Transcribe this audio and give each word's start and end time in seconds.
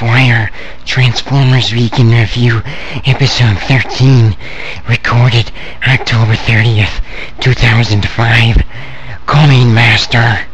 TF 0.00 0.06
Wire 0.06 0.50
Transformers 0.86 1.72
Week 1.72 1.98
in 1.98 2.10
Review, 2.10 2.62
Episode 3.04 3.58
13, 3.58 4.34
recorded 4.88 5.52
October 5.86 6.32
30th, 6.32 7.04
2005. 7.40 8.64
Coming, 9.26 9.74
Master. 9.74 10.49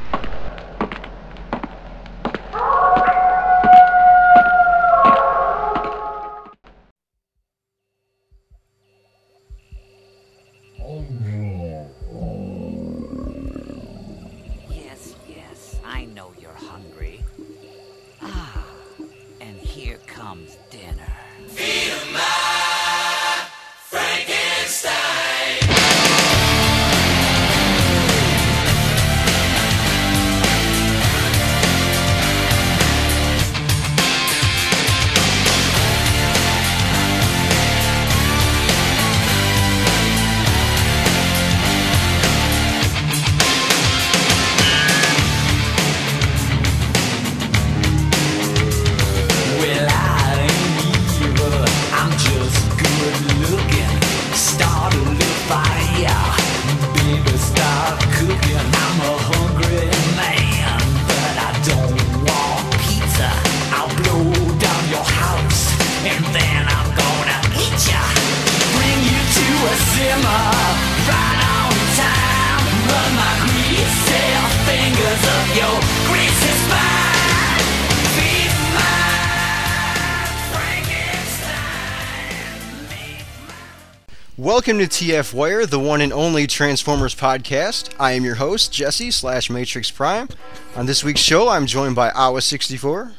Welcome 84.46 84.78
to 84.78 84.84
TF 84.86 85.34
Wire, 85.34 85.66
the 85.66 85.80
one 85.80 86.00
and 86.00 86.12
only 86.12 86.46
Transformers 86.46 87.16
podcast. 87.16 87.92
I 87.98 88.12
am 88.12 88.24
your 88.24 88.36
host, 88.36 88.72
Jesse 88.72 89.10
slash 89.10 89.50
Matrix 89.50 89.90
Prime. 89.90 90.28
On 90.76 90.86
this 90.86 91.02
week's 91.02 91.18
show, 91.18 91.48
I'm 91.48 91.66
joined 91.66 91.96
by 91.96 92.10
Awa64, 92.10 93.12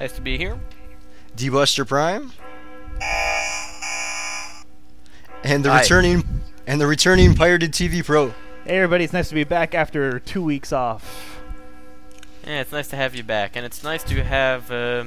Nice 0.00 0.12
to 0.12 0.22
be 0.22 0.38
here. 0.38 0.58
D-Buster 1.36 1.84
Prime, 1.84 2.32
and 5.44 5.62
the 5.62 5.70
Hi. 5.70 5.82
returning 5.82 6.40
and 6.66 6.80
the 6.80 6.86
returning 6.86 7.34
Pirated 7.34 7.72
TV 7.72 8.02
Pro. 8.02 8.28
Hey 8.64 8.78
everybody, 8.78 9.04
it's 9.04 9.12
nice 9.12 9.28
to 9.28 9.34
be 9.34 9.44
back 9.44 9.74
after 9.74 10.20
two 10.20 10.42
weeks 10.42 10.72
off. 10.72 11.38
Yeah, 12.46 12.62
it's 12.62 12.72
nice 12.72 12.88
to 12.88 12.96
have 12.96 13.14
you 13.14 13.24
back, 13.24 13.56
and 13.56 13.66
it's 13.66 13.84
nice 13.84 14.02
to 14.04 14.24
have 14.24 14.70
uh, 14.70 15.04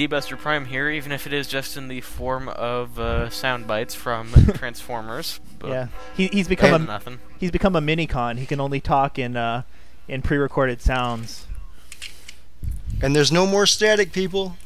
D-Buster 0.00 0.38
Prime 0.38 0.64
here, 0.64 0.88
even 0.88 1.12
if 1.12 1.26
it 1.26 1.34
is 1.34 1.46
just 1.46 1.76
in 1.76 1.88
the 1.88 2.00
form 2.00 2.48
of 2.48 2.98
uh, 2.98 3.28
sound 3.28 3.66
bites 3.66 3.94
from 3.94 4.32
Transformers. 4.54 5.40
But 5.58 5.68
yeah, 5.68 5.86
he, 6.16 6.28
he's 6.28 6.48
become 6.48 6.72
a 6.72 6.78
nothing. 6.86 7.18
he's 7.38 7.50
become 7.50 7.76
a 7.76 7.82
mini 7.82 8.06
con. 8.06 8.38
He 8.38 8.46
can 8.46 8.62
only 8.62 8.80
talk 8.80 9.18
in 9.18 9.36
uh, 9.36 9.64
in 10.08 10.22
pre-recorded 10.22 10.80
sounds. 10.80 11.46
And 13.02 13.14
there's 13.14 13.30
no 13.30 13.46
more 13.46 13.66
static, 13.66 14.10
people. 14.10 14.56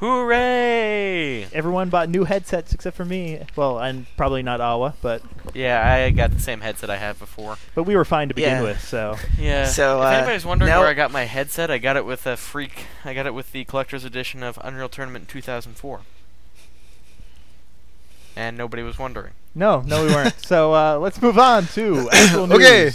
Hooray! 0.00 1.44
Everyone 1.52 1.88
bought 1.88 2.08
new 2.10 2.24
headsets 2.24 2.72
except 2.74 2.96
for 2.96 3.04
me. 3.04 3.40
Well, 3.56 3.78
and 3.78 4.06
probably 4.16 4.42
not 4.42 4.60
Awa, 4.60 4.94
but 5.00 5.22
Yeah, 5.54 5.82
I 5.90 6.10
got 6.10 6.32
the 6.32 6.38
same 6.40 6.60
headset 6.60 6.90
I 6.90 6.96
had 6.98 7.18
before. 7.18 7.56
but 7.74 7.84
we 7.84 7.96
were 7.96 8.04
fine 8.04 8.28
to 8.28 8.34
begin 8.34 8.50
Yeah. 8.58 8.62
with. 8.62 8.80
So 8.82 9.16
Yeah. 9.38 9.66
So, 9.66 10.00
if 10.02 10.06
uh, 10.06 10.08
anybody's 10.10 10.44
wondering 10.44 10.68
now- 10.70 10.80
where 10.80 10.88
I 10.88 10.94
got 10.94 11.10
my 11.10 11.24
headset, 11.24 11.70
I 11.70 11.78
got 11.78 11.96
it 11.96 12.04
with 12.04 12.26
a 12.26 12.36
freak. 12.36 12.86
I 13.04 13.14
got 13.14 13.26
it 13.26 13.32
with 13.34 13.52
the 13.52 13.64
collector's 13.64 14.04
edition 14.04 14.42
of 14.42 14.58
Unreal 14.62 14.88
Tournament 14.90 15.28
2004. 15.28 16.00
And 18.36 18.58
nobody 18.58 18.82
was 18.82 18.98
wondering. 18.98 19.32
no, 19.54 19.80
no, 19.80 20.04
we 20.04 20.12
weren't. 20.12 20.38
so 20.44 20.74
uh, 20.74 20.98
let's 20.98 21.22
move 21.22 21.38
on 21.38 21.66
to 21.68 22.10
actual 22.12 22.46
news. 22.46 22.56
Okay. 22.58 22.90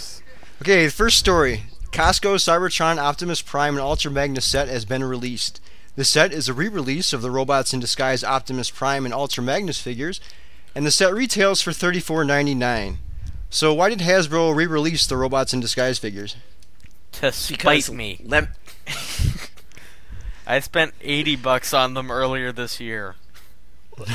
Okay, 0.83 0.89
first 0.89 1.17
story. 1.17 1.63
Costco 1.91 2.35
Cybertron 2.35 2.99
Optimus 2.99 3.41
Prime 3.41 3.73
and 3.73 3.81
Ultra 3.81 4.11
Magnus 4.11 4.45
set 4.45 4.67
has 4.69 4.85
been 4.85 5.03
released. 5.03 5.59
The 5.95 6.05
set 6.05 6.31
is 6.31 6.47
a 6.47 6.53
re-release 6.53 7.11
of 7.13 7.21
the 7.21 7.31
Robots 7.31 7.73
in 7.73 7.79
Disguise 7.79 8.23
Optimus 8.23 8.69
Prime 8.69 9.05
and 9.05 9.13
Ultra 9.13 9.43
Magnus 9.43 9.81
figures, 9.81 10.21
and 10.73 10.85
the 10.85 10.91
set 10.91 11.13
retails 11.13 11.61
for 11.61 11.71
$34.99. 11.71 12.97
So 13.49 13.73
why 13.73 13.89
did 13.89 13.99
Hasbro 13.99 14.55
re-release 14.55 15.05
the 15.05 15.17
Robots 15.17 15.53
in 15.53 15.59
Disguise 15.59 15.99
figures? 15.99 16.37
To 17.13 17.31
spite 17.31 17.57
Because 17.57 17.91
me. 17.91 18.21
Lem- 18.23 18.47
I 20.47 20.59
spent 20.61 20.93
80 21.01 21.35
bucks 21.35 21.73
on 21.73 21.93
them 21.93 22.09
earlier 22.09 22.51
this 22.51 22.79
year. 22.79 23.15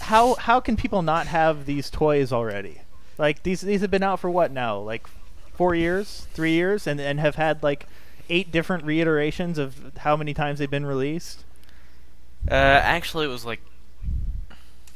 How 0.00 0.34
how 0.34 0.58
can 0.58 0.76
people 0.76 1.02
not 1.02 1.28
have 1.28 1.64
these 1.64 1.88
toys 1.88 2.32
already? 2.32 2.80
Like 3.18 3.44
these 3.44 3.60
these 3.60 3.82
have 3.82 3.90
been 3.90 4.02
out 4.02 4.18
for 4.18 4.30
what 4.30 4.50
now? 4.50 4.78
Like 4.78 5.06
four 5.54 5.74
years, 5.74 6.26
three 6.34 6.52
years, 6.52 6.86
and 6.86 7.00
and 7.00 7.20
have 7.20 7.36
had 7.36 7.62
like 7.62 7.86
eight 8.32 8.50
different 8.50 8.84
reiterations 8.84 9.58
of 9.58 9.92
how 9.98 10.16
many 10.16 10.32
times 10.34 10.58
they've 10.58 10.70
been 10.70 10.86
released. 10.86 11.44
Uh, 12.50 12.54
actually, 12.54 13.26
it 13.26 13.28
was 13.28 13.44
like 13.44 13.60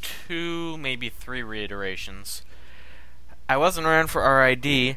two, 0.03 0.77
maybe 0.79 1.09
three 1.09 1.43
reiterations. 1.43 2.43
I 3.49 3.57
wasn't 3.57 3.87
around 3.87 4.09
for 4.09 4.23
RID, 4.23 4.97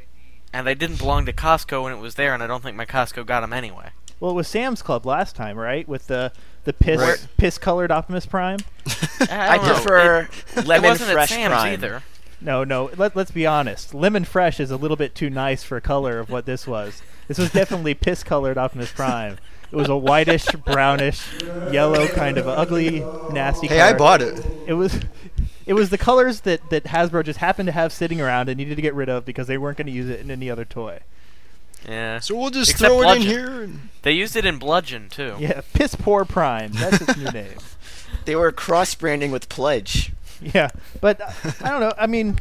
and 0.54 0.68
I 0.70 0.74
didn't 0.74 0.98
belong 0.98 1.26
to 1.26 1.34
Costco 1.34 1.84
when 1.84 1.94
it 1.94 2.00
was 2.00 2.16
there, 2.16 2.34
and 2.34 2.42
I 2.42 2.48
don't 2.48 2.64
think 2.64 2.76
my 2.76 2.86
Costco 2.86 3.26
got 3.26 3.42
them 3.42 3.54
anyway. 3.54 3.90
Well, 4.20 4.32
it 4.32 4.36
was 4.36 4.48
Sam's 4.48 4.82
Club 4.82 5.06
last 5.06 5.36
time, 5.36 5.58
right? 5.58 5.88
With 5.88 6.08
the 6.08 6.32
the 6.66 6.74
piss 6.74 7.00
Right. 7.00 7.28
piss 7.38 7.58
colored 7.58 7.92
Optimus 7.92 8.26
Prime. 8.26 8.60
I, 9.30 9.50
I 9.54 9.58
don't 9.58 9.68
know. 9.68 9.74
prefer 9.76 10.30
It, 10.58 10.66
lemon 10.68 10.86
it 10.86 10.88
wasn't 10.90 11.12
fresh 11.12 11.32
at 11.32 11.36
Sam's 11.36 11.54
prime. 11.54 11.74
either. 11.74 12.04
No, 12.42 12.64
no. 12.64 12.90
Let, 12.98 13.16
let's 13.16 13.32
be 13.32 13.46
honest. 13.46 13.94
Lemon 13.94 14.24
Fresh 14.26 14.60
is 14.62 14.72
a 14.72 14.78
little 14.78 14.96
bit 14.98 15.14
too 15.16 15.30
nice 15.30 15.64
for 15.64 15.80
color 15.82 16.20
of 16.20 16.30
what 16.30 16.46
this 16.46 16.66
was. 16.68 17.02
This 17.30 17.38
was 17.38 17.52
definitely 17.52 17.94
piss 17.94 18.24
colored 18.24 18.58
Optimus 18.58 18.92
Prime. 18.92 19.38
It 19.72 19.76
was 19.76 19.88
a 19.88 19.96
whitish, 19.96 20.48
brownish, 20.66 21.24
yellow 21.72 22.08
kind 22.08 22.40
of 22.40 22.48
ugly, 22.48 23.02
nasty. 23.32 23.68
Hey, 23.68 23.82
I 23.82 23.94
bought 23.94 24.24
it. 24.24 24.44
It 24.66 24.74
was. 24.74 25.00
It 25.68 25.74
was 25.74 25.92
the 25.92 26.00
colors 26.00 26.42
that, 26.42 26.68
that 26.72 26.86
Hasbro 26.86 27.24
just 27.24 27.38
happened 27.38 27.68
to 27.68 27.72
have 27.72 27.94
sitting 27.94 28.20
around 28.20 28.50
and 28.50 28.58
needed 28.58 28.76
to 28.78 28.82
get 28.82 28.96
rid 28.96 29.08
of 29.08 29.24
because 29.24 29.46
they 29.46 29.60
weren't 29.60 29.78
going 29.78 29.86
to 29.86 29.94
use 29.94 30.10
it 30.10 30.20
in 30.20 30.32
any 30.32 30.50
other 30.50 30.66
toy. 30.66 31.02
Yeah. 31.88 32.20
So 32.20 32.36
we'll 32.36 32.50
just 32.50 32.72
Except 32.72 32.90
throw 32.90 33.04
it 33.04 33.18
in 33.18 33.22
here. 33.22 33.62
And... 33.62 33.90
They 34.02 34.14
used 34.14 34.36
it 34.36 34.46
in 34.48 34.58
Bludgeon 34.58 35.10
too. 35.10 35.36
Yeah, 35.38 35.62
piss 35.76 35.94
poor 35.94 36.26
Prime. 36.26 36.72
That's 36.72 37.02
its 37.02 37.16
new 37.16 37.26
name. 37.32 37.60
they 38.26 38.36
were 38.36 38.52
cross 38.52 38.96
branding 38.96 39.30
with 39.30 39.48
Pledge. 39.48 40.14
Yeah, 40.42 40.70
but 41.02 41.22
uh, 41.22 41.32
I 41.62 41.70
don't 41.70 41.82
know. 41.82 41.94
I 41.96 42.08
mean, 42.08 42.40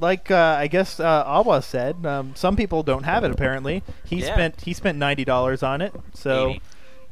like 0.00 0.30
uh, 0.30 0.56
I 0.58 0.66
guess 0.66 0.98
uh, 1.00 1.24
Awa 1.26 1.62
said, 1.62 2.04
um, 2.06 2.32
some 2.34 2.56
people 2.56 2.82
don't 2.82 3.04
have 3.04 3.24
it. 3.24 3.30
Apparently, 3.30 3.82
he 4.04 4.16
Yeah. 4.20 4.32
spent 4.32 4.60
he 4.62 4.72
spent 4.72 4.98
ninety 4.98 5.24
dollars 5.24 5.62
on 5.62 5.80
it. 5.80 5.92
So 6.14 6.50
80. 6.50 6.60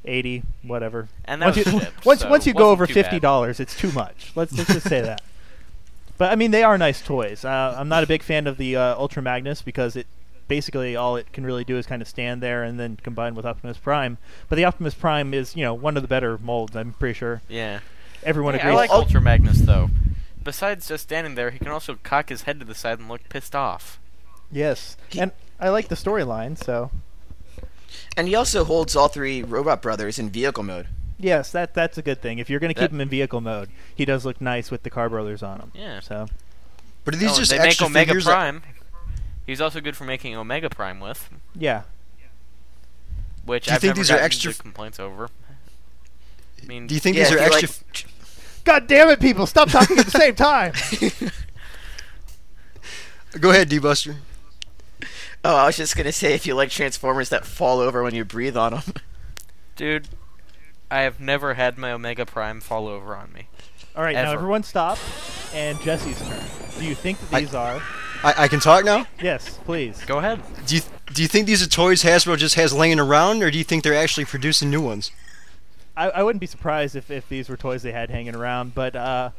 80, 0.04 0.42
whatever. 0.62 1.08
And 1.26 1.42
that 1.42 1.46
once 1.46 1.56
was 1.58 1.72
you, 1.74 1.80
shipped, 1.80 2.06
once 2.06 2.20
so 2.20 2.28
once 2.30 2.46
you 2.46 2.54
go 2.54 2.70
over 2.70 2.86
fifty 2.86 3.20
dollars, 3.20 3.60
it's 3.60 3.76
too 3.76 3.92
much. 3.92 4.32
Let's 4.34 4.56
let's 4.56 4.72
just 4.72 4.88
say 4.88 5.00
that. 5.02 5.20
But 6.18 6.32
I 6.32 6.36
mean, 6.36 6.50
they 6.50 6.62
are 6.62 6.76
nice 6.78 7.00
toys. 7.02 7.44
Uh, 7.44 7.74
I'm 7.78 7.88
not 7.88 8.02
a 8.04 8.06
big 8.06 8.22
fan 8.22 8.46
of 8.46 8.56
the 8.58 8.76
uh, 8.76 8.94
Ultra 8.96 9.22
Magnus 9.22 9.62
because 9.62 9.96
it 9.96 10.06
basically 10.48 10.96
all 10.96 11.16
it 11.16 11.32
can 11.32 11.44
really 11.46 11.64
do 11.64 11.76
is 11.78 11.86
kind 11.86 12.02
of 12.02 12.08
stand 12.08 12.42
there 12.42 12.62
and 12.64 12.78
then 12.78 12.98
combine 13.02 13.34
with 13.34 13.46
Optimus 13.46 13.78
Prime. 13.78 14.18
But 14.48 14.56
the 14.56 14.64
Optimus 14.64 14.94
Prime 14.94 15.32
is 15.32 15.54
you 15.56 15.64
know 15.64 15.74
one 15.74 15.96
of 15.96 16.02
the 16.02 16.08
better 16.08 16.38
molds. 16.38 16.74
I'm 16.76 16.92
pretty 16.94 17.14
sure 17.14 17.40
Yeah. 17.48 17.80
everyone 18.24 18.54
Hey, 18.54 18.60
I 18.60 18.64
agrees. 18.64 18.76
like 18.76 18.90
Ultra 18.90 19.20
Magnus 19.20 19.58
though. 19.60 19.90
Besides 20.42 20.88
just 20.88 21.02
standing 21.04 21.34
there, 21.34 21.50
he 21.50 21.58
can 21.58 21.68
also 21.68 21.98
cock 22.02 22.28
his 22.30 22.42
head 22.42 22.58
to 22.60 22.66
the 22.66 22.74
side 22.74 22.98
and 22.98 23.08
look 23.08 23.28
pissed 23.28 23.54
off. 23.54 23.98
yes, 24.50 24.96
and 25.18 25.32
I 25.60 25.68
like 25.68 25.88
the 25.88 25.94
storyline. 25.94 26.56
So 26.62 26.90
And 28.16 28.26
he 28.28 28.34
also 28.34 28.64
holds 28.64 28.96
all 28.96 29.08
three 29.08 29.42
Robot 29.42 29.82
Brothers 29.82 30.18
in 30.18 30.30
vehicle 30.30 30.62
mode. 30.64 30.86
Yes, 31.18 31.52
that 31.52 31.74
that's 31.74 31.98
a 31.98 32.02
good 32.02 32.22
thing. 32.22 32.38
If 32.38 32.48
you're 32.48 32.60
going 32.60 32.70
to 32.70 32.74
keep 32.74 32.90
That- 32.90 32.94
him 32.96 33.00
in 33.02 33.08
vehicle 33.10 33.40
mode, 33.42 33.68
he 33.94 34.04
does 34.06 34.24
look 34.24 34.40
nice 34.40 34.70
with 34.70 34.82
the 34.84 34.90
car 34.90 35.08
brothers 35.10 35.42
on 35.42 35.60
him. 35.60 35.72
Yeah. 35.74 36.00
So 36.00 36.26
But 37.04 37.14
are 37.14 37.18
these 37.18 37.32
Oh, 37.32 37.36
just 37.36 37.50
they 37.50 37.58
make 37.58 37.68
extra 37.68 37.86
Omega 37.86 38.08
figures? 38.08 38.24
that- 38.24 38.32
Prime. 38.32 38.62
He's 39.46 39.60
also 39.60 39.80
good 39.80 39.96
for 39.96 40.04
making 40.04 40.34
Omega 40.36 40.70
Prime 40.70 41.00
with. 41.00 41.28
yeah, 41.54 41.82
which 43.44 43.64
Do 43.64 43.70
you 43.70 43.74
I've 43.74 43.80
think 43.80 43.88
never 43.90 43.96
these 44.00 44.10
are 44.10 44.14
gotten 44.14 44.24
extra- 44.24 44.50
into 44.52 44.62
complaints 44.62 45.00
over. 45.00 45.28
I 46.62 46.66
mean, 46.66 46.86
Do 46.86 46.94
you 46.94 47.00
think 47.00 47.16
Yeah, 47.16 47.24
these 47.24 47.32
are 47.32 47.38
if 47.38 47.40
you 47.40 47.56
extra? 47.58 47.68
like- 47.68 48.06
God 48.70 48.86
damn 48.86 49.08
it, 49.08 49.18
people! 49.18 49.48
Stop 49.48 49.68
talking 49.68 49.98
at 49.98 50.04
the 50.04 50.12
same 50.12 50.36
time. 50.36 50.72
Go 53.40 53.50
ahead, 53.50 53.68
D-Buster. 53.68 54.14
Oh, 55.44 55.56
I 55.56 55.66
was 55.66 55.76
just 55.76 55.96
gonna 55.96 56.12
say 56.12 56.34
if 56.34 56.46
you 56.46 56.54
like 56.54 56.70
Transformers 56.70 57.30
that 57.30 57.44
fall 57.44 57.80
over 57.80 58.04
when 58.04 58.14
you 58.14 58.24
breathe 58.24 58.56
on 58.56 58.74
them. 58.74 58.82
dude, 59.74 60.06
I 60.88 61.00
have 61.00 61.18
never 61.18 61.54
had 61.54 61.78
my 61.78 61.90
Omega 61.90 62.24
Prime 62.24 62.60
fall 62.60 62.86
over 62.86 63.16
on 63.16 63.32
me. 63.32 63.48
All 63.96 64.04
right, 64.04 64.14
now 64.14 64.30
everyone 64.30 64.62
stop. 64.62 64.98
And 65.52 65.80
Jesse's 65.80 66.20
turn. 66.20 66.44
Do 66.78 66.84
you 66.84 66.94
think 66.94 67.18
that 67.18 67.34
I- 67.34 67.40
these 67.40 67.54
are? 67.56 67.82
I, 68.22 68.44
I 68.44 68.48
can 68.48 68.60
talk 68.60 68.84
now. 68.84 69.04
Yes, 69.20 69.58
please. 69.64 70.00
Go 70.04 70.18
ahead. 70.18 70.40
Do 70.66 70.76
you 70.76 70.82
do 71.12 71.22
you 71.22 71.28
think 71.28 71.48
these 71.48 71.60
are 71.60 71.68
toys 71.68 72.04
Hasbro 72.04 72.36
just 72.36 72.54
has 72.54 72.72
laying 72.72 73.00
around, 73.00 73.42
or 73.42 73.50
do 73.50 73.58
you 73.58 73.64
think 73.64 73.82
they're 73.82 73.94
actually 73.96 74.26
producing 74.26 74.70
new 74.70 74.80
ones? 74.80 75.10
I, 75.96 76.10
I 76.10 76.22
wouldn't 76.22 76.40
be 76.40 76.46
surprised 76.46 76.96
if, 76.96 77.10
if 77.10 77.28
these 77.28 77.48
were 77.48 77.56
toys 77.56 77.82
they 77.82 77.92
had 77.92 78.10
hanging 78.10 78.34
around, 78.34 78.74
but 78.74 78.96
uh, 78.96 79.30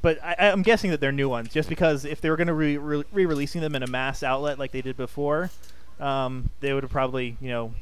but 0.00 0.18
I, 0.22 0.36
I'm 0.50 0.62
guessing 0.62 0.90
that 0.90 1.00
they're 1.00 1.12
new 1.12 1.28
ones, 1.28 1.52
just 1.52 1.68
because 1.68 2.04
if 2.04 2.20
they 2.20 2.30
were 2.30 2.36
going 2.36 2.48
to 2.48 2.54
re- 2.54 2.76
re- 2.76 3.04
re-releasing 3.12 3.60
them 3.60 3.74
in 3.74 3.82
a 3.82 3.86
mass 3.86 4.22
outlet 4.22 4.58
like 4.58 4.72
they 4.72 4.82
did 4.82 4.96
before, 4.96 5.50
um, 6.00 6.50
they 6.60 6.72
would 6.72 6.82
have 6.82 6.92
probably 6.92 7.36
you 7.40 7.48
know. 7.48 7.74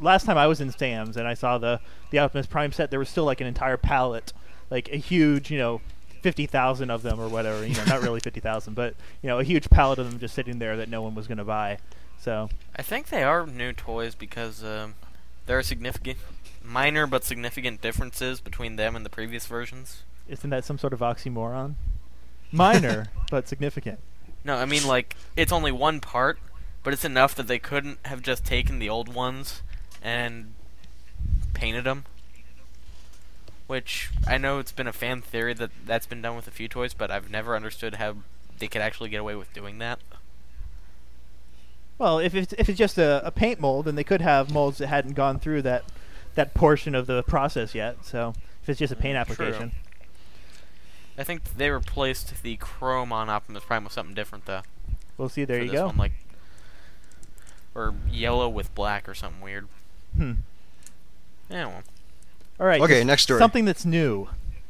Last 0.00 0.26
time 0.26 0.38
I 0.38 0.46
was 0.46 0.60
in 0.60 0.70
Sam's 0.70 1.16
and 1.16 1.26
I 1.26 1.34
saw 1.34 1.58
the 1.58 1.80
the 2.10 2.18
Optimus 2.18 2.46
Prime 2.46 2.70
set, 2.70 2.90
there 2.90 3.00
was 3.00 3.08
still 3.08 3.24
like 3.24 3.40
an 3.40 3.46
entire 3.46 3.76
pallet, 3.76 4.32
like 4.70 4.88
a 4.92 4.96
huge 4.96 5.50
you 5.50 5.58
know. 5.58 5.80
Fifty 6.20 6.46
thousand 6.46 6.90
of 6.90 7.02
them, 7.02 7.20
or 7.20 7.28
whatever. 7.28 7.64
You 7.64 7.76
know, 7.76 7.84
not 7.84 8.02
really 8.02 8.18
fifty 8.24 8.40
thousand, 8.40 8.74
but 8.74 8.96
you 9.22 9.28
know, 9.28 9.38
a 9.38 9.44
huge 9.44 9.70
pallet 9.70 10.00
of 10.00 10.10
them 10.10 10.18
just 10.18 10.34
sitting 10.34 10.58
there 10.58 10.76
that 10.76 10.88
no 10.88 11.00
one 11.00 11.14
was 11.14 11.28
going 11.28 11.38
to 11.38 11.44
buy. 11.44 11.78
So, 12.20 12.50
I 12.76 12.82
think 12.82 13.08
they 13.08 13.22
are 13.22 13.46
new 13.46 13.72
toys 13.72 14.16
because 14.16 14.64
um, 14.64 14.94
there 15.46 15.58
are 15.58 15.62
significant, 15.62 16.18
minor 16.68 17.06
but 17.06 17.24
significant 17.24 17.80
differences 17.80 18.40
between 18.40 18.76
them 18.76 18.94
and 18.94 19.04
the 19.04 19.10
previous 19.10 19.46
versions. 19.46 20.02
isn't 20.28 20.50
that 20.50 20.64
some 20.64 20.78
sort 20.78 20.92
of 20.92 21.00
oxymoron? 21.00 21.74
Minor, 22.52 23.08
but 23.30 23.48
significant. 23.48 23.98
No, 24.44 24.56
I 24.56 24.64
mean 24.64 24.86
like 24.86 25.16
it's 25.36 25.52
only 25.52 25.72
one 25.72 26.00
part, 26.00 26.38
but 26.82 26.92
it's 26.92 27.04
enough 27.04 27.34
that 27.34 27.48
they 27.48 27.58
couldn't 27.58 27.98
have 28.04 28.22
just 28.22 28.44
taken 28.44 28.78
the 28.78 28.88
old 28.88 29.12
ones 29.12 29.62
and 30.02 30.54
painted 31.54 31.84
them. 31.84 32.04
Which 33.66 34.10
I 34.26 34.38
know 34.38 34.58
it's 34.58 34.72
been 34.72 34.86
a 34.86 34.94
fan 34.94 35.20
theory 35.20 35.52
that 35.54 35.70
that's 35.84 36.06
been 36.06 36.22
done 36.22 36.36
with 36.36 36.46
a 36.46 36.50
few 36.50 36.68
toys, 36.68 36.94
but 36.94 37.10
I've 37.10 37.30
never 37.30 37.54
understood 37.54 37.96
how 37.96 38.16
they 38.58 38.68
could 38.68 38.80
actually 38.80 39.10
get 39.10 39.20
away 39.20 39.34
with 39.34 39.52
doing 39.52 39.78
that. 39.78 39.98
Well, 41.98 42.18
if 42.18 42.34
it's 42.34 42.54
if 42.54 42.68
it's 42.68 42.78
just 42.78 42.96
a, 42.96 43.26
a 43.26 43.30
paint 43.30 43.60
mold, 43.60 43.86
then 43.86 43.94
they 43.94 44.04
could 44.04 44.22
have 44.22 44.52
molds 44.52 44.78
that 44.78 44.86
hadn't 44.86 45.14
gone 45.14 45.38
through 45.38 45.62
that 45.62 45.84
that 46.38 46.54
portion 46.54 46.94
of 46.94 47.06
the 47.06 47.22
process 47.24 47.74
yet. 47.74 48.04
So 48.04 48.32
if 48.62 48.68
it's 48.68 48.78
just 48.78 48.92
a 48.92 48.96
paint 48.96 49.16
Mm, 49.18 49.26
true. 49.26 49.46
application, 49.46 49.72
I 51.18 51.24
think 51.24 51.42
they 51.56 51.68
replaced 51.70 52.42
the 52.42 52.56
chrome 52.56 53.12
on 53.12 53.28
Optimus 53.28 53.64
Prime 53.64 53.84
with 53.84 53.92
something 53.92 54.14
different 54.14 54.46
though. 54.46 54.62
we'll 55.16 55.28
see. 55.28 55.44
There 55.44 55.58
for 55.58 55.64
you 55.64 55.70
this 55.70 55.78
go. 55.80 55.86
One, 55.88 55.96
like 55.96 56.12
or 57.74 57.94
yellow 58.10 58.48
with 58.48 58.74
black 58.74 59.08
or 59.08 59.14
something 59.14 59.40
weird. 59.40 59.66
Hmm. 60.16 60.32
Yeah, 61.50 61.66
well, 61.66 61.82
All 62.60 62.66
right. 62.66 62.80
Okay, 62.80 63.04
next 63.04 63.22
story. 63.22 63.38
Something 63.40 63.64
that's 63.64 63.84
new. 63.84 64.28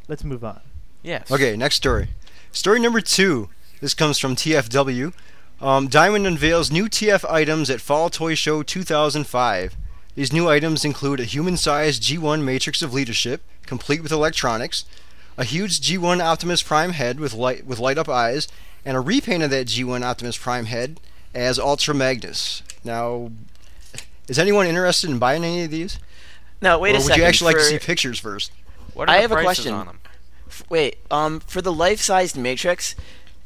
Let's 0.08 0.24
move 0.24 0.44
on. 0.44 0.60
yes. 1.02 1.30
Okay, 1.30 1.56
next 1.56 1.74
story. 1.76 2.08
Story 2.52 2.80
number 2.80 3.00
two. 3.00 3.50
This 3.80 3.94
comes 3.94 4.18
from 4.18 4.34
TFW. 4.36 5.12
Um, 5.60 5.88
Diamond 5.88 6.26
unveils 6.26 6.70
new 6.70 6.86
TF 6.86 7.28
items 7.30 7.68
at 7.70 7.80
Fall 7.80 8.10
Toy 8.10 8.34
Show 8.34 8.62
2005. 8.62 9.76
These 10.18 10.32
new 10.32 10.48
items 10.48 10.84
include 10.84 11.20
a 11.20 11.24
human-sized 11.24 12.02
G1 12.02 12.42
Matrix 12.42 12.82
of 12.82 12.92
Leadership, 12.92 13.40
complete 13.66 14.02
with 14.02 14.10
electronics, 14.10 14.84
a 15.36 15.44
huge 15.44 15.80
G1 15.80 16.20
Optimus 16.20 16.60
Prime 16.60 16.90
head 16.90 17.20
with 17.20 17.34
light 17.34 17.64
with 17.64 17.78
light-up 17.78 18.08
eyes, 18.08 18.48
and 18.84 18.96
a 18.96 19.00
repaint 19.00 19.44
of 19.44 19.50
that 19.50 19.68
G1 19.68 20.02
Optimus 20.02 20.36
Prime 20.36 20.64
head 20.64 20.98
as 21.36 21.56
Ultra 21.56 21.94
Magnus. 21.94 22.64
Now, 22.82 23.30
is 24.26 24.40
anyone 24.40 24.66
interested 24.66 25.08
in 25.08 25.20
buying 25.20 25.44
any 25.44 25.62
of 25.62 25.70
these? 25.70 26.00
Now 26.60 26.80
wait 26.80 26.90
or 26.90 26.92
a 26.94 26.98
would 26.98 27.02
second. 27.04 27.20
you 27.22 27.24
actually 27.28 27.54
like 27.54 27.62
to 27.62 27.68
see 27.68 27.78
pictures 27.78 28.18
first? 28.18 28.50
What 28.94 29.08
are 29.08 29.12
I 29.12 29.18
the 29.18 29.22
have 29.22 29.30
a 29.30 29.34
prices 29.34 29.66
question. 29.66 29.72
on 29.72 29.86
them? 29.86 30.00
f- 30.48 30.64
Wait, 30.68 30.96
um, 31.12 31.38
for 31.38 31.62
the 31.62 31.72
life-sized 31.72 32.36
Matrix, 32.36 32.96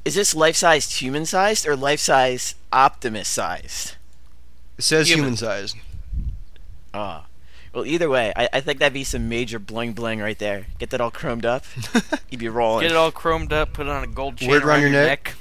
is 0.07 0.15
this 0.15 0.35
life-sized 0.35 1.03
human-sized 1.03 1.67
or 1.67 1.77
life-sized 1.77 2.57
Optimus-sized? 2.73 3.97
It 4.79 4.85
says 4.85 5.09
Human. 5.11 5.25
human-sized. 5.25 5.77
Ah. 6.94 7.27
Well, 7.75 7.87
either 7.87 8.11
way, 8.11 8.33
I, 8.37 8.49
I 8.53 8.61
think 8.61 8.81
that'd 8.81 8.93
be 8.93 9.05
some 9.05 9.29
major 9.31 9.59
bling 9.59 9.93
bling 9.94 10.21
right 10.21 10.39
there. 10.39 10.67
Get 10.79 10.91
that 10.91 11.00
all 11.00 11.11
chromed 11.11 11.44
up, 11.47 11.65
you'd 12.31 12.39
be 12.41 12.49
rolling. 12.50 12.83
Get 12.83 12.91
it 12.91 12.97
all 12.97 13.11
chromed 13.11 13.50
up, 13.53 13.73
put 13.73 13.87
it 13.87 13.91
on 13.91 14.05
a 14.05 14.06
gold 14.06 14.37
chain 14.37 14.49
Wear 14.50 14.59
it 14.59 14.65
around, 14.65 14.83
around 14.83 14.93
your 14.93 15.00
your 15.00 15.06
neck. 15.09 15.35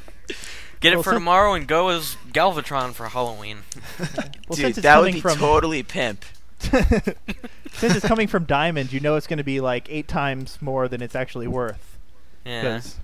Get 0.80 0.92
Well, 0.94 1.02
it 1.02 1.04
for 1.04 1.10
some- 1.10 1.14
tomorrow 1.16 1.54
and 1.54 1.68
go 1.68 1.90
as 1.90 2.16
Galvatron 2.32 2.94
for 2.94 3.08
Halloween. 3.10 3.60
Well, 4.48 4.56
Dude, 4.58 4.66
since 4.66 4.78
it's 4.78 4.84
that 4.84 4.98
would 4.98 5.04
coming 5.04 5.14
be 5.16 5.20
from 5.22 5.38
totally 5.38 5.84
pimp. 5.84 6.26
since 6.60 7.96
it's 7.96 8.06
coming 8.06 8.28
from 8.28 8.44
Diamond, 8.46 8.92
you 8.92 9.00
know 9.00 9.16
it's 9.16 9.28
going 9.28 9.38
to 9.38 9.44
be 9.44 9.62
like 9.62 9.88
eight 9.90 10.08
times 10.08 10.58
more 10.62 10.88
than 10.88 11.02
it's 11.02 11.16
actually 11.16 11.48
worth. 11.48 11.98
Yeah. 12.46 12.62
'Cause- 12.80 12.96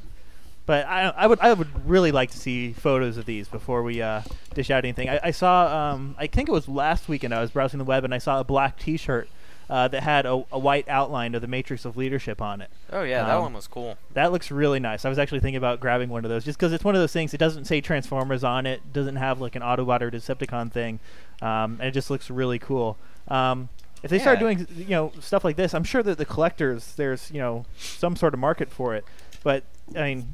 But 0.67 0.85
I, 0.85 1.09
I 1.17 1.25
would 1.27 1.39
I 1.39 1.51
would 1.53 1.89
really 1.89 2.11
like 2.11 2.29
to 2.31 2.37
see 2.37 2.73
photos 2.73 3.17
of 3.17 3.25
these 3.25 3.47
before 3.47 3.81
we 3.81 4.01
uh, 4.01 4.21
dish 4.53 4.69
out 4.69 4.83
anything. 4.85 5.09
I, 5.09 5.19
I 5.23 5.31
saw 5.31 5.93
um, 5.93 6.15
I 6.19 6.27
think 6.27 6.47
it 6.49 6.51
was 6.51 6.67
last 6.67 7.09
weekend 7.09 7.33
I 7.33 7.41
was 7.41 7.49
browsing 7.51 7.79
the 7.79 7.83
web 7.85 8.03
and 8.03 8.13
I 8.13 8.19
saw 8.19 8.39
a 8.39 8.43
black 8.43 8.77
T-shirt 8.77 9.29
uh, 9.69 9.87
that 9.87 10.03
had 10.03 10.25
a, 10.25 10.43
a 10.51 10.59
white 10.59 10.87
outline 10.89 11.35
of 11.35 11.41
the 11.41 11.47
Matrix 11.47 11.83
of 11.85 11.95
Leadership 11.97 12.41
on 12.41 12.61
it. 12.61 12.69
Oh 12.91 13.01
yeah, 13.03 13.23
that 13.23 13.35
Um, 13.37 13.43
one 13.43 13.53
was 13.53 13.65
cool. 13.67 13.97
That 14.13 14.31
looks 14.33 14.51
really 14.51 14.79
nice. 14.79 15.03
I 15.05 15.09
was 15.09 15.17
actually 15.17 15.39
thinking 15.39 15.55
about 15.57 15.79
grabbing 15.79 16.09
one 16.09 16.23
of 16.25 16.29
those 16.29 16.43
just 16.45 16.57
because 16.59 16.73
it's 16.73 16.83
one 16.83 16.95
of 16.95 17.01
those 17.01 17.13
things. 17.13 17.33
It 17.33 17.37
doesn't 17.37 17.65
say 17.65 17.79
Transformers 17.81 18.43
on 18.43 18.65
it. 18.65 18.93
Doesn't 18.93 19.15
have 19.15 19.39
like 19.41 19.55
an 19.55 19.61
Autobot 19.61 20.01
or 20.01 20.11
Decepticon 20.11 20.71
thing, 20.71 20.99
um, 21.41 21.77
and 21.79 21.83
it 21.83 21.91
just 21.91 22.09
looks 22.09 22.29
really 22.29 22.59
cool. 22.59 22.97
Um, 23.29 23.69
if 24.03 24.09
they 24.11 24.19
start 24.19 24.39
doing 24.39 24.67
you 24.75 24.89
know 24.89 25.11
stuff 25.21 25.43
like 25.45 25.55
this, 25.55 25.73
I'm 25.73 25.83
sure 25.85 26.03
that 26.03 26.17
the 26.17 26.25
collectors 26.25 26.93
there's 26.95 27.31
you 27.31 27.39
know 27.39 27.65
some 27.77 28.17
sort 28.17 28.33
of 28.33 28.39
market 28.41 28.69
for 28.69 28.95
it. 28.95 29.05
But 29.43 29.63
I 29.95 30.03
mean, 30.03 30.33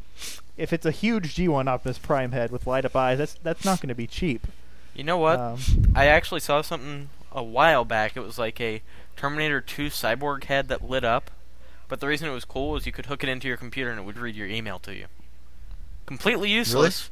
if 0.57 0.73
it's 0.73 0.85
a 0.85 0.91
huge 0.91 1.35
G1 1.35 1.67
Optimus 1.67 1.97
Prime 1.97 2.31
head 2.31 2.51
with 2.51 2.67
light 2.67 2.85
up 2.85 2.95
eyes, 2.95 3.17
that's 3.17 3.35
that's 3.43 3.65
not 3.65 3.79
going 3.81 3.89
to 3.89 3.95
be 3.95 4.07
cheap. 4.07 4.47
You 4.93 5.03
know 5.03 5.17
what? 5.17 5.39
Um, 5.39 5.59
I 5.95 6.07
actually 6.07 6.39
saw 6.39 6.61
something 6.61 7.09
a 7.31 7.43
while 7.43 7.83
back. 7.85 8.15
It 8.15 8.21
was 8.21 8.37
like 8.37 8.61
a 8.61 8.81
Terminator 9.17 9.59
2 9.61 9.87
cyborg 9.87 10.45
head 10.45 10.67
that 10.67 10.87
lit 10.87 11.03
up. 11.03 11.31
But 11.87 11.99
the 11.99 12.07
reason 12.07 12.29
it 12.29 12.33
was 12.33 12.45
cool 12.45 12.71
was 12.71 12.85
you 12.85 12.91
could 12.91 13.07
hook 13.07 13.23
it 13.23 13.29
into 13.29 13.47
your 13.47 13.57
computer 13.57 13.89
and 13.89 13.99
it 13.99 14.03
would 14.03 14.17
read 14.17 14.35
your 14.35 14.47
email 14.47 14.79
to 14.79 14.93
you. 14.95 15.05
Completely 16.05 16.49
useless. 16.49 17.09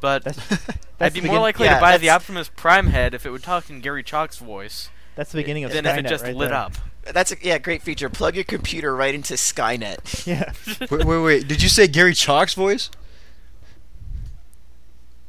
But 0.00 0.24
that's 0.24 0.38
I'd 1.00 1.12
be 1.12 1.20
more 1.20 1.28
begin- 1.28 1.42
likely 1.42 1.66
yeah, 1.66 1.74
to 1.76 1.80
buy 1.80 1.98
the 1.98 2.10
Optimus 2.10 2.50
Prime 2.54 2.88
head 2.88 3.14
if 3.14 3.26
it 3.26 3.30
would 3.30 3.42
talk 3.42 3.70
in 3.70 3.80
Gary 3.80 4.02
Chalk's 4.02 4.38
voice 4.38 4.90
that's 5.16 5.32
the 5.32 5.38
beginning 5.38 5.64
of 5.64 5.72
than 5.72 5.86
if 5.86 5.96
it 5.96 6.06
just 6.06 6.24
right 6.24 6.36
lit 6.36 6.50
there. 6.50 6.58
up. 6.58 6.74
That's 7.12 7.32
a 7.32 7.36
yeah, 7.40 7.58
great 7.58 7.82
feature. 7.82 8.08
Plug 8.08 8.34
your 8.34 8.44
computer 8.44 8.94
right 8.94 9.14
into 9.14 9.34
Skynet. 9.34 10.26
Yeah. 10.26 10.52
wait, 10.90 11.04
wait, 11.04 11.22
wait. 11.22 11.48
Did 11.48 11.62
you 11.62 11.68
say 11.68 11.86
Gary 11.86 12.12
Chalk's 12.14 12.54
voice? 12.54 12.90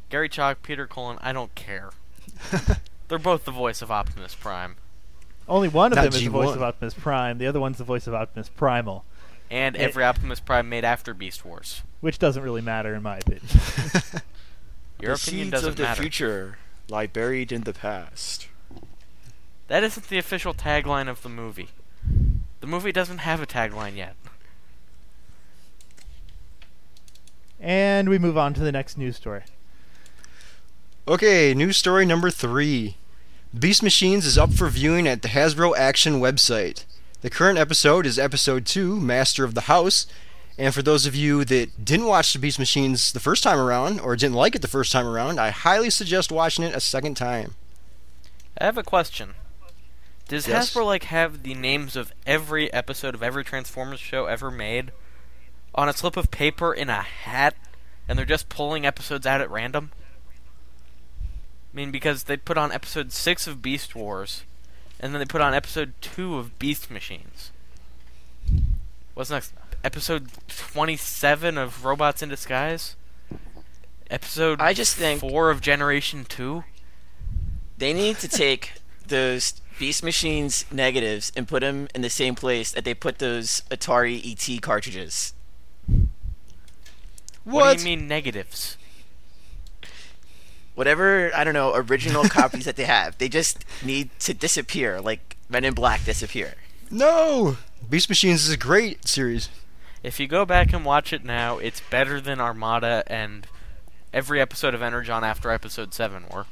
Gary 0.10 0.29
Chalk, 0.29 0.63
Peter 0.63 0.88
Cullen, 0.88 1.17
I 1.22 1.34
don't 1.34 1.53
care. 1.55 1.91
They're 3.07 3.19
both 3.19 3.46
the 3.46 3.51
voice 3.51 3.81
of 3.81 3.91
Optimus 3.91 4.36
Prime. 4.36 4.75
Only 5.48 5.67
one 5.67 5.91
of 5.91 5.98
Not 5.98 6.03
them 6.05 6.13
is 6.13 6.24
the 6.24 6.29
voice 6.29 6.55
of 6.55 6.62
Optimus 6.62 6.93
Prime. 6.93 7.38
The 7.38 7.48
other 7.48 7.60
one's 7.60 7.77
the 7.77 7.84
voice 7.84 8.07
of 8.07 8.13
Optimus 8.13 8.50
Primal, 8.50 9.05
And 9.50 9.75
It- 9.75 9.81
every 9.81 10.03
Optimus 10.03 10.39
Prime 10.39 10.67
made 10.69 10.84
after 10.86 11.13
Beast 11.13 11.46
Wars. 11.46 11.81
which 12.01 12.19
doesn't 12.19 12.41
really 12.43 12.62
matter 12.62 12.93
in 12.96 13.03
my 13.03 13.17
opinion. 13.17 13.43
Your 15.00 15.15
the 15.15 15.22
opinion 15.22 15.50
doesn't 15.50 15.51
matter. 15.51 15.51
The 15.51 15.57
seeds 15.57 15.63
of 15.67 15.75
the 15.77 15.84
matter. 15.84 16.01
future 16.01 16.57
lie 16.89 17.07
buried 17.07 17.51
in 17.51 17.62
the 17.62 17.74
past. 17.74 18.48
That 19.67 19.83
isn't 19.83 20.07
the 20.07 20.17
official 20.17 20.53
tagline 20.53 21.09
of 21.09 21.24
the 21.24 21.29
movie. 21.29 21.69
The 22.62 22.67
movie 22.67 22.91
doesn't 22.91 23.19
have 23.19 23.41
a 23.41 23.47
tagline 23.47 23.95
yet. 23.95 24.15
and 27.59 28.09
we 28.09 28.19
move 28.19 28.38
on 28.38 28.53
to 28.53 28.62
the 28.62 28.71
next 28.71 28.97
news 28.97 29.15
story. 29.15 29.41
Okay, 31.07 31.53
news 31.53 31.77
story 31.77 32.05
number 32.05 32.29
three. 32.29 32.97
Beast 33.57 33.81
Machines 33.81 34.25
is 34.25 34.38
up 34.38 34.53
for 34.53 34.67
viewing 34.67 35.07
at 35.07 35.21
the 35.21 35.29
Hasbro 35.29 35.75
Action 35.77 36.19
website. 36.19 36.86
The 37.21 37.29
current 37.29 37.57
episode 37.57 38.05
is 38.05 38.19
episode 38.19 38.65
2, 38.65 39.00
Master 39.00 39.43
of 39.43 39.55
the 39.55 39.62
House. 39.62 40.05
And 40.57 40.74
for 40.74 40.81
those 40.81 41.05
of 41.05 41.15
you 41.15 41.45
that 41.45 41.83
didn't 41.83 42.07
watch 42.07 42.33
the 42.33 42.39
Beast 42.39 42.59
Machines 42.59 43.12
the 43.12 43.19
first 43.19 43.43
time 43.43 43.59
around, 43.59 44.00
or 44.00 44.15
didn't 44.15 44.36
like 44.36 44.55
it 44.55 44.62
the 44.62 44.67
first 44.67 44.91
time 44.91 45.07
around, 45.07 45.39
I 45.39 45.50
highly 45.50 45.89
suggest 45.89 46.31
watching 46.31 46.63
it 46.65 46.75
a 46.75 46.79
second 46.79 47.15
time. 47.15 47.55
I 48.59 48.65
have 48.65 48.77
a 48.77 48.83
question. 48.83 49.36
Does 50.27 50.48
Yes? 50.48 50.74
Hasbro 50.74 50.86
like 50.86 51.03
have 51.05 51.43
the 51.43 51.53
names 51.53 51.96
of 51.96 52.12
every 52.25 52.72
episode 52.74 53.15
of 53.15 53.24
every 53.24 53.43
Transformers 53.43 54.00
show 54.00 54.25
ever 54.25 54.51
made 54.51 54.91
on 55.74 55.88
a 55.88 55.93
slip 55.93 56.17
of 56.17 56.31
paper 56.31 56.74
in 56.74 56.89
a 56.89 57.01
hat, 57.01 57.55
and 58.07 58.17
they're 58.17 58.25
just 58.25 58.50
pulling 58.50 58.86
episodes 58.86 59.25
out 59.25 59.41
at 59.41 59.50
random? 59.50 59.91
I 61.74 61.75
mean, 61.77 61.91
because 61.91 62.24
they 62.24 62.38
put 62.38 62.57
on 62.57 62.72
episode 62.72 63.12
six 63.12 63.48
of 63.48 63.62
Beast 63.62 63.96
Wars, 63.96 64.43
and 65.00 65.13
then 65.13 65.19
they 65.19 65.25
put 65.25 65.41
on 65.41 65.53
episode 65.53 65.93
two 66.01 66.38
of 66.38 66.57
Beast 66.60 66.89
Machines. 66.91 67.51
What's 69.13 69.29
next? 69.29 69.53
Episode 69.84 70.29
twenty-seven 70.48 71.57
of 71.57 71.86
Robots 71.86 72.22
in 72.22 72.29
Disguise. 72.29 72.96
Episode 74.10 74.60
I 74.60 74.74
just 74.74 74.96
think- 74.96 75.22
four 75.22 75.50
of 75.51 75.62
Generation 75.62 76.25
Two. 76.27 76.63
They 77.77 77.93
need 77.93 78.17
to 78.19 78.27
take 78.27 78.74
those 79.07 79.62
Beast 79.79 80.03
Machines 80.03 80.65
negatives 80.72 81.31
and 81.36 81.48
put 81.48 81.62
them 81.62 81.88
in 81.93 82.01
the 82.01 82.10
same 82.10 82.36
place 82.36 82.72
that 82.72 82.84
they 82.84 82.93
put 82.93 83.19
those 83.19 83.62
Atari 83.69 84.19
ET 84.25 84.62
cartridges. 84.62 85.34
What, 87.43 87.77
do 87.77 87.84
you 87.84 87.98
mean 87.98 88.07
negatives? 88.07 88.77
Whatever, 90.75 91.31
I 91.36 91.43
don't 91.43 91.53
know, 91.53 91.74
original 91.75 92.24
copies 92.29 92.65
that 92.65 92.75
they 92.75 92.86
have, 92.86 93.17
they 93.17 93.29
just 93.29 93.65
need 93.84 94.10
to 94.19 94.34
disappear, 94.34 95.00
like 95.00 95.38
Men 95.50 95.63
in 95.63 95.74
Black 95.74 96.03
disappear. 96.03 96.55
No! 96.91 97.57
Beast 97.89 98.10
Machines 98.10 98.46
is 98.46 98.53
a 98.53 98.57
great 98.57 99.07
series. 99.07 99.50
If 100.03 100.19
you 100.19 100.27
go 100.27 100.46
back 100.46 100.74
and 100.74 100.84
watch 100.84 101.13
it 101.13 101.24
now, 101.24 101.57
it's 101.57 101.81
better 101.89 102.19
than 102.19 102.39
Armada 102.39 103.03
and 103.07 103.48
every 104.13 104.41
episode 104.41 104.74
of 104.74 104.81
Energon 104.81 105.24
after 105.24 105.51
episode 105.51 105.93
seven 105.93 106.25
were. 106.31 106.46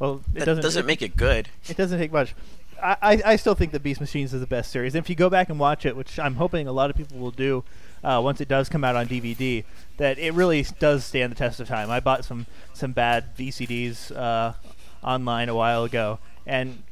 Well, 0.00 0.22
it 0.34 0.40
That 0.40 0.44
doesn't, 0.46 0.62
doesn't, 0.62 0.86
make 0.86 1.02
it 1.02 1.16
good. 1.16 1.48
It 1.68 1.76
doesn't 1.76 1.98
take 1.98 2.10
much. 2.10 2.34
I, 2.82 2.96
I, 3.02 3.22
I 3.32 3.36
still 3.36 3.54
think 3.54 3.70
that 3.72 3.82
Beast 3.82 4.00
Machines 4.00 4.32
is 4.34 4.40
the 4.40 4.46
best 4.46 4.72
series. 4.72 4.94
And 4.94 5.04
if 5.04 5.10
you 5.10 5.14
go 5.14 5.28
back 5.30 5.50
and 5.50 5.58
watch 5.60 5.84
it, 5.86 5.94
which 5.94 6.18
I'm 6.18 6.34
hoping 6.36 6.66
a 6.66 6.72
lot 6.72 6.88
of 6.90 6.96
people 6.96 7.18
will 7.18 7.30
do 7.30 7.62
uh, 8.02 8.20
once 8.24 8.40
it 8.40 8.48
does 8.48 8.68
come 8.70 8.82
out 8.82 8.96
on 8.96 9.06
DVD, 9.06 9.62
that 9.98 10.18
it 10.18 10.32
really 10.32 10.64
does 10.78 11.04
stand 11.04 11.30
the 11.30 11.36
test 11.36 11.60
of 11.60 11.68
time. 11.68 11.90
I 11.90 12.00
bought 12.00 12.24
some 12.24 12.46
some 12.72 12.92
bad 12.92 13.36
VCDs 13.36 14.16
uh, 14.16 14.54
online 15.04 15.50
a 15.50 15.54
while 15.54 15.84
ago, 15.84 16.18
and 16.46 16.82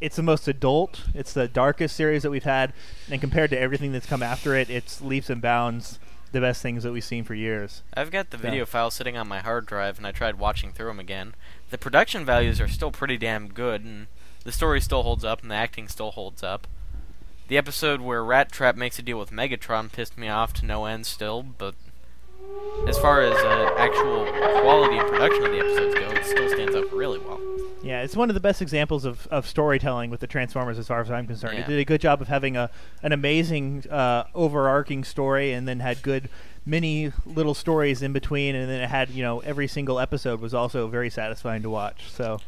it's 0.00 0.14
the 0.14 0.22
most 0.22 0.46
adult. 0.46 1.02
It's 1.12 1.32
the 1.32 1.48
darkest 1.48 1.96
series 1.96 2.22
that 2.22 2.30
we've 2.30 2.44
had, 2.44 2.72
and 3.10 3.20
compared 3.20 3.50
to 3.50 3.58
everything 3.58 3.90
that's 3.90 4.06
come 4.06 4.22
after 4.22 4.54
it, 4.54 4.70
it's 4.70 5.00
leaps 5.00 5.28
and 5.28 5.42
bounds 5.42 5.98
the 6.30 6.40
best 6.40 6.60
things 6.62 6.82
that 6.84 6.92
we've 6.92 7.02
seen 7.02 7.24
for 7.24 7.34
years. 7.34 7.82
I've 7.94 8.10
got 8.12 8.30
the 8.30 8.36
Yeah. 8.36 8.42
video 8.42 8.66
file 8.66 8.90
sitting 8.92 9.16
on 9.16 9.26
my 9.26 9.40
hard 9.40 9.66
drive, 9.66 9.96
and 9.98 10.06
I 10.06 10.12
tried 10.12 10.36
watching 10.38 10.72
through 10.72 10.86
them 10.88 11.00
again. 11.00 11.34
The 11.70 11.78
production 11.78 12.24
values 12.24 12.60
are 12.60 12.68
still 12.68 12.90
pretty 12.90 13.16
damn 13.16 13.48
good, 13.48 13.84
and 13.84 14.06
the 14.44 14.52
story 14.52 14.80
still 14.80 15.02
holds 15.02 15.24
up, 15.24 15.42
and 15.42 15.50
the 15.50 15.54
acting 15.54 15.88
still 15.88 16.12
holds 16.12 16.42
up. 16.42 16.66
The 17.48 17.58
episode 17.58 18.00
where 18.00 18.24
Rat 18.24 18.50
Trap 18.52 18.76
makes 18.76 18.98
a 18.98 19.02
deal 19.02 19.18
with 19.18 19.30
Megatron 19.30 19.90
pissed 19.90 20.16
me 20.16 20.28
off 20.28 20.52
to 20.54 20.66
no 20.66 20.84
end 20.84 21.06
still, 21.06 21.42
but 21.42 21.74
as 22.86 22.98
far 22.98 23.20
as 23.20 23.34
uh, 23.34 23.74
actual 23.76 24.24
quality 24.62 24.96
and 24.96 25.08
production 25.08 25.44
of 25.44 25.52
the 25.52 25.58
episodes 25.58 25.94
go, 25.94 26.10
it 26.10 26.24
still 26.24 26.48
stands 26.48 26.74
up 26.74 26.90
really 26.92 27.18
well. 27.18 27.40
Yeah, 27.82 28.02
it's 28.02 28.16
one 28.16 28.28
of 28.30 28.34
the 28.34 28.40
best 28.40 28.60
examples 28.60 29.04
of, 29.04 29.26
of 29.28 29.46
storytelling 29.46 30.10
with 30.10 30.20
the 30.20 30.26
Transformers, 30.26 30.78
as 30.78 30.88
far 30.88 31.00
as 31.00 31.10
I'm 31.10 31.26
concerned. 31.26 31.58
Yeah. 31.58 31.64
It 31.64 31.68
did 31.68 31.78
a 31.78 31.84
good 31.84 32.00
job 32.00 32.20
of 32.20 32.28
having 32.28 32.56
a 32.56 32.70
an 33.02 33.12
amazing 33.12 33.84
uh, 33.90 34.24
overarching 34.34 35.04
story, 35.04 35.52
and 35.52 35.68
then 35.68 35.80
had 35.80 36.02
good 36.02 36.28
many 36.68 37.12
little 37.26 37.54
stories 37.54 38.02
in 38.02 38.12
between, 38.12 38.54
and 38.54 38.68
then 38.68 38.80
it 38.80 38.88
had 38.90 39.10
you 39.10 39.22
know 39.22 39.40
every 39.40 39.66
single 39.66 39.98
episode 39.98 40.40
was 40.40 40.54
also 40.54 40.86
very 40.88 41.10
satisfying 41.10 41.62
to 41.62 41.70
watch. 41.70 42.10
So, 42.10 42.40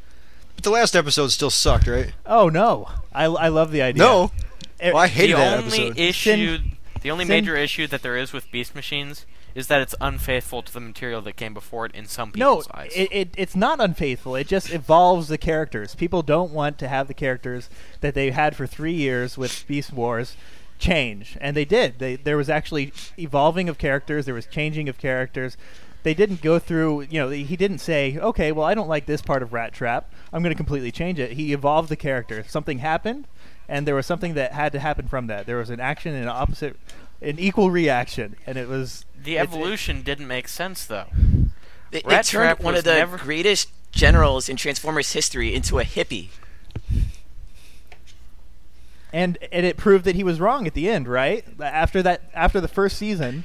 But 0.54 0.64
the 0.64 0.70
last 0.70 0.94
episode 0.94 1.28
still 1.28 1.50
sucked, 1.50 1.86
right? 1.86 2.12
oh 2.26 2.48
no, 2.48 2.88
I, 3.12 3.24
I 3.24 3.48
love 3.48 3.72
the 3.72 3.82
idea. 3.82 4.02
No. 4.02 4.30
Eh, 4.78 4.92
Well, 4.92 5.02
I 5.02 5.08
hated 5.08 5.34
the 5.36 5.40
that 5.40 5.58
only 5.64 5.86
episode. 5.88 5.98
issue, 5.98 6.58
the 7.02 7.10
only 7.10 7.24
Sin- 7.24 7.28
major 7.30 7.56
issue 7.56 7.86
that 7.88 8.02
there 8.02 8.16
is 8.16 8.32
with 8.32 8.50
Beast 8.50 8.74
Machines 8.74 9.26
is 9.54 9.66
that 9.66 9.80
it's 9.82 9.96
unfaithful 10.00 10.62
to 10.62 10.72
the 10.72 10.78
material 10.80 11.20
that 11.22 11.34
came 11.34 11.52
before 11.52 11.84
it 11.84 11.92
in 11.92 12.06
some 12.06 12.30
No, 12.36 12.58
people's 12.58 12.68
eyes. 12.72 12.92
it, 12.94 13.08
it, 13.10 13.34
it's 13.36 13.56
not 13.56 13.80
unfaithful. 13.80 14.36
It 14.36 14.46
just 14.46 14.70
evolves 14.72 15.26
the 15.26 15.36
characters. 15.38 15.96
People 15.96 16.22
don't 16.22 16.52
want 16.52 16.78
to 16.78 16.86
have 16.86 17.08
the 17.08 17.14
characters 17.14 17.68
that 18.00 18.14
they 18.14 18.30
had 18.30 18.54
for 18.54 18.66
three 18.68 18.92
years 18.92 19.36
with 19.36 19.64
Beast 19.66 19.92
Wars 19.92 20.36
change, 20.80 21.38
and 21.40 21.56
they 21.56 21.64
did. 21.64 21.98
They, 22.00 22.16
there 22.16 22.36
was 22.36 22.50
actually 22.50 22.92
evolving 23.18 23.68
of 23.68 23.78
characters. 23.78 24.24
There 24.26 24.34
was 24.34 24.46
changing 24.46 24.88
of 24.88 24.98
characters. 24.98 25.56
They 26.02 26.14
didn't 26.14 26.40
go 26.40 26.58
through. 26.58 27.02
You 27.02 27.20
know, 27.20 27.28
he 27.28 27.56
didn't 27.56 27.78
say, 27.78 28.18
"Okay, 28.18 28.50
well, 28.52 28.64
I 28.64 28.74
don't 28.74 28.88
like 28.88 29.06
this 29.06 29.20
part 29.22 29.42
of 29.42 29.52
Rat 29.52 29.72
Trap. 29.72 30.12
I'm 30.32 30.42
going 30.42 30.52
to 30.52 30.56
completely 30.56 30.90
change 30.90 31.18
it." 31.20 31.32
He 31.32 31.52
evolved 31.52 31.88
the 31.90 31.96
character. 31.96 32.42
Something 32.48 32.78
happened, 32.78 33.28
and 33.68 33.86
there 33.86 33.94
was 33.94 34.06
something 34.06 34.34
that 34.34 34.52
had 34.52 34.72
to 34.72 34.80
happen 34.80 35.06
from 35.06 35.26
that. 35.28 35.46
There 35.46 35.58
was 35.58 35.68
an 35.70 35.78
action 35.78 36.14
and 36.14 36.22
an 36.24 36.28
opposite, 36.30 36.76
an 37.20 37.38
equal 37.38 37.70
reaction, 37.70 38.34
and 38.46 38.56
it 38.56 38.66
was 38.68 39.04
the 39.22 39.36
it's- 39.36 39.46
it- 39.52 39.56
evolution 39.56 40.02
didn't 40.02 40.26
make 40.26 40.48
sense 40.48 40.86
though. 40.86 41.06
They, 41.90 42.00
they 42.00 42.08
Rat 42.08 42.24
turned 42.24 42.44
Trap 42.56 42.60
one 42.60 42.74
of 42.76 42.84
the 42.84 42.94
never- 42.94 43.18
greatest 43.18 43.68
generals 43.92 44.48
in 44.48 44.56
Transformers 44.56 45.12
history 45.12 45.54
into 45.54 45.78
a 45.80 45.84
hippie. 45.84 46.28
And 49.12 49.38
and 49.52 49.66
it 49.66 49.76
proved 49.76 50.04
that 50.04 50.14
he 50.14 50.24
was 50.24 50.40
wrong 50.40 50.66
at 50.66 50.74
the 50.74 50.88
end, 50.88 51.08
right? 51.08 51.44
After 51.60 52.02
that, 52.02 52.22
after 52.34 52.60
the 52.60 52.68
first 52.68 52.96
season, 52.96 53.44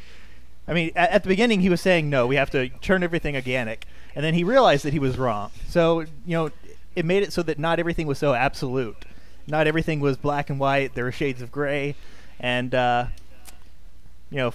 I 0.68 0.74
mean, 0.74 0.92
at, 0.96 1.10
at 1.12 1.24
the 1.24 1.30
beginning 1.30 1.62
he 1.62 1.70
was 1.70 1.82
saying 1.82 2.10
no, 2.10 2.28
we 2.28 2.36
have 2.36 2.50
to 2.52 2.70
turn 2.70 3.04
everything 3.04 3.36
organic, 3.36 3.86
and 4.16 4.24
then 4.24 4.34
he 4.34 4.44
realized 4.44 4.86
that 4.86 4.94
he 4.94 5.00
was 5.00 5.18
wrong. 5.18 5.52
So 5.68 6.02
you 6.02 6.10
know, 6.28 6.52
it 6.96 7.06
made 7.06 7.24
it 7.24 7.34
so 7.34 7.42
that 7.44 7.60
not 7.60 7.80
everything 7.80 8.08
was 8.08 8.18
so 8.18 8.34
absolute. 8.34 9.06
Not 9.48 9.68
everything 9.68 10.00
was 10.00 10.18
black 10.18 10.50
and 10.50 10.60
white. 10.60 10.96
There 10.96 11.04
were 11.04 11.12
shades 11.12 11.42
of 11.42 11.52
gray, 11.52 11.96
and 12.40 12.74
uh, 12.74 13.08
you 14.32 14.38
know, 14.38 14.54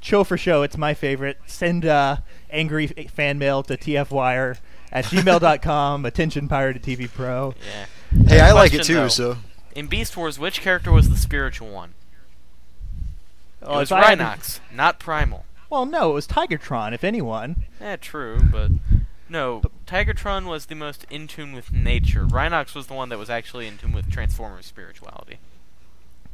show 0.00 0.24
for 0.24 0.36
show, 0.36 0.62
it's 0.62 0.76
my 0.76 0.94
favorite. 0.94 1.38
Send 1.46 1.84
uh, 1.84 2.18
angry 2.50 2.86
fan 2.86 3.38
mail 3.38 3.62
to 3.64 3.76
tfwire 3.76 4.58
at 4.90 5.04
gmail.com. 5.06 6.04
Attention 6.06 6.48
Pirated 6.48 6.82
TV 6.82 7.10
Pro. 7.10 7.54
Yeah. 7.66 7.86
Hey, 8.28 8.40
I 8.40 8.52
like 8.52 8.74
it 8.74 8.84
too, 8.84 8.94
though. 8.94 9.08
so. 9.08 9.36
In 9.74 9.86
Beast 9.86 10.16
Wars, 10.16 10.38
which 10.38 10.60
character 10.60 10.92
was 10.92 11.08
the 11.08 11.16
spiritual 11.16 11.68
one? 11.70 11.94
Oh, 13.62 13.76
it 13.76 13.80
was 13.80 13.90
if 13.92 13.96
I 13.98 14.10
had 14.10 14.18
Rhinox, 14.18 14.60
not 14.72 14.98
Primal. 14.98 15.44
Well, 15.70 15.86
no, 15.86 16.10
it 16.10 16.14
was 16.14 16.26
Tigertron, 16.26 16.92
if 16.92 17.04
anyone. 17.04 17.64
Eh, 17.80 17.96
true, 17.96 18.40
but 18.50 18.70
no. 19.28 19.62
Tigertron 19.86 20.46
was 20.46 20.66
the 20.66 20.74
most 20.74 21.06
in 21.08 21.26
tune 21.26 21.52
with 21.52 21.72
nature. 21.72 22.26
Rhinox 22.26 22.74
was 22.74 22.88
the 22.88 22.94
one 22.94 23.08
that 23.08 23.18
was 23.18 23.30
actually 23.30 23.66
in 23.66 23.78
tune 23.78 23.92
with 23.92 24.10
Transformers 24.10 24.66
spirituality. 24.66 25.38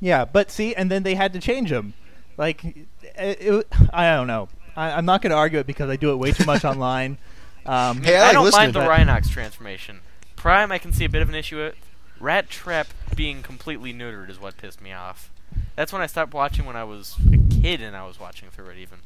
Yeah, 0.01 0.25
but 0.25 0.51
see, 0.51 0.75
and 0.75 0.91
then 0.91 1.03
they 1.03 1.15
had 1.15 1.33
to 1.35 1.39
change 1.41 1.71
him. 1.71 1.95
Like, 2.37 2.65
it, 2.65 2.87
it, 3.19 3.67
I 3.93 4.15
don't 4.15 4.27
know. 4.27 4.49
I, 4.77 4.93
I'm 4.93 5.05
not 5.05 5.23
going 5.23 5.31
to 5.31 5.37
argue 5.37 5.59
it 5.59 5.67
because 5.67 5.91
I 5.91 5.97
do 5.97 6.13
it 6.13 6.17
way 6.17 6.33
too 6.33 6.45
much 6.45 6.65
online. 6.65 7.19
Um, 7.67 8.03
Hey, 8.03 8.17
I 8.17 8.31
I 8.31 8.33
don't 8.33 8.51
mind 8.53 8.73
the 8.75 8.81
but- 8.81 8.89
Rhinox 8.89 9.29
transformation. 9.31 10.01
Prime, 10.37 10.71
I 10.73 10.79
can 10.79 10.93
see 10.93 11.05
a 11.05 11.09
bit 11.09 11.21
of 11.21 11.29
an 11.29 11.35
issue 11.35 11.57
with. 11.59 11.75
Rat 12.21 12.49
Trap 12.49 12.89
being 13.17 13.43
completely 13.43 13.93
neutered 13.95 14.31
is 14.31 14.41
what 14.41 14.57
pissed 14.57 14.81
me 14.81 14.93
off. 14.93 15.31
That's 15.77 15.93
when 15.93 16.03
I 16.03 16.07
stopped 16.07 16.35
watching 16.35 16.67
when 16.67 16.77
I 16.77 16.85
was 16.85 17.17
a 17.33 17.61
kid 17.61 17.81
and 17.81 17.97
I 17.97 18.07
was 18.07 18.21
watching 18.21 18.49
through 18.51 18.69
it 18.71 18.79
even. 18.79 18.99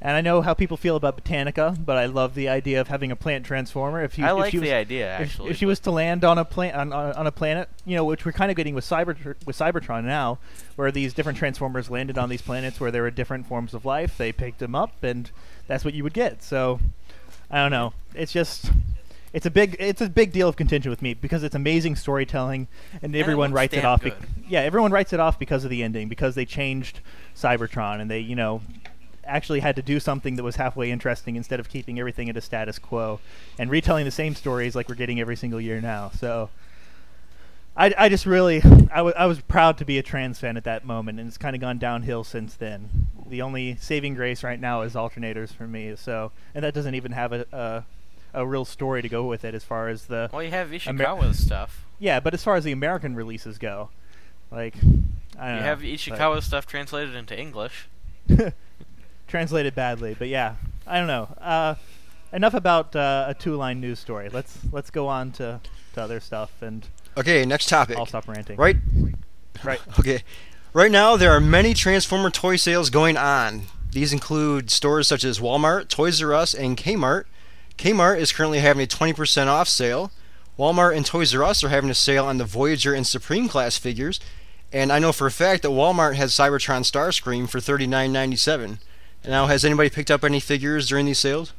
and 0.00 0.16
I 0.16 0.20
know 0.20 0.42
how 0.42 0.52
people 0.52 0.76
feel 0.76 0.96
about 0.96 1.22
Botanica, 1.22 1.82
but 1.84 1.96
I 1.96 2.06
love 2.06 2.34
the 2.34 2.48
idea 2.48 2.80
of 2.80 2.88
having 2.88 3.12
a 3.12 3.16
plant 3.16 3.46
transformer. 3.46 4.02
If, 4.02 4.18
you, 4.18 4.24
I 4.24 4.30
if 4.30 4.36
like 4.36 4.50
she 4.50 4.58
was, 4.58 4.68
the 4.68 4.74
idea 4.74 5.08
actually. 5.08 5.50
If, 5.50 5.56
she 5.58 5.64
was 5.64 5.78
to 5.80 5.92
land 5.92 6.24
on 6.24 6.38
a 6.38 6.44
plant 6.44 6.74
on, 6.74 6.92
on, 6.92 7.12
on 7.12 7.26
a 7.26 7.30
planet, 7.32 7.68
you 7.86 7.94
know, 7.94 8.04
which 8.04 8.24
we're 8.24 8.32
kind 8.32 8.50
of 8.50 8.56
getting 8.56 8.74
with 8.74 8.84
Cyber 8.84 9.16
with 9.46 9.56
Cybertron 9.56 10.04
now, 10.04 10.38
where 10.74 10.90
these 10.90 11.14
different 11.14 11.38
transformers 11.38 11.88
landed 11.88 12.18
on 12.18 12.28
these 12.28 12.42
planets 12.42 12.80
where 12.80 12.90
there 12.90 13.02
were 13.02 13.10
different 13.10 13.46
forms 13.46 13.74
of 13.74 13.84
life, 13.84 14.18
they 14.18 14.32
picked 14.32 14.58
them 14.58 14.74
up, 14.74 15.04
and 15.04 15.30
that's 15.68 15.84
what 15.84 15.94
you 15.94 16.02
would 16.02 16.14
get. 16.14 16.42
So, 16.42 16.80
I 17.50 17.58
don't 17.58 17.70
know. 17.70 17.92
It's 18.14 18.32
just. 18.32 18.70
It's 19.32 19.46
a 19.46 19.50
big 19.50 19.76
it's 19.78 20.00
a 20.00 20.08
big 20.08 20.32
deal 20.32 20.48
of 20.48 20.56
contention 20.56 20.90
with 20.90 21.00
me 21.00 21.14
because 21.14 21.42
it's 21.42 21.54
amazing 21.54 21.96
storytelling 21.96 22.68
and 23.00 23.16
everyone 23.16 23.50
looks 23.50 23.56
writes 23.56 23.74
it 23.74 23.84
off. 23.84 24.02
good. 24.02 24.14
yeah, 24.46 24.60
everyone 24.60 24.92
writes 24.92 25.12
it 25.12 25.20
off 25.20 25.38
because 25.38 25.64
of 25.64 25.70
the 25.70 25.82
ending 25.82 26.08
because 26.08 26.34
they 26.34 26.44
changed 26.44 27.00
Cybertron 27.34 28.00
and 28.00 28.10
they 28.10 28.20
you 28.20 28.36
know 28.36 28.60
actually 29.24 29.60
had 29.60 29.76
to 29.76 29.82
do 29.82 30.00
something 30.00 30.36
that 30.36 30.42
was 30.42 30.56
halfway 30.56 30.90
interesting 30.90 31.36
instead 31.36 31.60
of 31.60 31.68
keeping 31.68 31.98
everything 31.98 32.28
at 32.28 32.36
a 32.36 32.40
status 32.40 32.78
quo 32.78 33.20
and 33.58 33.70
retelling 33.70 34.04
the 34.04 34.10
same 34.10 34.34
stories 34.34 34.74
like 34.74 34.88
we're 34.88 34.94
getting 34.94 35.20
every 35.20 35.36
single 35.36 35.60
year 35.60 35.80
now. 35.80 36.10
So 36.18 36.50
I, 37.76 37.94
I 37.96 38.08
just 38.10 38.26
really 38.26 38.62
I 38.92 39.00
wa- 39.00 39.14
I 39.16 39.26
was 39.26 39.40
proud 39.40 39.78
to 39.78 39.84
be 39.84 39.96
a 39.98 40.02
trans 40.02 40.38
fan 40.38 40.56
at 40.58 40.64
that 40.64 40.84
moment 40.84 41.18
and 41.18 41.28
it's 41.28 41.38
kind 41.38 41.56
of 41.56 41.60
gone 41.62 41.78
downhill 41.78 42.24
since 42.24 42.54
then. 42.54 43.08
The 43.26 43.40
only 43.40 43.76
saving 43.76 44.14
grace 44.14 44.42
right 44.44 44.60
now 44.60 44.82
is 44.82 44.92
alternators 44.94 45.54
for 45.54 45.66
me. 45.66 45.96
So 45.96 46.32
and 46.54 46.62
that 46.64 46.74
doesn't 46.74 46.94
even 46.94 47.12
have 47.12 47.32
a 47.32 47.46
a, 47.52 47.84
a 48.34 48.46
real 48.46 48.64
story 48.64 49.02
to 49.02 49.08
go 49.08 49.24
with 49.24 49.44
it 49.44 49.54
as 49.54 49.64
far 49.64 49.88
as 49.88 50.06
the 50.06 50.30
well, 50.32 50.42
you 50.42 50.50
have 50.50 50.68
Amer- 50.72 50.78
Ishikawa's 50.78 51.38
stuff. 51.38 51.84
yeah, 51.98 52.20
but 52.20 52.32
as 52.34 52.42
far 52.42 52.56
as 52.56 52.64
the 52.64 52.72
American 52.72 53.14
releases 53.14 53.58
go, 53.58 53.90
like 54.50 54.74
I 55.38 55.46
don't 55.48 55.54
You 55.54 55.60
know, 55.60 55.62
have 55.62 55.78
but- 55.80 55.86
Ishikawa's 55.88 56.44
stuff 56.44 56.66
translated 56.66 57.14
into 57.14 57.38
English. 57.38 57.88
translated 59.28 59.74
badly, 59.74 60.14
but 60.18 60.28
yeah, 60.28 60.54
I 60.86 60.98
don't 60.98 61.06
know. 61.06 61.28
Uh, 61.40 61.74
enough 62.32 62.54
about 62.54 62.94
uh, 62.96 63.26
a 63.28 63.34
two-line 63.34 63.80
news 63.80 63.98
story. 63.98 64.28
Let's 64.28 64.58
let's 64.72 64.90
go 64.90 65.08
on 65.08 65.32
to, 65.32 65.60
to 65.94 66.02
other 66.02 66.20
stuff, 66.20 66.50
and 66.62 66.86
Okay, 67.16 67.44
next 67.44 67.68
topic. 67.68 67.96
I'll 67.98 68.06
stop 68.06 68.26
ranting. 68.28 68.56
Right? 68.56 68.76
Right. 69.62 69.80
Okay. 69.98 70.22
Right 70.74 70.90
now, 70.90 71.16
there 71.18 71.30
are 71.32 71.40
many 71.40 71.74
Transformer 71.74 72.30
toy 72.30 72.56
sales 72.56 72.88
going 72.88 73.18
on. 73.18 73.64
These 73.90 74.10
include 74.14 74.70
stores 74.70 75.06
such 75.06 75.22
as 75.22 75.38
Walmart, 75.38 75.88
Toys 75.88 76.22
R 76.22 76.32
Us, 76.32 76.54
and 76.54 76.78
Kmart. 76.78 77.24
Kmart 77.82 78.20
is 78.20 78.30
currently 78.30 78.60
having 78.60 78.80
a 78.80 78.86
20% 78.86 79.48
off 79.48 79.66
sale. 79.66 80.12
Walmart 80.56 80.96
and 80.96 81.04
Toys 81.04 81.34
R 81.34 81.42
Us 81.42 81.64
are 81.64 81.68
having 81.68 81.90
a 81.90 81.94
sale 81.94 82.26
on 82.26 82.38
the 82.38 82.44
Voyager 82.44 82.94
and 82.94 83.04
Supreme 83.04 83.48
class 83.48 83.76
figures, 83.76 84.20
and 84.72 84.92
I 84.92 85.00
know 85.00 85.10
for 85.10 85.26
a 85.26 85.32
fact 85.32 85.62
that 85.62 85.70
Walmart 85.70 86.14
has 86.14 86.30
Cybertron 86.32 86.82
Starscream 86.84 87.48
for 87.48 87.58
$39.97. 87.58 88.78
Now, 89.26 89.46
has 89.46 89.64
anybody 89.64 89.90
picked 89.90 90.12
up 90.12 90.22
any 90.22 90.38
figures 90.38 90.88
during 90.88 91.06
these 91.06 91.18
sales? 91.18 91.54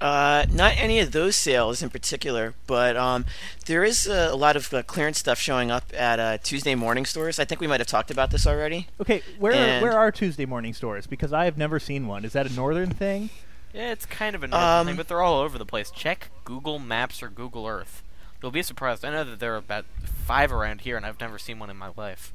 Uh, 0.00 0.46
not 0.50 0.72
any 0.78 0.98
of 0.98 1.12
those 1.12 1.36
sales 1.36 1.82
in 1.82 1.90
particular, 1.90 2.54
but 2.66 2.96
um, 2.96 3.26
there 3.66 3.84
is 3.84 4.08
uh, 4.08 4.30
a 4.32 4.36
lot 4.36 4.56
of 4.56 4.72
uh, 4.72 4.82
clearance 4.82 5.18
stuff 5.18 5.38
showing 5.38 5.70
up 5.70 5.92
at 5.94 6.18
uh, 6.18 6.38
Tuesday 6.38 6.74
morning 6.74 7.04
stores. 7.04 7.38
I 7.38 7.44
think 7.44 7.60
we 7.60 7.66
might 7.66 7.80
have 7.80 7.86
talked 7.86 8.10
about 8.10 8.30
this 8.30 8.46
already. 8.46 8.88
Okay, 8.98 9.20
where 9.38 9.52
And- 9.52 9.82
where 9.82 9.92
are 9.92 10.10
Tuesday 10.10 10.46
morning 10.46 10.72
stores? 10.72 11.06
Because 11.06 11.34
I 11.34 11.44
have 11.44 11.58
never 11.58 11.78
seen 11.78 12.06
one. 12.06 12.24
Is 12.24 12.32
that 12.32 12.46
a 12.46 12.52
northern 12.54 12.92
thing? 12.92 13.28
Yeah, 13.72 13.90
it's 13.92 14.04
kind 14.04 14.34
of 14.34 14.42
a 14.42 14.48
normal 14.48 14.68
Um, 14.68 14.86
thing, 14.86 14.96
but 14.96 15.08
they're 15.08 15.22
all 15.22 15.40
over 15.40 15.56
the 15.56 15.64
place. 15.64 15.90
Check 15.90 16.28
Google 16.44 16.78
Maps 16.78 17.22
or 17.22 17.28
Google 17.28 17.66
Earth. 17.66 18.02
You'll 18.42 18.50
be 18.50 18.62
surprised. 18.62 19.04
I 19.04 19.10
know 19.10 19.24
that 19.24 19.40
there 19.40 19.54
are 19.54 19.58
about 19.58 19.86
five 20.26 20.52
around 20.52 20.82
here, 20.82 20.96
and 20.96 21.06
I've 21.06 21.20
never 21.20 21.38
seen 21.38 21.58
one 21.58 21.70
in 21.70 21.76
my 21.76 21.90
life. 21.96 22.32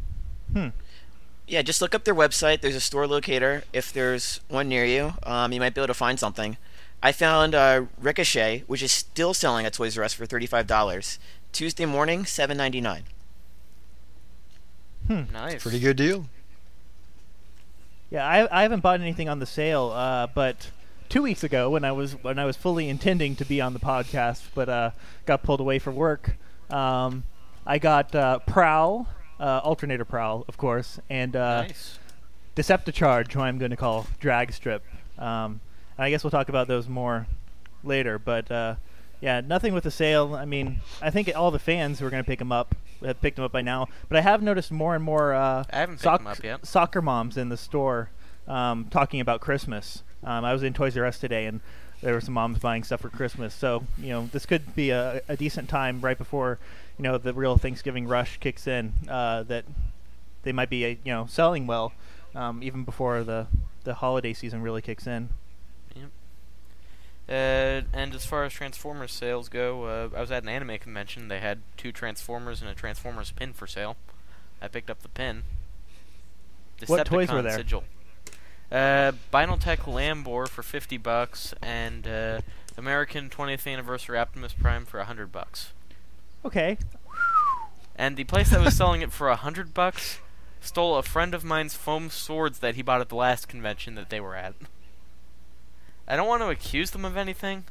Hmm. 0.52 0.70
Yeah, 1.48 1.62
just 1.62 1.82
look 1.82 1.94
up 1.94 2.06
their 2.06 2.16
website. 2.16 2.62
There's 2.62 2.76
a 2.76 2.80
store 2.82 3.08
locator. 3.08 3.64
If 3.72 3.94
there's 3.94 4.40
one 4.48 4.68
near 4.68 4.84
you, 4.86 5.14
um, 5.24 5.52
you 5.54 5.60
might 5.60 5.74
be 5.74 5.82
able 5.82 5.88
to 5.88 5.94
find 5.94 6.20
something. 6.20 6.58
I 7.04 7.12
found 7.12 7.54
uh, 7.54 7.86
Ricochet, 8.00 8.64
which 8.68 8.82
is 8.82 8.92
still 8.92 9.34
selling 9.34 9.66
at 9.66 9.74
Toys 9.74 9.98
R 9.98 10.04
Us 10.04 10.14
for 10.14 10.26
thirty-five 10.26 10.66
dollars. 10.66 11.20
Tuesday 11.52 11.86
morning, 11.86 12.26
seven 12.26 12.58
ninety-nine. 12.58 13.04
Hmm. 15.08 15.24
Nice. 15.32 15.62
Pretty 15.62 15.80
good 15.80 15.96
deal. 15.96 16.28
Yeah, 18.10 18.26
I, 18.26 18.60
I 18.60 18.62
haven't 18.64 18.80
bought 18.80 19.00
anything 19.02 19.30
on 19.30 19.40
the 19.40 19.46
sale, 19.46 19.92
uh, 19.94 20.28
but 20.28 20.72
two 21.10 21.22
weeks 21.22 21.44
ago 21.44 21.70
when 21.70 21.84
I 21.86 21.92
was 21.92 22.14
when 22.24 22.40
I 22.40 22.46
was 22.46 22.58
fully 22.58 22.90
intending 22.90 23.36
to 23.38 23.46
be 23.46 23.62
on 23.62 23.74
the 23.74 23.80
podcast, 23.80 24.44
but 24.56 24.70
uh, 24.70 24.92
got 25.26 25.44
pulled 25.44 25.60
away 25.60 25.80
for 25.80 25.92
work, 25.92 26.38
um, 26.70 27.24
I 27.66 27.80
got 27.80 28.14
uh, 28.16 28.40
Prowl, 28.40 29.08
uh, 29.40 29.62
Alternator 29.64 30.06
Prowl, 30.06 30.46
of 30.48 30.58
course, 30.58 31.00
and 31.10 31.36
uh, 31.36 31.64
nice. 31.64 32.00
Decepticharge, 32.56 33.32
who 33.32 33.42
I'm 33.42 33.58
going 33.58 33.72
to 33.72 33.78
call 33.78 34.08
Drag 34.20 34.52
Strip. 34.52 34.84
Um, 35.18 35.62
and 35.98 36.06
I 36.06 36.10
guess 36.10 36.24
we'll 36.24 36.32
talk 36.32 36.50
about 36.50 36.68
those 36.68 36.88
more 36.88 37.28
later, 37.84 38.20
but 38.20 38.50
uh, 38.52 38.76
yeah, 39.22 39.42
nothing 39.42 39.74
with 39.74 39.84
the 39.84 39.92
sale. 39.92 40.36
I 40.36 40.46
mean, 40.46 40.82
I 41.02 41.10
think 41.10 41.32
all 41.36 41.52
the 41.52 41.60
fans 41.60 42.00
who 42.00 42.06
are 42.06 42.10
going 42.10 42.24
to 42.24 42.28
pick 42.28 42.40
them 42.40 42.52
up 42.52 42.76
have 43.04 43.22
picked 43.22 43.36
them 43.36 43.46
up 43.46 43.52
by 43.52 43.62
now, 43.62 43.88
but 44.10 44.18
I 44.18 44.22
have 44.22 44.42
noticed 44.42 44.72
more 44.72 44.96
and 44.96 45.04
more 45.04 45.34
uh, 45.34 45.64
I 45.72 45.80
haven't 45.80 45.96
picked 45.96 46.04
soc- 46.04 46.26
up 46.26 46.44
yet. 46.44 46.66
soccer 46.66 47.02
moms 47.02 47.38
in 47.38 47.50
the 47.50 47.58
store 47.58 48.10
um, 48.48 48.88
talking 48.90 49.20
about 49.20 49.42
Christmas. 49.42 50.04
Um, 50.24 50.46
I 50.46 50.54
was 50.54 50.64
in 50.64 50.74
Toys 50.74 50.98
R 50.98 51.06
Us 51.06 51.20
today, 51.20 51.46
and 51.46 51.62
there 52.02 52.14
were 52.14 52.22
some 52.22 52.34
moms 52.34 52.60
buying 52.60 52.84
stuff 52.84 53.02
for 53.02 53.10
Christmas. 53.10 53.54
So 53.54 53.84
you 53.98 54.10
know, 54.10 54.30
this 54.32 54.46
could 54.46 54.76
be 54.76 54.90
a, 54.90 55.22
a 55.28 55.38
decent 55.38 55.70
time 55.70 56.02
right 56.02 56.18
before 56.18 56.60
you 56.98 57.04
know 57.04 57.18
the 57.18 57.34
real 57.34 57.58
Thanksgiving 57.58 58.08
rush 58.08 58.38
kicks 58.38 58.68
in. 58.68 58.94
Uh, 59.08 59.44
that 59.44 59.66
they 60.44 60.52
might 60.52 60.70
be 60.70 60.86
uh, 60.86 60.96
you 61.04 61.12
know 61.12 61.26
selling 61.28 61.68
well 61.68 61.94
um, 62.36 62.62
even 62.64 62.84
before 62.84 63.24
the 63.24 63.48
the 63.84 63.96
holiday 63.96 64.34
season 64.34 64.62
really 64.62 64.82
kicks 64.82 65.08
in. 65.08 65.30
Uh, 67.30 67.84
and 67.92 68.16
as 68.16 68.26
far 68.26 68.46
as 68.46 68.54
Transformers 68.54 69.12
sales 69.12 69.50
go, 69.50 69.84
uh, 69.84 70.10
I 70.16 70.22
was 70.22 70.32
at 70.32 70.44
an 70.44 70.50
anime 70.50 70.78
convention. 70.78 71.28
They 71.28 71.40
had 71.40 71.60
two 71.76 71.92
Transformers 71.92 72.62
and 72.62 72.70
a 72.70 72.74
Transformers 72.74 73.32
pin 73.32 73.52
for 73.52 73.68
sale. 73.68 73.98
I 74.62 74.70
picked 74.70 74.90
up 74.90 75.02
the 75.02 75.10
pin. 75.10 75.44
What 76.86 77.06
toys 77.06 77.30
were 77.30 77.42
there? 77.42 77.58
Sigil. 77.58 77.84
Uh, 78.72 79.14
Binaltech 79.34 79.80
Lambor 79.86 80.48
for 80.48 80.62
fifty 80.62 80.98
bucks, 80.98 81.54
and 81.62 82.06
uh, 82.08 82.42
American 82.78 83.30
20th 83.30 83.72
Anniversary 83.72 84.18
Optimus 84.18 84.54
Prime 84.54 84.86
for 84.86 85.02
hundred 85.04 85.32
bucks. 85.32 85.72
Okay, 86.46 86.78
And 87.96 88.16
the 88.16 88.24
place 88.26 88.52
that 88.52 88.62
was 88.62 88.76
selling 88.76 89.02
it 89.02 89.12
for 89.12 89.30
a 89.30 89.36
hundred 89.36 89.74
bucks 89.74 90.20
stole 90.62 90.96
a 90.98 91.04
friend 91.04 91.34
of 91.34 91.44
mine's 91.44 91.74
foam 91.74 92.10
swords 92.10 92.60
that 92.60 92.76
he 92.76 92.82
bought 92.82 93.02
at 93.02 93.10
the 93.10 93.16
last 93.16 93.48
convention 93.48 93.96
that 93.96 94.10
they 94.10 94.20
were 94.20 94.36
at. 94.36 94.54
I 96.08 96.16
don't 96.16 96.28
want 96.28 96.42
to 96.44 96.50
accuse 96.50 96.92
them 96.92 97.04
of 97.06 97.18
anything 97.18 97.66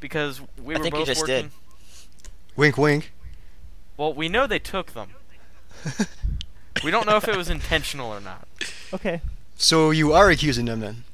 because 0.00 0.40
we 0.62 0.74
I 0.74 0.78
were 0.78 0.82
think 0.84 0.94
you 0.94 1.00
both 1.00 1.06
just 1.06 1.20
working. 1.22 1.42
did. 1.44 1.50
Wink, 2.56 2.78
wink. 2.78 3.12
Well, 3.96 4.14
we 4.14 4.28
know 4.28 4.46
they 4.46 4.58
took 4.58 4.92
them. 4.92 5.10
we 6.84 6.90
don't 6.90 7.06
know 7.06 7.16
if 7.16 7.28
it 7.28 7.36
was 7.36 7.50
intentional 7.50 8.10
or 8.12 8.20
not. 8.20 8.46
okay. 8.92 9.20
So 9.56 9.90
you 9.90 10.12
are 10.12 10.30
accusing 10.30 10.66
them 10.66 10.80
then? 10.80 11.04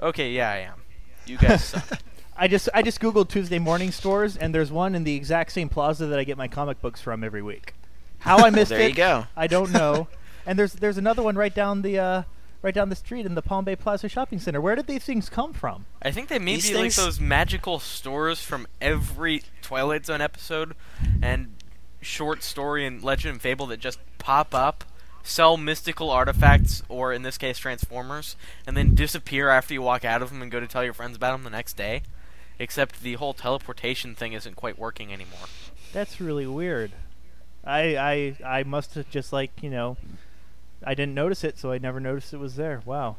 Okay, 0.00 0.30
yeah, 0.30 0.50
I 0.50 0.56
am. 0.58 0.82
You 1.26 1.38
guys 1.38 1.64
suck. 1.64 2.00
I 2.36 2.46
just 2.46 2.68
I 2.72 2.82
just 2.82 3.00
googled 3.00 3.28
Tuesday 3.28 3.58
morning 3.58 3.90
stores, 3.90 4.36
and 4.36 4.54
there's 4.54 4.70
one 4.70 4.94
in 4.94 5.02
the 5.02 5.16
exact 5.16 5.50
same 5.50 5.68
plaza 5.68 6.06
that 6.06 6.18
I 6.18 6.24
get 6.24 6.38
my 6.38 6.46
comic 6.46 6.80
books 6.80 7.00
from 7.00 7.24
every 7.24 7.42
week. 7.42 7.74
How 8.18 8.38
I 8.38 8.50
missed 8.50 8.68
there 8.68 8.80
it, 8.80 8.90
you 8.90 8.94
go. 8.94 9.26
I 9.36 9.48
don't 9.48 9.72
know. 9.72 10.06
and 10.46 10.56
there's 10.58 10.74
there's 10.74 10.98
another 10.98 11.22
one 11.22 11.34
right 11.34 11.52
down 11.52 11.82
the 11.82 11.98
uh, 11.98 12.22
right 12.62 12.74
down 12.74 12.90
the 12.90 12.96
street 12.96 13.26
in 13.26 13.34
the 13.34 13.42
Palm 13.42 13.64
Bay 13.64 13.74
Plaza 13.74 14.08
Shopping 14.08 14.38
Center. 14.38 14.60
Where 14.60 14.76
did 14.76 14.86
these 14.86 15.04
things 15.04 15.28
come 15.28 15.52
from? 15.52 15.86
I 16.00 16.12
think 16.12 16.28
they 16.28 16.38
may 16.38 16.54
These 16.54 16.70
be 16.70 16.76
like 16.76 16.94
those 16.94 17.18
magical 17.18 17.80
stores 17.80 18.40
from 18.40 18.68
every 18.80 19.42
Twilight 19.60 20.06
Zone 20.06 20.20
episode 20.20 20.74
and 21.20 21.54
short 22.00 22.44
story 22.44 22.86
and 22.86 23.02
legend 23.02 23.32
and 23.32 23.42
fable 23.42 23.66
that 23.66 23.80
just 23.80 23.98
pop 24.18 24.54
up, 24.54 24.84
sell 25.22 25.56
mystical 25.56 26.10
artifacts, 26.10 26.82
or 26.88 27.12
in 27.12 27.22
this 27.22 27.38
case, 27.38 27.58
Transformers, 27.58 28.36
and 28.66 28.76
then 28.76 28.94
disappear 28.94 29.48
after 29.48 29.74
you 29.74 29.82
walk 29.82 30.04
out 30.04 30.22
of 30.22 30.30
them 30.30 30.42
and 30.42 30.50
go 30.50 30.60
to 30.60 30.66
tell 30.66 30.84
your 30.84 30.94
friends 30.94 31.16
about 31.16 31.32
them 31.32 31.44
the 31.44 31.50
next 31.50 31.76
day. 31.76 32.02
Except 32.58 33.02
the 33.02 33.14
whole 33.14 33.34
teleportation 33.34 34.14
thing 34.16 34.32
isn't 34.32 34.56
quite 34.56 34.78
working 34.78 35.12
anymore. 35.12 35.46
That's 35.92 36.20
really 36.20 36.46
weird. 36.46 36.92
I 37.64 37.96
I 37.96 38.36
I 38.44 38.62
must 38.64 38.94
have 38.94 39.08
just 39.10 39.32
like 39.32 39.50
you 39.62 39.70
know, 39.70 39.96
I 40.84 40.94
didn't 40.94 41.14
notice 41.14 41.44
it, 41.44 41.58
so 41.58 41.70
I 41.70 41.78
never 41.78 42.00
noticed 42.00 42.32
it 42.34 42.38
was 42.38 42.56
there. 42.56 42.82
Wow. 42.84 43.16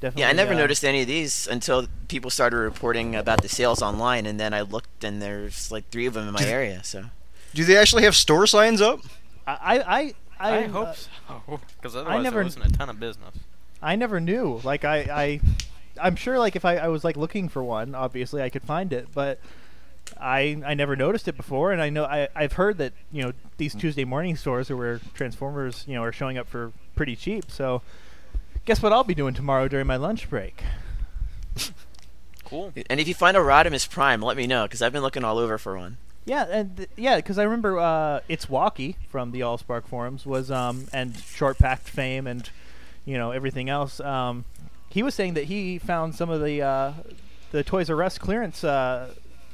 Definitely. 0.00 0.22
Yeah, 0.22 0.28
I 0.28 0.32
never 0.32 0.54
uh, 0.54 0.58
noticed 0.58 0.84
any 0.84 1.00
of 1.02 1.08
these 1.08 1.46
until 1.46 1.86
people 2.08 2.30
started 2.30 2.58
reporting 2.58 3.16
about 3.16 3.42
the 3.42 3.48
sales 3.48 3.80
online, 3.80 4.26
and 4.26 4.38
then 4.38 4.52
I 4.52 4.60
looked, 4.60 5.02
and 5.02 5.22
there's 5.22 5.72
like 5.72 5.88
three 5.90 6.06
of 6.06 6.14
them 6.14 6.28
in 6.28 6.34
my 6.34 6.44
area. 6.44 6.84
So 6.84 7.06
Do 7.54 7.64
they 7.64 7.76
actually 7.76 8.02
have 8.04 8.14
store 8.14 8.46
signs 8.46 8.80
up? 8.80 9.00
I 9.46 9.82
I 9.86 10.14
I, 10.38 10.50
I, 10.50 10.56
I 10.58 10.62
hope 10.66 10.88
uh, 10.88 10.92
so, 10.92 11.60
because 11.76 11.96
otherwise 11.96 12.22
never- 12.24 12.36
there 12.36 12.44
wasn't 12.44 12.66
a 12.66 12.72
ton 12.72 12.88
of 12.90 13.00
business. 13.00 13.34
I 13.82 13.96
never 13.96 14.20
knew. 14.20 14.60
Like 14.64 14.84
I, 14.84 14.98
I 14.98 15.40
I'm 16.00 16.16
sure 16.16 16.38
like 16.38 16.56
if 16.56 16.64
I, 16.64 16.76
I 16.76 16.88
was 16.88 17.04
like 17.04 17.16
looking 17.16 17.48
for 17.48 17.62
one, 17.62 17.94
obviously 17.94 18.42
I 18.42 18.48
could 18.48 18.62
find 18.62 18.92
it, 18.92 19.08
but 19.14 19.38
I 20.18 20.62
I 20.64 20.74
never 20.74 20.96
noticed 20.96 21.28
it 21.28 21.36
before 21.36 21.72
and 21.72 21.82
I 21.82 21.90
know 21.90 22.04
I 22.04 22.28
I've 22.34 22.54
heard 22.54 22.78
that, 22.78 22.92
you 23.12 23.22
know, 23.22 23.32
these 23.58 23.74
Tuesday 23.74 24.04
morning 24.04 24.36
stores 24.36 24.70
are 24.70 24.76
where 24.76 25.00
Transformers, 25.14 25.84
you 25.86 25.94
know, 25.94 26.02
are 26.02 26.12
showing 26.12 26.38
up 26.38 26.48
for 26.48 26.72
pretty 26.96 27.14
cheap. 27.16 27.50
So 27.50 27.82
guess 28.64 28.82
what 28.82 28.92
I'll 28.92 29.04
be 29.04 29.14
doing 29.14 29.34
tomorrow 29.34 29.68
during 29.68 29.86
my 29.86 29.96
lunch 29.96 30.30
break? 30.30 30.62
Cool. 32.44 32.72
And 32.90 33.00
if 33.00 33.08
you 33.08 33.14
find 33.14 33.36
a 33.38 33.40
Rodimus 33.40 33.88
Prime, 33.88 34.20
let 34.20 34.36
me 34.36 34.46
know 34.46 34.64
because 34.64 34.82
I've 34.82 34.92
been 34.92 35.00
looking 35.02 35.24
all 35.24 35.38
over 35.38 35.56
for 35.56 35.78
one. 35.78 35.96
Yeah, 36.26 36.46
and 36.48 36.76
th- 36.76 36.88
yeah, 36.96 37.16
because 37.16 37.38
I 37.38 37.42
remember 37.42 37.78
uh, 37.78 38.20
it's 38.28 38.46
Walky 38.46 38.96
from 39.10 39.32
the 39.32 39.40
Allspark 39.40 39.86
forums 39.86 40.24
was 40.24 40.50
um 40.50 40.86
and 40.92 41.12
Shortpacked 41.14 41.80
fame 41.80 42.26
and 42.26 42.48
you 43.04 43.18
know 43.18 43.30
everything 43.30 43.68
else. 43.68 44.00
Um, 44.00 44.44
he 44.88 45.02
was 45.02 45.14
saying 45.14 45.34
that 45.34 45.44
he 45.44 45.78
found 45.78 46.14
some 46.14 46.30
of 46.30 46.42
the 46.42 46.62
uh, 46.62 46.92
the 47.50 47.62
Toys 47.62 47.90
R 47.90 48.02
Us 48.02 48.16
clearance 48.16 48.64
uh, 48.64 49.12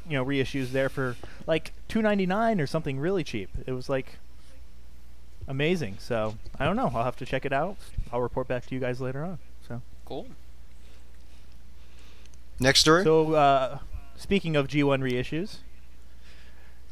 you 0.09 0.16
know 0.16 0.24
reissues 0.24 0.70
there 0.70 0.88
for 0.88 1.16
like 1.46 1.72
two 1.88 2.02
ninety 2.02 2.26
nine 2.26 2.61
or 2.61 2.66
something 2.68 3.00
really 3.00 3.24
cheap. 3.24 3.50
It 3.66 3.72
was 3.72 3.88
like 3.88 4.18
amazing. 5.48 5.96
So 5.98 6.37
I 6.59 6.64
don't 6.64 6.76
know. 6.76 6.92
I'll 6.94 7.04
have 7.04 7.16
to 7.16 7.26
check 7.26 7.44
it 7.44 7.52
out. 7.52 7.76
I'll 8.12 8.20
report 8.20 8.46
back 8.46 8.66
to 8.66 8.74
you 8.74 8.80
guys 8.80 9.00
later 9.00 9.24
on. 9.24 9.38
So 9.66 9.83
Cool. 10.04 10.28
Next 12.61 12.80
story. 12.80 13.04
so 13.04 13.33
uh, 13.35 13.78
speaking 14.16 14.54
of 14.54 14.68
G 14.68 14.83
one 14.85 15.00
reissues. 15.00 15.56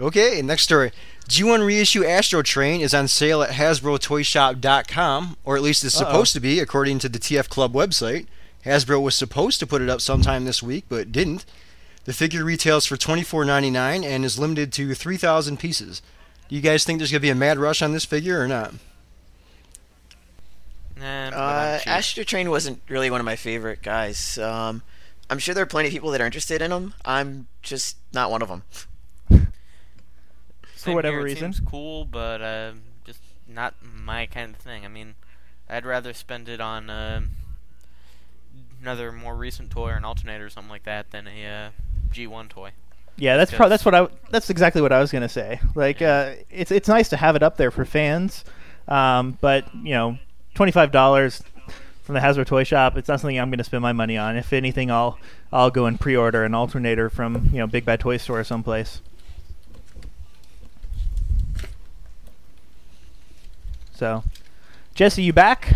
Okay, 0.00 0.40
next 0.42 0.62
story. 0.62 0.92
G1 1.28 1.66
reissue 1.66 2.04
Astro 2.04 2.42
Train 2.42 2.80
is 2.80 2.94
on 2.94 3.08
sale 3.08 3.42
at 3.42 3.50
HasbroToyShop.com, 3.50 5.36
or 5.44 5.56
at 5.56 5.62
least 5.62 5.84
it's 5.84 6.00
Uh-oh. 6.00 6.04
supposed 6.06 6.32
to 6.34 6.40
be, 6.40 6.60
according 6.60 7.00
to 7.00 7.08
the 7.08 7.18
TF 7.18 7.48
Club 7.48 7.72
website. 7.72 8.26
Hasbro 8.64 9.02
was 9.02 9.14
supposed 9.14 9.58
to 9.60 9.66
put 9.66 9.82
it 9.82 9.88
up 9.88 10.00
sometime 10.00 10.44
this 10.44 10.62
week, 10.62 10.84
but 10.88 11.10
didn't. 11.12 11.44
The 12.04 12.12
figure 12.12 12.44
retails 12.44 12.86
for 12.86 12.96
$24.99 12.96 14.04
and 14.04 14.24
is 14.24 14.38
limited 14.38 14.72
to 14.74 14.94
3,000 14.94 15.58
pieces. 15.58 16.00
Do 16.48 16.56
you 16.56 16.62
guys 16.62 16.84
think 16.84 16.98
there's 16.98 17.10
going 17.10 17.20
to 17.20 17.26
be 17.26 17.30
a 17.30 17.34
mad 17.34 17.58
rush 17.58 17.82
on 17.82 17.92
this 17.92 18.04
figure 18.04 18.40
or 18.40 18.48
not? 18.48 18.74
Nah, 20.98 21.28
Uh. 21.28 21.80
Astro 21.86 22.24
Train 22.24 22.50
wasn't 22.50 22.80
really 22.88 23.10
one 23.10 23.20
of 23.20 23.26
my 23.26 23.36
favorite 23.36 23.82
guys. 23.82 24.38
Um, 24.38 24.82
I'm 25.30 25.38
sure 25.38 25.54
there 25.54 25.62
are 25.62 25.66
plenty 25.66 25.88
of 25.88 25.92
people 25.92 26.10
that 26.12 26.20
are 26.20 26.26
interested 26.26 26.62
in 26.62 26.72
him. 26.72 26.94
I'm 27.04 27.46
just 27.62 27.96
not 28.12 28.30
one 28.30 28.42
of 28.42 28.48
them. 28.48 28.62
Same 30.78 30.94
whatever 30.94 31.18
here, 31.18 31.26
it 31.26 31.30
reason. 31.30 31.52
seems 31.52 31.68
cool, 31.68 32.04
but 32.04 32.40
uh, 32.40 32.72
just 33.04 33.20
not 33.46 33.74
my 33.82 34.26
kind 34.26 34.54
of 34.54 34.60
thing. 34.60 34.84
I 34.84 34.88
mean, 34.88 35.14
I'd 35.68 35.84
rather 35.84 36.12
spend 36.12 36.48
it 36.48 36.60
on 36.60 36.88
uh, 36.88 37.22
another 38.80 39.12
more 39.12 39.36
recent 39.36 39.70
toy 39.70 39.90
or 39.90 39.94
an 39.94 40.04
alternator 40.04 40.46
or 40.46 40.50
something 40.50 40.70
like 40.70 40.84
that 40.84 41.10
than 41.10 41.26
a 41.26 41.46
uh, 41.46 41.70
G1 42.12 42.48
toy. 42.48 42.70
Yeah, 43.16 43.36
that's 43.36 43.52
pro- 43.52 43.68
that's 43.68 43.84
what 43.84 43.96
I 43.96 44.06
that's 44.30 44.48
exactly 44.48 44.80
what 44.80 44.92
I 44.92 45.00
was 45.00 45.10
gonna 45.10 45.28
say. 45.28 45.60
Like, 45.74 46.00
uh, 46.00 46.34
it's 46.50 46.70
it's 46.70 46.88
nice 46.88 47.08
to 47.08 47.16
have 47.16 47.34
it 47.34 47.42
up 47.42 47.56
there 47.56 47.72
for 47.72 47.84
fans, 47.84 48.44
um, 48.86 49.36
but 49.40 49.74
you 49.74 49.90
know, 49.90 50.18
twenty 50.54 50.70
five 50.70 50.92
dollars 50.92 51.42
from 52.04 52.14
the 52.14 52.20
Hasbro 52.20 52.46
Toy 52.46 52.62
Shop. 52.62 52.96
It's 52.96 53.08
not 53.08 53.18
something 53.18 53.36
I'm 53.36 53.50
gonna 53.50 53.64
spend 53.64 53.82
my 53.82 53.92
money 53.92 54.16
on. 54.16 54.36
If 54.36 54.52
anything, 54.52 54.92
I'll 54.92 55.18
I'll 55.52 55.70
go 55.70 55.86
and 55.86 55.98
pre 55.98 56.14
order 56.14 56.44
an 56.44 56.54
alternator 56.54 57.10
from 57.10 57.50
you 57.52 57.58
know 57.58 57.66
Big 57.66 57.84
Bad 57.84 57.98
Toy 57.98 58.18
Store 58.18 58.38
or 58.38 58.44
someplace. 58.44 59.02
So, 63.98 64.22
Jesse, 64.94 65.24
you 65.24 65.32
back? 65.32 65.74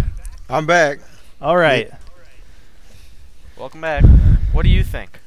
I'm 0.49 0.65
back. 0.65 1.01
All 1.41 1.57
right. 1.57 1.91
Welcome 3.59 3.81
back. 3.81 4.05
What 4.53 4.63
do 4.63 4.69
you 4.69 4.85
think? 4.85 5.19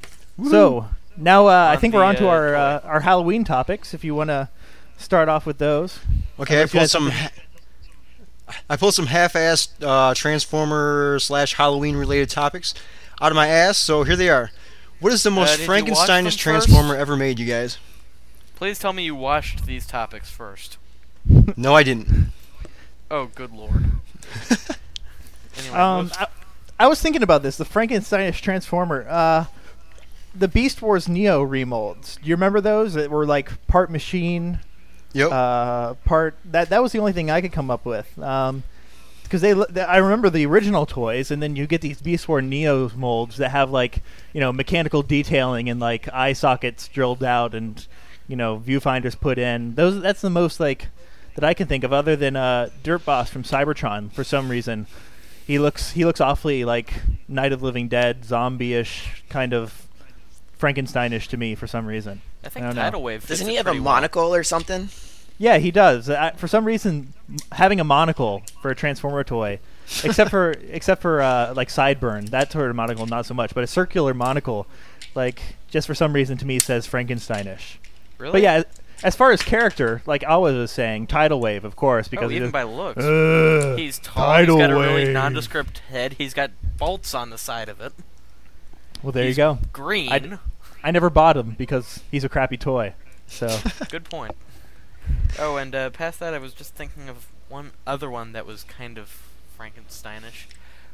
So 0.50 0.88
now 1.18 1.48
uh, 1.48 1.68
I 1.74 1.76
think 1.76 1.92
the, 1.92 1.98
we're 1.98 2.06
on 2.06 2.16
to 2.16 2.28
uh, 2.28 2.32
our 2.32 2.56
uh, 2.56 2.80
our 2.86 3.00
Halloween 3.02 3.44
topics. 3.44 3.94
If 3.94 4.06
you 4.06 4.16
want 4.16 4.30
to 4.30 4.48
start 4.96 5.28
off 5.28 5.46
with 5.46 5.58
those. 5.58 6.00
Okay, 6.40 6.56
I 6.56 6.62
Unless 6.62 6.72
pulled 6.72 6.90
some. 6.90 7.10
Ha- 7.10 7.32
I 8.70 8.78
pulled 8.78 8.94
some 8.94 9.08
half-assed 9.08 9.72
uh, 9.82 10.14
Transformer 10.14 11.20
slash 11.20 11.56
Halloween 11.56 11.98
related 11.98 12.30
topics 12.30 12.74
out 13.20 13.30
of 13.30 13.36
my 13.36 13.50
ass. 13.50 13.78
So 13.78 14.04
here 14.04 14.16
they 14.16 14.30
are. 14.30 14.52
What 15.02 15.12
is 15.12 15.22
the 15.22 15.32
most 15.32 15.58
did 15.58 15.68
Frankensteinish 15.68 16.08
them 16.08 16.24
first? 16.24 16.40
Transformer 16.40 16.96
ever 16.96 17.18
made, 17.18 17.40
you 17.40 17.46
guys? 17.46 17.78
Please 18.56 18.80
tell 18.80 18.94
me 18.94 19.04
you 19.04 19.16
watched 19.16 19.66
these 19.66 19.86
topics 19.86 20.30
first. 20.30 20.78
No, 21.58 21.76
I 21.76 21.84
didn't. 21.84 22.32
Oh, 23.12 23.28
good 23.36 23.52
lord. 23.52 23.86
anyway, 25.58 25.78
Um, 25.78 26.12
I, 26.20 26.28
I 26.80 26.88
was 26.88 27.02
thinking 27.02 27.24
about 27.24 27.44
this. 27.44 27.58
The 27.58 27.65
Frankensteinish 27.65 28.41
Transformer. 28.41 29.06
Uh, 29.10 29.46
the 30.34 30.48
Beast 30.48 30.82
Wars 30.82 31.08
Neo 31.08 31.46
remolds. 31.46 32.20
Do 32.22 32.28
you 32.30 32.36
remember 32.36 32.60
those 32.62 32.94
that 32.96 33.10
were 33.10 33.26
like 33.26 33.65
part 33.68 33.89
machine, 33.89 34.60
Yep. 35.13 35.32
uh, 35.32 35.94
part 36.06 36.36
that 36.46 36.70
that 36.70 36.82
was 36.84 36.91
the 36.91 37.00
only 37.00 37.13
thing 37.13 37.32
I 37.32 37.39
could 37.39 37.54
come 37.54 37.72
up 37.72 37.86
with. 37.86 38.18
Um, 38.20 38.63
because 39.24 39.41
they, 39.41 39.54
I 39.82 39.98
remember 39.98 40.30
the 40.30 40.46
original 40.46 40.86
toys, 40.86 41.32
and 41.32 41.41
then 41.41 41.56
you 41.56 41.65
get 41.68 41.82
these 41.82 42.00
Beast 42.02 42.28
Wars 42.28 42.44
Neo 42.44 42.91
molds 42.96 43.38
that 43.38 43.50
have 43.52 43.72
like 43.72 44.04
you 44.34 44.41
know 44.41 44.52
mechanical 44.52 45.02
detailing 45.04 45.70
and 45.70 45.80
like 45.80 46.08
eye 46.13 46.34
sockets 46.34 46.88
drilled 46.89 47.24
out 47.24 47.56
and 47.56 47.88
you 48.28 48.36
know 48.36 48.60
viewfinders 48.60 49.18
put 49.20 49.38
in. 49.38 49.76
Those 49.76 50.02
that's 50.02 50.22
the 50.22 50.30
most 50.30 50.60
like 50.60 50.89
that 51.36 51.43
I 51.43 51.54
can 51.54 51.67
think 51.67 51.84
of, 51.84 51.93
other 51.93 52.15
than 52.15 52.36
uh, 52.36 52.69
Dirt 52.84 53.06
Boss 53.06 53.30
from 53.30 53.43
Cybertron. 53.43 54.12
For 54.12 54.24
some 54.24 54.50
reason, 54.50 54.88
he 55.45 55.60
looks 55.60 55.91
he 55.91 56.06
looks 56.06 56.19
awfully 56.19 56.65
like 56.65 56.93
Night 57.28 57.54
of 57.54 57.62
Living 57.62 57.88
Dead, 57.88 58.26
zombie-ish 58.26 59.24
kind 59.30 59.54
of 59.54 59.88
Frankensteinish 60.60 61.28
to 61.28 61.38
me 61.38 61.56
for 61.56 61.67
some 61.67 61.86
reason. 61.86 62.21
I 62.43 62.50
think 62.50 62.65
don't. 62.65 62.76
Tidal 62.76 63.04
Wave. 63.04 63.28
Doesn't 63.28 63.48
he 63.48 63.56
have 63.56 63.67
a 63.67 63.69
pretty 63.69 63.80
well. 63.80 63.93
monocle 63.95 64.34
or 64.34 64.43
something? 64.43 64.89
Yeah, 65.38 65.58
he 65.58 65.71
does. 65.71 66.10
Uh, 66.10 66.32
for 66.38 66.48
some 66.48 66.63
reason, 66.65 67.13
having 67.52 67.80
a 67.80 67.84
monocle 67.84 68.43
for 68.62 68.71
a 68.71 68.76
Transformer 68.76 69.24
toy, 69.24 69.60
except 70.04 70.30
for 70.30 70.52
except 70.69 71.02
for 71.02 71.21
uh, 71.21 71.54
like 71.56 71.67
Sideburn, 71.69 72.30
that 72.30 72.52
sort 72.52 72.69
of 72.69 72.76
monocle 72.76 73.06
not 73.06 73.26
so 73.26 73.34
much, 73.34 73.54
but 73.54 73.63
a 73.63 73.67
circular 73.67 74.13
monocle, 74.13 74.65
like 75.13 75.41
just 75.69 75.88
for 75.88 75.95
some 75.95 76.13
reason 76.13 76.38
to 76.38 76.45
me 76.45 76.60
says 76.60 76.88
Frankensteinish. 76.88 77.76
Really? 78.17 78.32
But 78.32 78.41
yeah, 78.41 78.63
as 79.04 79.16
far 79.16 79.32
as 79.32 79.42
character, 79.42 80.02
like 80.06 80.24
Awa 80.24 80.54
was 80.54 80.72
saying, 80.72 81.08
Tidal 81.08 81.40
Wave, 81.40 81.66
of 81.66 81.76
course, 81.76 82.08
because 82.08 82.30
oh, 82.30 82.32
even 82.32 82.44
does- 82.44 82.52
by 82.52 82.64
looks. 82.64 83.04
Ugh, 83.04 83.78
he's 83.78 84.00
tall. 84.00 84.24
Tidal 84.26 84.58
he's 84.58 84.64
got 84.68 84.72
a 84.72 84.76
really 84.76 85.12
nondescript 85.14 85.80
head. 85.90 86.14
He's 86.14 86.34
got 86.34 86.52
bolts 86.78 87.14
on 87.14 87.30
the 87.30 87.38
side 87.38 87.70
of 87.70 87.82
it. 87.82 87.94
Well, 89.04 89.12
there 89.12 89.26
he's 89.26 89.38
you 89.38 89.44
go. 89.44 89.60
Green. 89.74 90.12
I- 90.12 90.40
I 90.84 90.92
never 90.92 91.10
bought 91.10 91.36
him 91.36 91.56
because 91.58 92.02
he's 92.12 92.24
a 92.24 92.30
crappy 92.30 92.58
toy. 92.58 92.94
So 93.26 93.58
Good 93.90 94.04
point. 94.04 94.36
Oh, 95.40 95.58
and 95.58 95.74
uh, 95.74 95.90
past 95.90 96.20
that, 96.20 96.36
I 96.36 96.38
was 96.38 96.54
just 96.54 96.76
thinking 96.76 97.10
of 97.10 97.28
one 97.50 97.72
other 97.88 98.10
one 98.10 98.34
that 98.34 98.46
was 98.46 98.64
kind 98.64 99.00
of 99.00 99.24
Frankensteinish. 99.60 100.46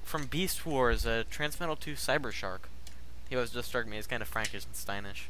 From 0.04 0.26
Beast 0.26 0.66
Wars, 0.66 1.06
uh, 1.06 1.24
Transmetal 1.32 1.78
2 1.80 1.94
Cyber 1.94 2.32
Shark. 2.32 2.70
He 3.30 3.36
always 3.36 3.52
just 3.52 3.68
struck 3.68 3.86
me 3.88 3.98
as 3.98 4.08
kind 4.08 4.22
of 4.22 4.32
Frankensteinish. 4.34 5.24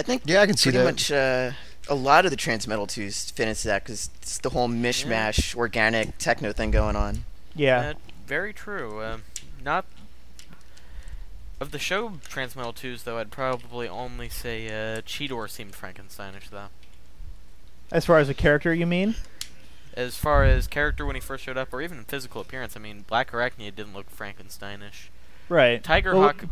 I 0.00 0.02
think 0.02 0.22
Yeah, 0.24 0.40
I 0.40 0.46
can 0.46 0.56
see 0.56 0.70
pretty 0.70 0.78
that. 0.78 0.84
much 0.84 1.12
uh, 1.12 1.50
a 1.88 1.94
lot 1.94 2.24
of 2.24 2.30
the 2.30 2.36
Transmetal 2.36 2.86
2s 2.88 3.32
fit 3.32 3.48
into 3.48 3.68
that 3.68 3.84
because 3.84 4.08
it's 4.22 4.38
the 4.38 4.48
whole 4.50 4.66
mishmash 4.68 5.54
organic 5.54 6.16
techno 6.18 6.52
thing 6.52 6.70
going 6.70 6.96
on. 6.96 7.24
yeah, 7.54 7.80
Uh, 7.90 7.94
very 8.26 8.52
true. 8.54 9.00
Uh, 9.00 9.18
not 9.62 9.84
of 11.60 11.70
the 11.72 11.78
show 11.78 12.10
Transmetal 12.28 12.74
2s, 12.74 13.04
though. 13.04 13.18
I'd 13.18 13.30
probably 13.30 13.86
only 13.88 14.30
say 14.30 14.68
uh, 14.68 15.02
Cheetor 15.02 15.50
seemed 15.50 15.72
Frankensteinish, 15.72 16.48
though. 16.50 16.68
as 17.92 18.06
far 18.06 18.18
as 18.18 18.28
a 18.30 18.34
character, 18.34 18.72
you 18.72 18.86
mean? 18.86 19.16
As 19.92 20.16
far 20.16 20.44
as 20.44 20.66
character 20.66 21.04
when 21.04 21.16
he 21.16 21.20
first 21.20 21.44
showed 21.44 21.58
up, 21.58 21.74
or 21.74 21.82
even 21.82 22.04
physical 22.04 22.40
appearance, 22.40 22.76
I 22.76 22.80
mean, 22.80 23.04
Black 23.06 23.32
Arachnia 23.32 23.74
didn't 23.74 23.92
look 23.92 24.06
Frankensteinish. 24.10 25.08
Right. 25.50 25.82
Tiger 25.84 26.14
Well, 26.14 26.22
Hawk 26.28 26.44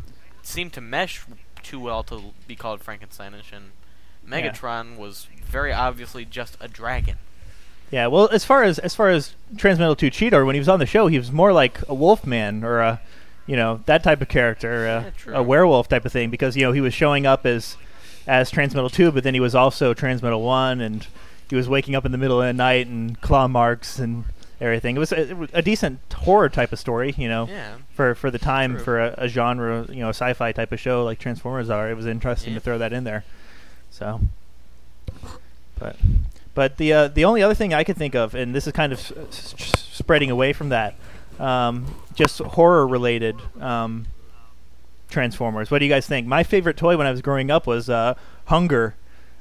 seemed 0.42 0.72
to 0.74 0.80
mesh 0.82 1.24
too 1.62 1.80
well 1.80 2.02
to 2.04 2.32
be 2.46 2.56
called 2.56 2.80
Frankensteinish, 2.80 3.52
and 3.52 3.70
Megatron 4.26 4.96
was 4.96 5.26
very 5.44 5.72
obviously 5.72 6.24
just 6.24 6.56
a 6.60 6.68
dragon. 6.68 7.16
Yeah, 7.90 8.08
well, 8.08 8.28
as 8.30 8.44
far 8.44 8.62
as 8.64 8.78
as 8.78 8.94
far 8.94 9.08
as 9.08 9.34
Transmetal 9.56 9.96
2 9.96 10.10
Cheetor, 10.10 10.44
when 10.44 10.54
he 10.54 10.58
was 10.58 10.68
on 10.68 10.78
the 10.78 10.86
show, 10.86 11.06
he 11.06 11.18
was 11.18 11.32
more 11.32 11.52
like 11.52 11.78
a 11.88 11.94
Wolfman 11.94 12.62
or 12.62 12.80
a, 12.80 13.00
you 13.46 13.56
know, 13.56 13.80
that 13.86 14.02
type 14.02 14.20
of 14.20 14.28
character, 14.28 14.84
Yeah, 15.26 15.32
uh, 15.32 15.38
a 15.38 15.42
werewolf 15.42 15.88
type 15.88 16.04
of 16.04 16.12
thing, 16.12 16.28
because 16.28 16.56
you 16.56 16.62
know 16.62 16.72
he 16.72 16.82
was 16.82 16.92
showing 16.92 17.26
up 17.26 17.46
as 17.46 17.76
as 18.26 18.50
Transmetal 18.50 18.92
2, 18.92 19.10
but 19.12 19.24
then 19.24 19.32
he 19.32 19.40
was 19.40 19.54
also 19.54 19.94
Transmetal 19.94 20.42
1, 20.42 20.82
and 20.82 21.06
he 21.48 21.56
was 21.56 21.66
waking 21.66 21.94
up 21.94 22.04
in 22.04 22.12
the 22.12 22.18
middle 22.18 22.42
of 22.42 22.46
the 22.46 22.52
night 22.52 22.86
and 22.86 23.18
claw 23.22 23.48
marks 23.48 23.98
and 23.98 24.24
everything. 24.60 24.96
It 24.96 24.98
was 24.98 25.12
a, 25.12 25.48
a 25.52 25.62
decent 25.62 26.00
horror 26.12 26.48
type 26.48 26.72
of 26.72 26.78
story, 26.78 27.14
you 27.16 27.28
know, 27.28 27.46
Yeah. 27.48 27.76
for 27.94 28.14
for 28.14 28.30
the 28.30 28.38
time 28.38 28.74
True. 28.74 28.84
for 28.84 29.00
a, 29.00 29.14
a 29.18 29.28
genre, 29.28 29.86
you 29.88 30.00
know, 30.00 30.08
sci-fi 30.10 30.52
type 30.52 30.72
of 30.72 30.80
show 30.80 31.04
like 31.04 31.18
Transformers 31.18 31.70
are. 31.70 31.90
It 31.90 31.96
was 31.96 32.06
interesting 32.06 32.52
Yeah. 32.52 32.58
to 32.58 32.64
throw 32.64 32.78
that 32.78 32.92
in 32.92 33.04
there. 33.04 33.24
So, 33.90 34.20
but 35.78 35.96
but 36.54 36.76
the 36.76 36.92
uh, 36.92 37.08
the 37.08 37.24
only 37.24 37.42
other 37.42 37.54
thing 37.54 37.72
I 37.72 37.84
could 37.84 37.96
think 37.96 38.14
of, 38.14 38.34
and 38.34 38.54
this 38.54 38.66
is 38.66 38.72
kind 38.72 38.92
of 38.92 38.98
s- 38.98 39.12
s- 39.28 39.88
spreading 39.92 40.30
away 40.30 40.52
from 40.52 40.70
that, 40.70 40.94
um, 41.38 41.94
just 42.14 42.38
horror 42.40 42.86
related 42.86 43.36
um, 43.60 44.06
Transformers. 45.08 45.70
What 45.70 45.78
do 45.78 45.84
you 45.84 45.90
guys 45.90 46.06
think? 46.06 46.26
My 46.26 46.42
favorite 46.42 46.76
toy 46.76 46.96
when 46.96 47.06
I 47.06 47.10
was 47.10 47.22
growing 47.22 47.50
up 47.50 47.66
was 47.66 47.88
uh, 47.88 48.14
Hun-Gurrr, 48.46 48.94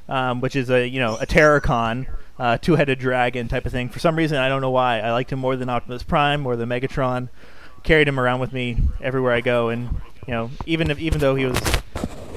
um, 0.08 0.42
which 0.42 0.56
is 0.56 0.70
a 0.70 0.88
you 0.88 1.00
know 1.00 1.18
a 1.18 1.26
Terrorcon. 1.26 2.06
Uh, 2.40 2.58
two-headed 2.58 3.00
dragon 3.00 3.48
type 3.48 3.66
of 3.66 3.72
thing. 3.72 3.90
For 3.90 3.98
some 4.00 4.16
reason, 4.16 4.38
I 4.38 4.48
don't 4.48 4.62
know 4.62 4.70
why. 4.70 5.00
I 5.00 5.12
liked 5.12 5.32
him 5.32 5.40
more 5.40 5.56
than 5.56 5.70
Optimus 5.70 6.04
Prime, 6.04 6.46
or 6.46 6.56
the 6.56 6.66
Megatron. 6.66 7.30
Carried 7.84 8.08
him 8.08 8.20
around 8.20 8.40
with 8.40 8.54
me 8.54 8.78
everywhere 9.02 9.34
I 9.34 9.42
go, 9.42 9.70
and 9.70 9.90
you 10.28 10.34
know, 10.34 10.52
even 10.66 10.92
if 10.92 11.00
even 11.00 11.20
though 11.20 11.36
he 11.36 11.46
was 11.46 11.60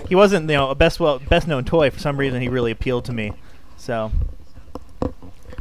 he 0.09 0.15
wasn't 0.15 0.49
you 0.49 0.57
know 0.57 0.71
a 0.71 0.75
best 0.75 1.01
well 1.01 1.19
best 1.19 1.47
known 1.47 1.65
toy, 1.65 1.91
for 1.91 1.99
some 1.99 2.17
reason 2.17 2.41
he 2.41 2.49
really 2.49 2.71
appealed 2.71 3.05
to 3.07 3.13
me. 3.13 3.33
So 3.77 4.13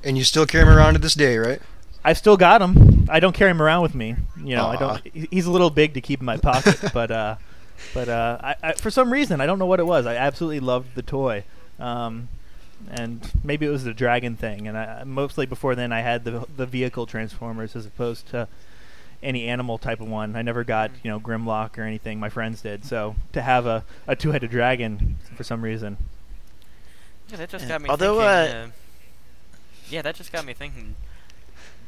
And 0.04 0.18
you 0.18 0.24
still 0.24 0.46
carry 0.46 0.64
him 0.64 0.70
around 0.70 0.94
to 0.94 1.00
this 1.00 1.14
day, 1.16 1.38
right? 1.38 1.62
I've 2.04 2.18
still 2.18 2.38
got 2.38 2.62
him. 2.62 3.08
I 3.10 3.20
don't 3.20 3.34
carry 3.34 3.52
him 3.52 3.62
around 3.62 3.82
with 3.82 3.96
me. 3.96 4.16
You 4.38 4.56
know, 4.56 4.68
I 4.68 4.76
don't. 4.78 5.08
He's 5.32 5.46
a 5.48 5.52
little 5.52 5.70
big 5.70 5.94
to 5.96 6.02
keep 6.02 6.20
in 6.22 6.26
my 6.26 6.38
pocket, 6.38 6.80
but 6.94 7.12
uh, 7.12 7.36
but 7.94 8.08
uh, 8.10 8.38
I, 8.42 8.56
I, 8.64 8.74
for 8.74 8.90
some 8.90 9.12
reason 9.12 9.42
I 9.42 9.46
don't 9.46 9.60
know 9.60 9.66
what 9.66 9.80
it 9.80 9.86
was. 9.86 10.06
I 10.06 10.16
absolutely 10.16 10.60
loved 10.62 10.96
the 10.96 11.02
toy, 11.02 11.44
um, 11.80 12.30
and 12.90 13.30
maybe 13.44 13.66
it 13.66 13.70
was 13.70 13.84
the 13.84 13.94
dragon 13.94 14.36
thing. 14.36 14.68
And 14.68 14.78
I, 14.78 15.04
mostly 15.04 15.46
before 15.46 15.76
then 15.76 15.92
I 15.92 16.02
had 16.02 16.24
the 16.24 16.46
the 16.56 16.66
vehicle 16.66 17.06
transformers 17.06 17.76
as 17.76 17.86
opposed 17.86 18.28
to 18.30 18.48
any 19.22 19.48
animal 19.48 19.78
type 19.78 20.00
of 20.00 20.08
one. 20.08 20.36
I 20.36 20.42
never 20.42 20.64
got 20.64 20.92
you 21.04 21.12
know 21.12 21.20
Grimlock 21.20 21.78
or 21.78 21.84
anything. 21.84 22.20
My 22.20 22.30
friends 22.30 22.62
did. 22.62 22.86
So 22.86 23.16
to 23.34 23.42
have 23.42 23.66
a, 23.66 23.84
a 24.08 24.16
two 24.16 24.32
headed 24.32 24.52
dragon 24.52 25.18
for 25.36 25.44
some 25.44 25.62
reason. 25.62 25.98
Yeah, 27.30 27.38
that 27.38 27.50
just 27.50 27.68
got 27.68 27.82
me 27.82 27.90
Although, 27.90 28.20
thinking. 28.20 28.56
uh, 28.56 28.66
Uh, 28.68 28.72
yeah, 29.90 30.02
that 30.02 30.16
just 30.16 30.32
got 30.32 30.46
me 30.46 30.54
thinking. 30.54 30.96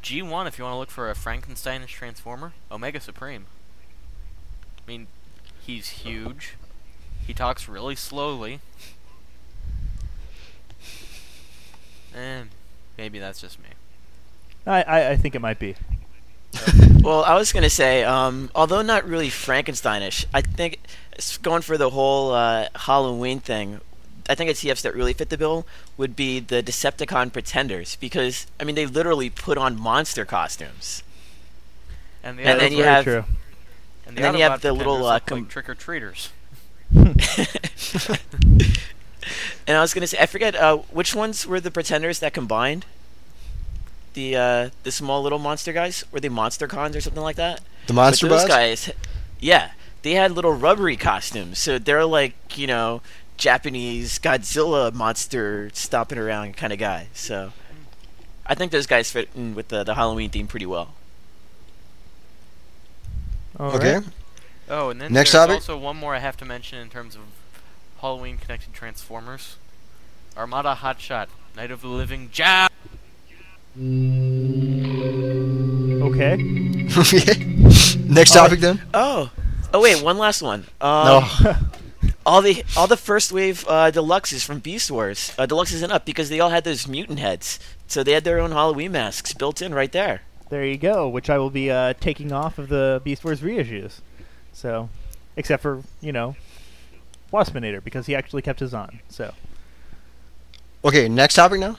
G1, 0.02 0.46
if 0.48 0.58
you 0.58 0.64
want 0.64 0.74
to 0.74 0.78
look 0.78 0.90
for 0.90 1.10
a 1.10 1.14
Frankensteinish 1.14 1.88
transformer, 1.88 2.52
Omega 2.70 3.00
Supreme. 3.00 3.46
I 4.84 4.90
mean, 4.90 5.06
he's 5.64 5.88
huge. 5.88 6.54
He 7.26 7.32
talks 7.34 7.68
really 7.68 7.94
slowly. 7.94 8.60
And 12.14 12.48
maybe 12.98 13.18
that's 13.18 13.40
just 13.40 13.58
me. 13.60 13.68
I, 14.66 14.82
I, 14.82 15.10
I 15.10 15.16
think 15.16 15.34
it 15.34 15.40
might 15.40 15.58
be. 15.58 15.74
Well, 17.02 17.24
I 17.24 17.34
was 17.34 17.52
gonna 17.52 17.68
say, 17.68 18.04
um, 18.04 18.48
although 18.54 18.80
not 18.80 19.04
really 19.08 19.28
Frankensteinish, 19.28 20.24
I 20.32 20.40
think 20.40 20.78
going 21.42 21.62
for 21.62 21.76
the 21.76 21.90
whole 21.90 22.30
uh, 22.30 22.68
Halloween 22.76 23.40
thing, 23.40 23.80
I 24.30 24.36
think 24.36 24.48
a 24.50 24.52
TFs 24.52 24.82
that 24.82 24.94
really 24.94 25.12
fit 25.12 25.30
the 25.30 25.36
bill 25.36 25.66
would 25.96 26.14
be 26.14 26.38
the 26.38 26.62
Decepticon 26.62 27.32
Pretenders 27.32 27.96
because 27.96 28.46
I 28.60 28.64
mean 28.64 28.76
they 28.76 28.86
literally 28.86 29.30
put 29.30 29.58
on 29.58 29.76
monster 29.80 30.24
costumes. 30.24 31.02
And 32.22 32.38
the 32.38 32.42
And 32.44 32.60
then 32.60 32.70
you 32.72 32.84
have- 32.84 33.02
true. 33.02 33.24
and 34.06 34.16
and 34.16 34.18
then 34.18 34.36
you 34.36 34.42
have 34.44 34.60
the 34.60 34.72
little, 34.72 35.04
uh, 35.06 35.18
com- 35.18 35.40
like 35.40 35.48
trick 35.48 35.68
or 35.68 35.74
treaters. 35.74 36.28
And 39.72 39.78
I 39.78 39.80
was 39.80 39.94
gonna 39.94 40.06
say, 40.06 40.18
I 40.20 40.26
forget 40.26 40.54
uh, 40.54 40.76
which 40.90 41.14
ones 41.14 41.46
were 41.46 41.58
the 41.58 41.70
pretenders 41.70 42.18
that 42.18 42.34
combined. 42.34 42.84
The 44.12 44.36
uh, 44.36 44.70
the 44.82 44.92
small 44.92 45.22
little 45.22 45.38
monster 45.38 45.72
guys 45.72 46.04
were 46.12 46.20
they 46.20 46.28
monster 46.28 46.66
cons 46.68 46.94
or 46.94 47.00
something 47.00 47.22
like 47.22 47.36
that? 47.36 47.62
The 47.86 47.94
monster 47.94 48.26
but 48.26 48.28
those 48.28 48.44
bots? 48.44 48.46
guys, 48.46 48.90
yeah, 49.40 49.70
they 50.02 50.12
had 50.12 50.32
little 50.32 50.52
rubbery 50.52 50.96
costumes, 50.98 51.58
so 51.58 51.78
they're 51.78 52.04
like 52.04 52.34
you 52.58 52.66
know 52.66 53.00
Japanese 53.38 54.18
Godzilla 54.18 54.92
monster 54.92 55.70
stomping 55.72 56.18
around 56.18 56.56
kind 56.58 56.72
of 56.74 56.78
guy. 56.78 57.08
So 57.14 57.54
I 58.46 58.54
think 58.54 58.72
those 58.72 58.86
guys 58.86 59.10
fit 59.10 59.30
in 59.34 59.54
with 59.54 59.68
the 59.68 59.84
the 59.84 59.94
Halloween 59.94 60.30
theme 60.30 60.48
pretty 60.48 60.66
well. 60.66 60.94
All 63.58 63.72
Okay. 63.76 63.96
right. 63.96 64.04
Oh, 64.68 64.90
and 64.90 65.00
then 65.00 65.12
Next 65.12 65.32
there's 65.32 65.32
topic? 65.32 65.54
also 65.54 65.76
one 65.76 65.96
more 65.96 66.14
I 66.14 66.18
have 66.20 66.36
to 66.38 66.44
mention 66.44 66.78
in 66.78 66.88
terms 66.90 67.14
of 67.14 67.22
Halloween 68.00 68.38
connected 68.38 68.72
Transformers. 68.72 69.56
Armada 70.36 70.74
Hotshot, 70.80 71.28
Night 71.56 71.70
of 71.70 71.80
the 71.82 71.88
Living 71.88 72.30
Ja. 72.32 72.68
Okay. 76.02 76.36
Next 78.08 78.32
topic 78.32 78.60
then? 78.60 78.82
Oh, 78.92 79.30
oh 79.72 79.80
wait, 79.80 80.02
one 80.02 80.18
last 80.18 80.42
one. 80.42 80.66
Um, 80.80 81.06
No. 81.06 81.54
all 82.26 82.42
the 82.42 82.64
all 82.76 82.86
the 82.86 82.96
first 82.96 83.32
wave 83.32 83.64
uh, 83.68 83.90
deluxes 83.90 84.44
from 84.44 84.58
Beast 84.60 84.90
Wars, 84.90 85.32
uh, 85.38 85.46
deluxes 85.46 85.82
and 85.82 85.92
up, 85.92 86.04
because 86.04 86.28
they 86.28 86.40
all 86.40 86.50
had 86.50 86.64
those 86.64 86.86
mutant 86.86 87.18
heads, 87.18 87.58
so 87.86 88.02
they 88.02 88.12
had 88.12 88.24
their 88.24 88.40
own 88.40 88.52
Halloween 88.52 88.92
masks 88.92 89.32
built 89.34 89.60
in 89.62 89.74
right 89.74 89.92
there. 89.92 90.22
There 90.50 90.64
you 90.64 90.76
go. 90.76 91.08
Which 91.08 91.30
I 91.30 91.38
will 91.38 91.50
be 91.50 91.70
uh, 91.70 91.94
taking 91.98 92.32
off 92.32 92.58
of 92.58 92.68
the 92.68 93.00
Beast 93.04 93.24
Wars 93.24 93.40
reissues. 93.40 94.00
So, 94.52 94.90
except 95.36 95.62
for 95.62 95.82
you 96.00 96.12
know, 96.12 96.36
Waspinator 97.32 97.82
because 97.82 98.06
he 98.06 98.14
actually 98.14 98.42
kept 98.42 98.60
his 98.60 98.74
on. 98.74 99.00
So, 99.08 99.32
Okay, 100.84 101.08
next 101.08 101.34
topic 101.34 101.60
now? 101.60 101.78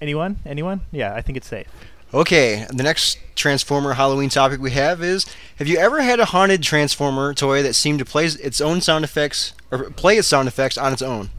anyone? 0.00 0.38
Anyone? 0.44 0.80
Yeah, 0.90 1.14
I 1.14 1.20
think 1.20 1.36
it's 1.36 1.46
safe. 1.46 1.68
Okay, 2.12 2.66
the 2.70 2.82
next 2.82 3.18
Transformer 3.36 3.92
Halloween 3.92 4.28
topic 4.28 4.60
we 4.60 4.72
have 4.72 5.02
is 5.02 5.26
Have 5.58 5.68
you 5.68 5.78
ever 5.78 6.02
had 6.02 6.18
a 6.18 6.24
haunted 6.24 6.62
Transformer 6.62 7.32
toy 7.34 7.62
that 7.62 7.74
seemed 7.74 8.00
to 8.00 8.04
play 8.04 8.26
its 8.26 8.60
own 8.60 8.80
sound 8.80 9.04
effects, 9.04 9.52
or 9.70 9.90
play 9.90 10.16
its 10.16 10.26
sound 10.26 10.48
effects 10.48 10.76
on 10.76 10.92
its 10.92 11.02
own? 11.02 11.30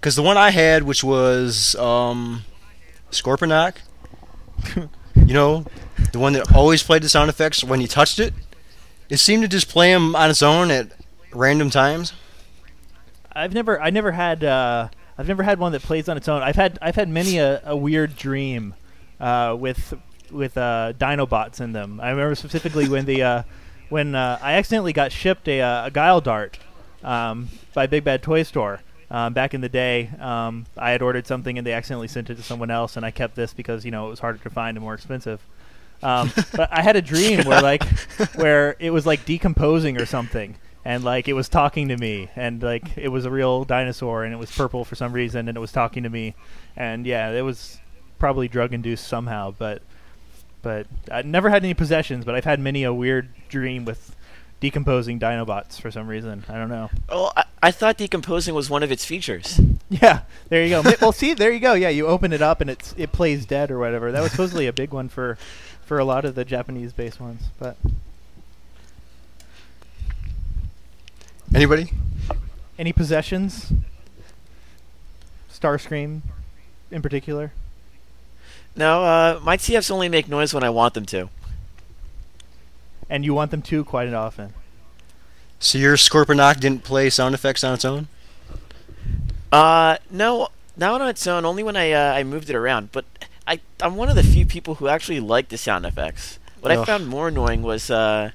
Because 0.00 0.16
the 0.16 0.22
one 0.22 0.36
I 0.36 0.50
had, 0.50 0.82
which 0.82 1.04
was 1.04 1.76
um, 1.76 2.42
Scorponok, 3.12 3.76
you 5.14 5.34
know, 5.34 5.64
the 6.12 6.18
one 6.18 6.32
that 6.32 6.52
always 6.52 6.82
played 6.82 7.02
the 7.02 7.08
sound 7.08 7.30
effects 7.30 7.62
when 7.62 7.80
you 7.80 7.86
touched 7.86 8.18
it, 8.18 8.34
it 9.08 9.18
seemed 9.18 9.42
to 9.42 9.48
just 9.48 9.68
play 9.68 9.92
them 9.92 10.16
on 10.16 10.30
its 10.30 10.42
own 10.42 10.72
at 10.72 10.90
random 11.32 11.70
times. 11.70 12.14
I've 13.32 13.54
never, 13.54 13.80
I 13.80 13.90
never 13.90 14.12
had, 14.12 14.42
uh, 14.42 14.88
I've 15.20 15.28
never 15.28 15.42
had 15.42 15.58
one 15.58 15.72
that 15.72 15.82
plays 15.82 16.08
on 16.08 16.16
its 16.16 16.28
own. 16.28 16.42
I've 16.42 16.56
had, 16.56 16.78
I've 16.80 16.96
had 16.96 17.10
many 17.10 17.36
a, 17.36 17.60
a 17.66 17.76
weird 17.76 18.16
dream 18.16 18.74
uh, 19.20 19.54
with 19.58 19.92
with 20.30 20.56
uh, 20.56 20.94
Dinobots 20.98 21.60
in 21.60 21.72
them. 21.72 22.00
I 22.00 22.08
remember 22.08 22.34
specifically 22.34 22.88
when 22.88 23.04
the 23.04 23.22
uh, 23.22 23.42
when 23.90 24.14
uh, 24.14 24.38
I 24.40 24.54
accidentally 24.54 24.94
got 24.94 25.12
shipped 25.12 25.46
a, 25.46 25.60
uh, 25.60 25.86
a 25.86 25.90
Guile 25.90 26.22
Dart 26.22 26.58
um, 27.04 27.50
by 27.74 27.86
Big 27.86 28.02
Bad 28.02 28.22
Toy 28.22 28.44
Store. 28.44 28.80
Um, 29.10 29.34
back 29.34 29.54
in 29.54 29.60
the 29.60 29.68
day, 29.68 30.08
um, 30.20 30.66
I 30.78 30.92
had 30.92 31.02
ordered 31.02 31.26
something 31.26 31.58
and 31.58 31.66
they 31.66 31.72
accidentally 31.72 32.06
sent 32.06 32.30
it 32.30 32.36
to 32.36 32.42
someone 32.42 32.70
else, 32.70 32.96
and 32.96 33.04
I 33.04 33.10
kept 33.10 33.34
this 33.34 33.52
because 33.52 33.84
you 33.84 33.90
know 33.90 34.06
it 34.06 34.10
was 34.10 34.20
harder 34.20 34.38
to 34.38 34.50
find 34.50 34.76
and 34.76 34.82
more 34.82 34.94
expensive. 34.94 35.40
Um, 36.02 36.32
but 36.56 36.72
I 36.72 36.80
had 36.80 36.96
a 36.96 37.02
dream 37.02 37.44
where 37.44 37.60
like 37.60 37.84
where 38.36 38.74
it 38.78 38.90
was 38.90 39.04
like 39.04 39.26
decomposing 39.26 40.00
or 40.00 40.06
something, 40.06 40.56
and 40.84 41.04
like 41.04 41.28
it 41.28 41.34
was 41.34 41.48
talking 41.48 41.88
to 41.88 41.96
me, 41.96 42.28
and 42.36 42.62
like 42.62 42.96
it 42.96 43.08
was 43.08 43.24
a 43.24 43.30
real 43.30 43.64
dinosaur, 43.64 44.24
and 44.24 44.32
it 44.32 44.38
was 44.38 44.50
purple 44.50 44.84
for 44.84 44.94
some 44.94 45.12
reason, 45.12 45.48
and 45.48 45.56
it 45.56 45.60
was 45.60 45.72
talking 45.72 46.02
to 46.02 46.10
me, 46.10 46.34
and 46.76 47.06
yeah, 47.06 47.30
it 47.30 47.42
was 47.42 47.78
probably 48.18 48.48
drug 48.48 48.72
induced 48.72 49.06
somehow, 49.06 49.54
but 49.56 49.82
but 50.62 50.86
I 51.10 51.22
never 51.22 51.50
had 51.50 51.64
any 51.64 51.74
possessions, 51.74 52.24
but 52.24 52.34
I've 52.34 52.44
had 52.44 52.60
many 52.60 52.84
a 52.84 52.92
weird 52.92 53.28
dream 53.48 53.84
with 53.84 54.14
decomposing 54.60 55.18
Dinobots 55.18 55.80
for 55.80 55.90
some 55.90 56.06
reason. 56.06 56.44
I 56.48 56.54
don't 56.54 56.68
know. 56.68 56.90
Oh, 57.08 57.32
I, 57.34 57.44
I 57.62 57.70
thought 57.70 57.96
decomposing 57.96 58.54
was 58.54 58.68
one 58.68 58.82
of 58.82 58.92
its 58.92 59.04
features. 59.04 59.60
Yeah, 59.92 60.20
there 60.50 60.62
you 60.62 60.70
go. 60.70 60.88
Well, 61.00 61.10
see, 61.10 61.34
there 61.34 61.50
you 61.50 61.58
go. 61.58 61.72
Yeah, 61.74 61.88
you 61.88 62.06
open 62.06 62.32
it 62.32 62.40
up 62.40 62.60
and 62.60 62.70
it's 62.70 62.94
it 62.96 63.10
plays 63.10 63.44
dead 63.44 63.72
or 63.72 63.80
whatever. 63.80 64.12
That 64.12 64.22
was 64.22 64.30
supposedly 64.30 64.68
a 64.68 64.72
big 64.72 64.92
one 64.92 65.08
for 65.08 65.36
for 65.84 65.98
a 65.98 66.04
lot 66.04 66.24
of 66.24 66.36
the 66.36 66.44
Japanese 66.44 66.92
based 66.92 67.18
ones, 67.18 67.42
but 67.58 67.76
Anybody? 71.54 71.92
any 72.78 72.92
possessions? 72.94 73.72
Starscream, 75.52 76.22
in 76.90 77.02
particular. 77.02 77.52
No, 78.74 79.04
uh, 79.04 79.40
my 79.42 79.56
TFs 79.58 79.90
only 79.90 80.08
make 80.08 80.28
noise 80.28 80.54
when 80.54 80.64
I 80.64 80.70
want 80.70 80.94
them 80.94 81.04
to. 81.06 81.28
and 83.10 83.24
you 83.24 83.34
want 83.34 83.50
them 83.50 83.60
to 83.60 83.84
quite 83.84 84.12
often. 84.14 84.54
So 85.58 85.76
your 85.76 85.96
Scorponok 85.96 86.60
didn't 86.60 86.84
play 86.84 87.10
sound 87.10 87.34
effects 87.34 87.62
on 87.64 87.74
its 87.74 87.84
own? 87.84 88.06
Uh, 89.52 89.98
no, 90.10 90.48
not 90.76 91.00
on 91.02 91.08
its 91.08 91.26
own. 91.26 91.44
Only 91.44 91.62
when 91.62 91.76
I 91.76 91.90
uh, 91.92 92.14
I 92.14 92.22
moved 92.22 92.48
it 92.48 92.56
around. 92.56 92.92
But 92.92 93.04
I 93.46 93.60
I'm 93.82 93.96
one 93.96 94.08
of 94.08 94.14
the 94.16 94.22
few 94.22 94.46
people 94.46 94.76
who 94.76 94.88
actually 94.88 95.20
like 95.20 95.48
the 95.48 95.58
sound 95.58 95.84
effects. 95.84 96.38
What 96.60 96.70
I 96.72 96.82
found 96.84 97.08
more 97.08 97.28
annoying 97.28 97.62
was 97.62 97.90
uh, 97.90 98.30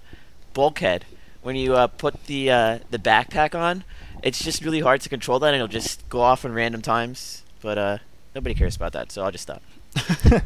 bulkhead. 0.54 1.06
When 1.46 1.56
you 1.56 1.76
uh, 1.76 1.86
put 1.86 2.26
the 2.26 2.50
uh, 2.50 2.80
the 2.90 2.98
backpack 2.98 3.54
on, 3.54 3.84
it's 4.24 4.44
just 4.44 4.66
really 4.66 4.80
hard 4.80 5.02
to 5.02 5.10
control 5.10 5.38
that, 5.38 5.48
and 5.54 5.58
it'll 5.58 5.68
just 5.68 6.10
go 6.10 6.22
off 6.22 6.44
in 6.44 6.54
random 6.54 6.82
times. 6.82 7.44
But 7.62 7.78
uh, 7.78 7.98
nobody 8.34 8.56
cares 8.56 8.76
about 8.76 8.94
that, 8.94 9.12
so 9.12 9.24
I'll 9.24 9.32
just 9.32 9.44
stop. 9.44 9.62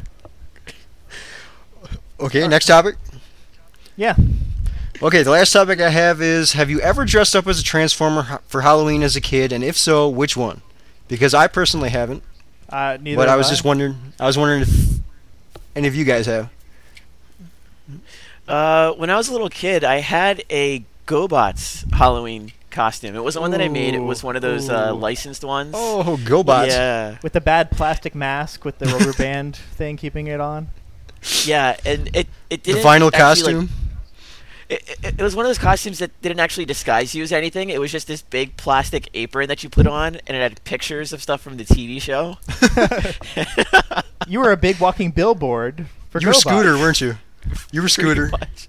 Okay, 2.20 2.46
next 2.46 2.66
topic. 2.66 2.96
Yeah. 3.96 4.14
Okay, 5.02 5.22
the 5.22 5.30
last 5.30 5.52
topic 5.52 5.80
I 5.80 5.88
have 5.88 6.20
is 6.20 6.52
Have 6.52 6.68
you 6.68 6.78
ever 6.80 7.06
dressed 7.06 7.34
up 7.34 7.46
as 7.46 7.58
a 7.58 7.62
Transformer 7.64 8.40
for 8.46 8.60
Halloween 8.60 9.02
as 9.02 9.16
a 9.16 9.22
kid, 9.22 9.52
and 9.52 9.64
if 9.64 9.78
so, 9.78 10.06
which 10.06 10.36
one? 10.36 10.60
Because 11.08 11.32
I 11.32 11.46
personally 11.46 11.88
haven't, 11.88 12.22
Uh, 12.68 12.98
neither 13.00 13.16
but 13.16 13.28
I 13.28 13.32
have 13.32 13.38
was 13.38 13.48
just 13.48 13.64
wondering. 13.64 13.96
I 14.20 14.26
was 14.26 14.36
wondering 14.36 14.60
if 14.62 14.98
any 15.74 15.88
of 15.88 15.94
you 15.96 16.04
guys 16.04 16.26
have. 16.26 16.50
Uh, 18.50 18.92
when 18.94 19.10
I 19.10 19.16
was 19.16 19.28
a 19.28 19.32
little 19.32 19.48
kid, 19.48 19.84
I 19.84 20.00
had 20.00 20.42
a 20.50 20.84
GoBots 21.06 21.92
Halloween 21.94 22.52
costume. 22.70 23.14
It 23.14 23.22
wasn't 23.22 23.42
one 23.42 23.50
that 23.52 23.60
I 23.60 23.68
made. 23.68 23.94
It 23.94 24.00
was 24.00 24.22
one 24.22 24.36
of 24.36 24.42
those 24.42 24.68
uh, 24.68 24.94
licensed 24.94 25.44
ones. 25.44 25.72
Oh, 25.76 26.18
GoBots! 26.24 26.68
Yeah, 26.68 27.18
with 27.22 27.32
the 27.32 27.40
bad 27.40 27.70
plastic 27.70 28.14
mask 28.14 28.64
with 28.64 28.78
the 28.78 28.86
rubber 28.86 29.12
band 29.18 29.56
thing 29.56 29.96
keeping 29.96 30.26
it 30.26 30.40
on. 30.40 30.68
yeah, 31.44 31.76
and 31.84 32.08
it 32.14 32.26
it 32.48 32.64
the 32.64 32.72
didn't 32.74 32.82
vinyl 32.84 33.12
actually, 33.12 33.54
like, 33.54 33.68
costume. 33.68 33.68
It, 34.68 34.98
it, 35.02 35.14
it 35.18 35.22
was 35.22 35.34
one 35.34 35.44
of 35.44 35.48
those 35.48 35.58
costumes 35.58 35.98
that 35.98 36.20
didn't 36.22 36.38
actually 36.38 36.64
disguise 36.64 37.14
you 37.14 37.24
as 37.24 37.32
anything. 37.32 37.70
It 37.70 37.80
was 37.80 37.90
just 37.90 38.06
this 38.06 38.22
big 38.22 38.56
plastic 38.56 39.08
apron 39.14 39.48
that 39.48 39.64
you 39.64 39.68
put 39.68 39.86
on, 39.88 40.16
and 40.26 40.36
it 40.36 40.40
had 40.40 40.62
pictures 40.62 41.12
of 41.12 41.20
stuff 41.22 41.40
from 41.40 41.56
the 41.56 41.64
TV 41.64 42.00
show. 42.00 42.38
You 44.28 44.38
were 44.38 44.52
a 44.52 44.56
big 44.56 44.78
walking 44.78 45.10
billboard 45.10 45.86
for 46.10 46.20
you 46.20 46.28
were 46.28 46.34
Scooter, 46.34 46.74
weren't 46.74 47.00
you? 47.00 47.16
You 47.72 47.82
were 47.82 47.88
Scooter. 47.88 48.28
Much. 48.28 48.68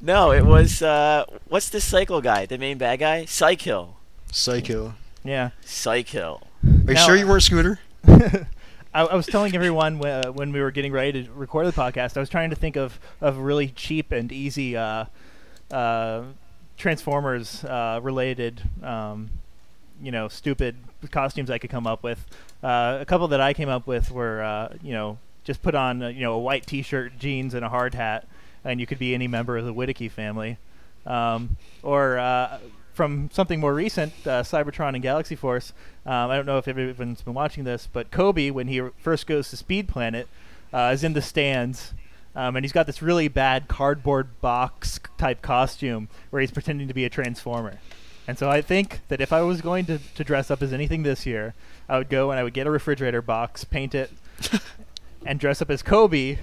No, 0.00 0.32
it 0.32 0.44
was 0.44 0.82
uh, 0.82 1.24
what's 1.48 1.68
the 1.68 1.80
cycle 1.80 2.20
guy? 2.20 2.46
The 2.46 2.58
main 2.58 2.76
bad 2.78 2.98
guy? 2.98 3.24
Cy-Kill. 3.24 3.96
Psycho. 4.32 4.94
Yeah. 5.24 5.50
Cy-Kill. 5.64 6.42
Are 6.64 6.68
you 6.68 6.94
Now- 6.94 7.06
sure 7.06 7.16
you 7.16 7.26
weren't 7.26 7.42
Scooter? 7.42 7.78
I, 8.06 8.46
I 8.92 9.14
was 9.14 9.26
telling 9.26 9.54
everyone 9.54 9.98
wh- 9.98 10.06
uh, 10.06 10.30
when 10.32 10.52
we 10.52 10.60
were 10.60 10.70
getting 10.70 10.92
ready 10.92 11.24
to 11.24 11.32
record 11.32 11.66
the 11.66 11.72
podcast, 11.72 12.16
I 12.16 12.20
was 12.20 12.28
trying 12.28 12.50
to 12.50 12.56
think 12.56 12.76
of, 12.76 12.98
of 13.20 13.38
really 13.38 13.68
cheap 13.68 14.12
and 14.12 14.30
easy 14.30 14.76
uh, 14.76 15.06
uh, 15.70 16.22
Transformers 16.76 17.64
uh, 17.64 18.00
related, 18.02 18.62
um, 18.82 19.30
you 20.02 20.10
know, 20.12 20.28
stupid 20.28 20.76
costumes 21.10 21.50
I 21.50 21.58
could 21.58 21.70
come 21.70 21.86
up 21.86 22.02
with. 22.02 22.24
Uh, 22.62 22.98
a 23.00 23.04
couple 23.04 23.28
that 23.28 23.40
I 23.40 23.52
came 23.54 23.68
up 23.68 23.86
with 23.86 24.10
were, 24.10 24.42
uh, 24.42 24.74
you 24.82 24.92
know, 24.92 25.18
just 25.44 25.62
put 25.62 25.74
on 25.74 26.02
uh, 26.02 26.08
you 26.08 26.20
know 26.20 26.34
a 26.34 26.38
white 26.38 26.66
T-shirt, 26.66 27.18
jeans, 27.18 27.54
and 27.54 27.64
a 27.64 27.68
hard 27.68 27.94
hat, 27.94 28.26
and 28.64 28.80
you 28.80 28.86
could 28.86 28.98
be 28.98 29.14
any 29.14 29.28
member 29.28 29.56
of 29.56 29.64
the 29.64 29.74
Witwicky 29.74 30.10
family. 30.10 30.58
Um, 31.06 31.56
or 31.82 32.18
uh, 32.18 32.58
from 32.94 33.28
something 33.32 33.60
more 33.60 33.74
recent, 33.74 34.12
uh, 34.24 34.42
Cybertron 34.42 34.94
and 34.94 35.02
Galaxy 35.02 35.34
Force. 35.36 35.72
Um, 36.06 36.30
I 36.30 36.36
don't 36.36 36.46
know 36.46 36.58
if 36.58 36.66
everyone's 36.66 37.22
been 37.22 37.34
watching 37.34 37.64
this, 37.64 37.88
but 37.92 38.10
Coby, 38.10 38.50
when 38.50 38.68
he 38.68 38.80
first 38.96 39.26
goes 39.26 39.50
to 39.50 39.56
Speed 39.56 39.88
Planet, 39.88 40.28
uh, 40.72 40.90
is 40.94 41.04
in 41.04 41.12
the 41.12 41.22
stands, 41.22 41.92
um, 42.34 42.56
and 42.56 42.64
he's 42.64 42.72
got 42.72 42.86
this 42.86 43.02
really 43.02 43.28
bad 43.28 43.68
cardboard 43.68 44.40
box 44.40 44.98
type 45.18 45.42
costume 45.42 46.08
where 46.30 46.40
he's 46.40 46.50
pretending 46.50 46.88
to 46.88 46.94
be 46.94 47.04
a 47.04 47.10
transformer. 47.10 47.78
And 48.26 48.38
so 48.38 48.48
I 48.48 48.62
think 48.62 49.00
that 49.08 49.20
if 49.20 49.32
I 49.32 49.42
was 49.42 49.60
going 49.60 49.84
to, 49.86 49.98
to 49.98 50.24
dress 50.24 50.50
up 50.50 50.62
as 50.62 50.72
anything 50.72 51.02
this 51.02 51.26
year, 51.26 51.54
I 51.88 51.98
would 51.98 52.08
go 52.08 52.30
and 52.30 52.40
I 52.40 52.42
would 52.42 52.54
get 52.54 52.66
a 52.66 52.70
refrigerator 52.70 53.20
box, 53.20 53.64
paint 53.64 53.94
it, 53.94 54.10
and 55.24 55.40
dress 55.40 55.62
up 55.62 55.70
as 55.70 55.82
Coby, 55.82 56.38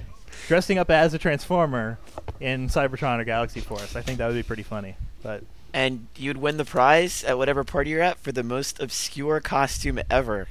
dressing 0.48 0.78
up 0.78 0.90
as 0.90 1.14
a 1.14 1.18
transformer 1.18 2.00
in 2.40 2.68
Cybertron 2.68 3.20
or 3.20 3.24
Galaxy 3.24 3.60
Force. 3.60 3.96
I 3.96 4.02
think 4.02 4.18
that 4.18 4.28
would 4.28 4.36
be 4.36 4.44
pretty 4.44 4.64
funny. 4.64 4.96
But 5.22 5.44
and 5.74 6.08
you'd 6.18 6.38
win 6.38 6.58
the 6.58 6.66
prize 6.66 7.24
at 7.24 7.38
whatever 7.38 7.64
party 7.64 7.92
you're 7.92 8.02
at 8.02 8.18
for 8.20 8.32
the 8.32 8.44
most 8.44 8.80
obscure 8.80 9.40
costume 9.40 10.00
ever. 10.10 10.48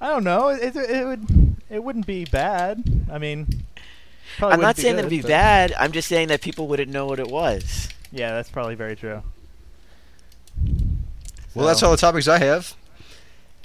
I 0.00 0.08
don't 0.08 0.24
know. 0.24 0.48
It, 0.48 0.76
it, 0.76 0.90
it 0.90 1.06
would 1.06 1.56
it 1.70 1.82
wouldn't 1.82 2.06
be 2.06 2.24
bad. 2.24 3.06
I 3.10 3.18
mean, 3.18 3.64
I'm 4.40 4.60
not 4.60 4.76
saying 4.76 4.96
good, 4.96 5.00
it'd 5.00 5.10
be 5.10 5.22
but- 5.22 5.28
bad. 5.28 5.74
I'm 5.78 5.92
just 5.92 6.08
saying 6.08 6.28
that 6.28 6.40
people 6.40 6.68
wouldn't 6.68 6.90
know 6.90 7.06
what 7.06 7.18
it 7.18 7.28
was. 7.28 7.88
Yeah, 8.12 8.32
that's 8.32 8.50
probably 8.50 8.76
very 8.76 8.96
true. 8.96 9.22
Well, 11.54 11.66
that's 11.66 11.82
all 11.82 11.90
the 11.90 11.96
topics 11.96 12.28
I 12.28 12.38
have. 12.38 12.74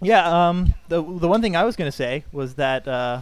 Yeah, 0.01 0.49
um, 0.49 0.73
the 0.87 1.01
the 1.01 1.27
one 1.27 1.41
thing 1.41 1.55
I 1.55 1.63
was 1.63 1.75
gonna 1.75 1.91
say 1.91 2.23
was 2.31 2.55
that 2.55 2.87
uh, 2.87 3.21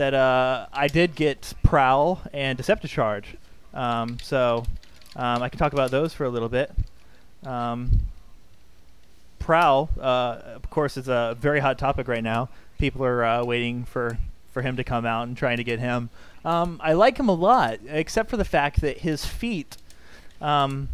that 0.00 0.14
uh, 0.14 0.64
I 0.72 0.88
did 0.88 1.14
get 1.14 1.52
Prowl 1.62 2.22
and 2.32 2.58
Decepticharge, 2.58 3.36
um, 3.74 4.16
so 4.22 4.64
um, 5.14 5.42
I 5.42 5.50
can 5.50 5.58
talk 5.58 5.74
about 5.74 5.90
those 5.90 6.14
for 6.14 6.24
a 6.24 6.30
little 6.30 6.48
bit. 6.48 6.72
Um, 7.44 7.90
Prowl, 9.38 9.90
uh, 10.00 10.40
of 10.54 10.70
course, 10.70 10.96
is 10.96 11.06
a 11.06 11.36
very 11.38 11.60
hot 11.60 11.78
topic 11.78 12.08
right 12.08 12.24
now. 12.24 12.48
People 12.78 13.04
are 13.04 13.22
uh, 13.22 13.44
waiting 13.44 13.84
for 13.84 14.16
for 14.54 14.62
him 14.62 14.74
to 14.76 14.84
come 14.84 15.04
out 15.04 15.28
and 15.28 15.36
trying 15.36 15.58
to 15.58 15.64
get 15.64 15.80
him. 15.80 16.08
Um, 16.46 16.80
I 16.82 16.94
like 16.94 17.18
him 17.18 17.28
a 17.28 17.34
lot, 17.34 17.80
except 17.86 18.30
for 18.30 18.38
the 18.38 18.44
fact 18.44 18.80
that 18.80 18.98
his 18.98 19.26
feet. 19.26 19.76
Um, 20.40 20.88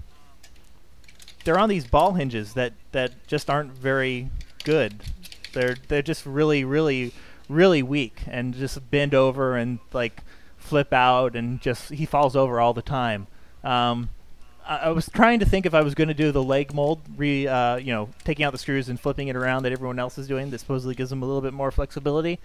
they're 1.44 1.60
on 1.60 1.68
these 1.68 1.86
ball 1.86 2.14
hinges 2.14 2.54
that, 2.54 2.72
that 2.90 3.12
just 3.28 3.48
aren't 3.48 3.70
very 3.70 4.30
good. 4.64 4.96
They're 5.52 5.76
they're 5.86 6.02
just 6.02 6.26
really 6.26 6.64
really 6.64 7.12
really 7.48 7.82
weak 7.82 8.22
and 8.26 8.54
just 8.54 8.90
bend 8.90 9.14
over 9.14 9.56
and 9.56 9.78
like 9.92 10.22
flip 10.58 10.92
out 10.92 11.36
and 11.36 11.60
just 11.60 11.90
he 11.90 12.04
falls 12.06 12.34
over 12.36 12.60
all 12.60 12.72
the 12.74 12.82
time. 12.82 13.26
Um, 13.62 14.10
I, 14.66 14.76
I 14.78 14.88
was 14.90 15.08
trying 15.08 15.38
to 15.40 15.46
think 15.46 15.64
if 15.66 15.74
I 15.74 15.82
was 15.82 15.94
going 15.94 16.08
to 16.08 16.14
do 16.14 16.32
the 16.32 16.42
leg 16.42 16.74
mold, 16.74 17.00
re 17.16 17.46
uh, 17.46 17.76
you 17.76 17.92
know 17.92 18.08
taking 18.24 18.44
out 18.44 18.52
the 18.52 18.58
screws 18.58 18.88
and 18.88 18.98
flipping 19.00 19.28
it 19.28 19.36
around 19.36 19.62
that 19.64 19.72
everyone 19.72 19.98
else 19.98 20.18
is 20.18 20.26
doing. 20.26 20.50
That 20.50 20.58
supposedly 20.60 20.94
gives 20.94 21.10
him 21.12 21.22
a 21.22 21.26
little 21.26 21.40
bit 21.42 21.52
more 21.52 21.70
flexibility, 21.70 22.38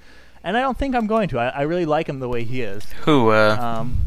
and 0.44 0.56
I 0.56 0.62
don't 0.62 0.78
think 0.78 0.96
I'm 0.96 1.08
going 1.08 1.30
to. 1.30 1.40
I, 1.40 1.48
I 1.50 1.62
really 1.64 1.86
like 1.86 2.08
him 2.08 2.20
the 2.20 2.30
way 2.30 2.44
he 2.44 2.62
is. 2.62 2.86
Who? 3.06 3.30
Uh, 3.32 3.58
Um, 3.60 4.06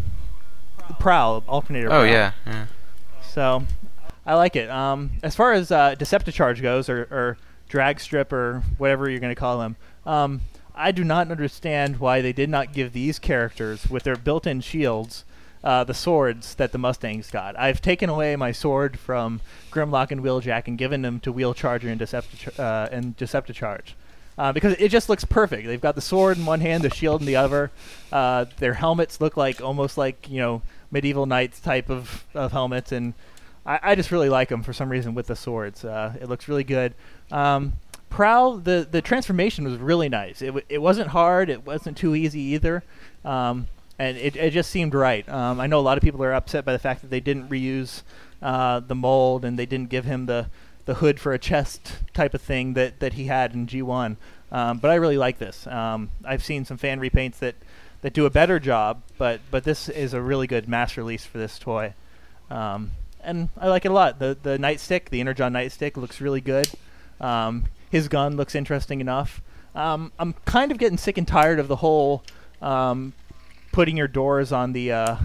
Prowl 0.99 1.43
alternator. 1.49 1.87
oh 1.89 1.91
Prowl. 2.01 2.07
yeah, 2.07 2.33
yeah. 2.47 2.67
So 3.31 3.65
I 4.27 4.35
like 4.35 4.55
it. 4.55 4.69
Um, 4.71 5.11
as 5.23 5.35
far 5.35 5.53
as 5.53 5.71
uh, 5.73 5.95
Decepticharge 5.97 6.61
goes, 6.63 6.89
or, 6.89 7.03
or 7.11 7.39
drag 7.69 8.01
strip, 8.01 8.33
or 8.33 8.63
whatever 8.79 9.09
you're 9.09 9.21
going 9.21 9.35
to 9.35 9.39
call 9.41 9.59
them, 9.59 9.77
um, 10.07 10.41
I 10.75 10.93
do 10.93 11.05
not 11.05 11.31
understand 11.31 11.99
why 11.99 12.21
they 12.21 12.33
did 12.33 12.51
not 12.51 12.73
give 12.73 12.93
these 12.93 13.19
characters 13.19 13.89
with 13.89 14.03
their 14.03 14.17
built-in 14.17 14.61
shields 14.61 15.25
uh, 15.65 15.83
the 15.83 15.95
swords 15.95 16.55
that 16.57 16.73
the 16.73 16.79
Mustangs 16.79 17.31
got. 17.31 17.59
I've 17.59 17.81
taken 17.81 18.11
away 18.11 18.37
my 18.37 18.53
sword 18.53 18.99
from 18.99 19.41
Grimlock 19.71 20.11
and 20.11 20.23
Wheeljack 20.23 20.69
and 20.69 20.77
given 20.77 21.03
them 21.03 21.21
to 21.21 21.33
Wheelcharger 21.33 21.91
and, 21.91 21.99
Deceptic- 21.99 22.59
uh, 22.59 22.89
and 22.93 23.17
Decepticharge. 23.17 23.95
Uh, 24.37 24.53
because 24.53 24.75
it 24.79 24.89
just 24.89 25.09
looks 25.09 25.25
perfect. 25.25 25.67
They've 25.67 25.81
got 25.81 25.95
the 25.95 26.01
sword 26.01 26.37
in 26.37 26.45
one 26.45 26.61
hand, 26.61 26.83
the 26.83 26.91
shield 26.91 27.21
in 27.21 27.27
the 27.27 27.37
other. 27.37 27.71
Uh, 28.13 28.47
their 28.59 28.75
helmets 28.75 29.21
look 29.21 29.37
like 29.37 29.61
almost 29.61 29.97
like 29.97 30.29
you 30.29 30.39
know 30.39 30.61
medieval 30.91 31.25
knights 31.25 31.61
type 31.61 31.89
of, 31.89 32.25
of 32.35 32.51
helmets, 32.51 32.91
and 32.91 33.15
I, 33.65 33.79
I 33.81 33.95
just 33.95 34.11
really 34.11 34.29
like 34.29 34.49
them 34.49 34.65
for 34.65 34.73
some 34.73 34.89
reason 34.89 35.15
with 35.15 35.29
the 35.29 35.37
swords. 35.37 35.85
Uh, 35.85 36.15
it 36.21 36.29
looks 36.29 36.49
really 36.49 36.65
good. 36.65 36.95
Um, 37.31 37.75
Prowl, 38.15 38.59
the 38.59 38.87
the 38.89 39.03
transformation 39.03 39.65
was 39.65 39.77
really 39.77 40.09
nice. 40.09 40.41
It 40.41 40.55
it 40.69 40.79
wasn't 40.79 41.09
hard. 41.09 41.51
It 41.51 41.67
wasn't 41.67 41.97
too 41.97 42.15
easy 42.15 42.41
either. 42.41 42.85
Um, 43.25 43.67
and 43.99 44.17
it, 44.17 44.37
it 44.37 44.53
just 44.53 44.71
seemed 44.71 44.95
right. 44.95 45.29
Um, 45.29 45.59
I 45.59 45.67
know 45.67 45.81
a 45.81 45.83
lot 45.83 45.99
of 45.99 46.05
people 46.05 46.23
are 46.23 46.33
upset 46.33 46.65
by 46.65 46.73
the 46.73 46.79
fact 46.79 47.01
that 47.01 47.11
they 47.11 47.19
didn't 47.19 47.49
reuse 47.49 48.03
uh, 48.41 48.79
the 48.79 48.95
mold 48.95 49.45
and 49.45 49.59
they 49.59 49.67
didn't 49.67 49.89
give 49.89 50.05
him 50.05 50.27
the, 50.27 50.49
the 50.85 50.95
hood 50.95 51.19
for 51.19 51.33
a 51.33 51.39
chest 51.41 51.99
type 52.13 52.35
of 52.35 52.41
thing 52.41 52.75
that, 52.75 53.01
that 53.01 53.15
he 53.15 53.27
had 53.27 53.53
in 53.53 53.67
G1. 53.67 54.17
Um, 54.53 54.79
but 54.79 54.91
I 54.93 54.95
really 54.95 55.19
like 55.19 55.39
this. 55.39 55.67
Um, 55.67 56.11
I've 56.25 56.45
seen 56.45 56.65
some 56.65 56.77
fan 56.77 57.01
repaints 57.01 57.39
that, 57.39 57.57
that 58.03 58.13
do 58.13 58.27
a 58.27 58.31
better 58.31 58.61
job, 58.61 59.03
but, 59.19 59.41
but 59.51 59.65
this 59.65 59.89
is 59.89 60.13
a 60.13 60.21
really 60.21 60.47
good 60.47 60.69
mass 60.69 60.97
release 60.97 61.25
for 61.25 61.39
this 61.39 61.59
toy. 61.59 61.95
Um, 62.51 62.93
and 63.21 63.49
I 63.57 63.69
like 63.69 63.85
it 63.85 63.91
a 63.91 63.95
lot. 63.95 64.19
The 64.19 64.37
the 64.43 64.59
nightstick, 64.59 65.09
the 65.09 65.21
Energon 65.21 65.55
nightstick, 65.55 65.97
looks 65.97 66.21
really 66.21 66.43
good. 66.43 66.69
Um, 67.21 67.65
his 67.95 68.09
gun 68.09 68.37
looks 68.37 68.57
interesting 68.57 69.01
enough. 69.01 69.41
Um, 69.73 70.11
I'm 70.19 70.33
kind 70.45 70.73
of 70.73 70.79
getting 70.79 70.99
sick 70.99 71.17
and 71.17 71.29
tired 71.29 71.61
of 71.61 71.69
the 71.69 71.77
whole 71.77 72.25
um, 72.61 73.13
putting 73.71 73.97
your 73.97 74.09
doors 74.09 74.51
on 74.51 74.73
the 74.73 74.91
uh, 74.91 75.17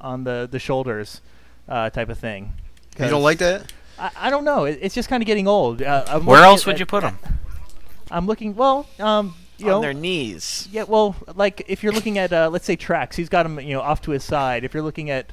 on 0.00 0.24
the 0.24 0.48
the 0.50 0.58
shoulders 0.58 1.20
uh, 1.68 1.90
type 1.90 2.08
of 2.08 2.18
thing. 2.18 2.54
You 2.98 3.08
don't 3.08 3.22
like 3.22 3.38
that? 3.38 3.72
I, 3.98 4.10
I 4.16 4.30
don't 4.30 4.44
know. 4.44 4.64
It, 4.64 4.80
it's 4.82 4.96
just 4.96 5.08
kind 5.08 5.22
of 5.22 5.28
getting 5.28 5.46
old. 5.46 5.80
Uh, 5.80 6.18
Where 6.20 6.42
else 6.42 6.62
at- 6.62 6.66
would 6.66 6.80
you 6.80 6.86
put 6.86 7.02
them? 7.02 7.18
I'm 8.10 8.26
looking. 8.26 8.56
Well, 8.56 8.86
um, 8.98 9.36
you 9.58 9.66
on 9.66 9.70
know, 9.72 9.80
their 9.80 9.94
knees. 9.94 10.68
yeah, 10.72 10.82
well, 10.84 11.14
like 11.36 11.62
if 11.68 11.84
you're 11.84 11.92
looking 11.92 12.18
at 12.18 12.32
uh, 12.32 12.48
let's 12.50 12.64
say 12.64 12.74
tracks, 12.74 13.14
he's 13.16 13.28
got 13.28 13.44
them 13.44 13.60
you 13.60 13.74
know, 13.74 13.80
off 13.80 14.02
to 14.02 14.10
his 14.10 14.24
side. 14.24 14.64
If 14.64 14.74
you're 14.74 14.82
looking 14.82 15.08
at, 15.10 15.32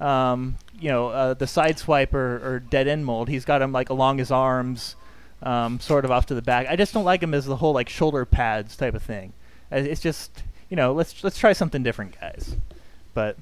um, 0.00 0.56
you 0.78 0.90
know, 0.90 1.08
uh, 1.08 1.34
the 1.34 1.46
side 1.46 1.78
swipe 1.78 2.12
or, 2.12 2.36
or 2.46 2.58
dead 2.60 2.88
end 2.88 3.06
mold, 3.06 3.28
he's 3.30 3.46
got 3.46 3.62
him 3.62 3.72
like 3.72 3.88
along 3.88 4.18
his 4.18 4.30
arms, 4.30 4.96
um, 5.42 5.80
sort 5.80 6.04
of 6.04 6.10
off 6.10 6.26
to 6.26 6.34
the 6.34 6.42
back. 6.42 6.66
I 6.68 6.76
just 6.76 6.92
don't 6.94 7.04
like 7.04 7.22
him 7.22 7.34
as 7.34 7.46
the 7.46 7.56
whole 7.56 7.72
like 7.72 7.88
shoulder 7.88 8.24
pads 8.24 8.76
type 8.76 8.94
of 8.94 9.02
thing. 9.02 9.32
Uh, 9.72 9.76
It's 9.76 10.00
just, 10.00 10.42
you 10.68 10.76
know, 10.76 10.92
let's 10.92 11.22
let's 11.24 11.38
try 11.38 11.52
something 11.52 11.82
different, 11.82 12.20
guys. 12.20 12.56
But 13.14 13.36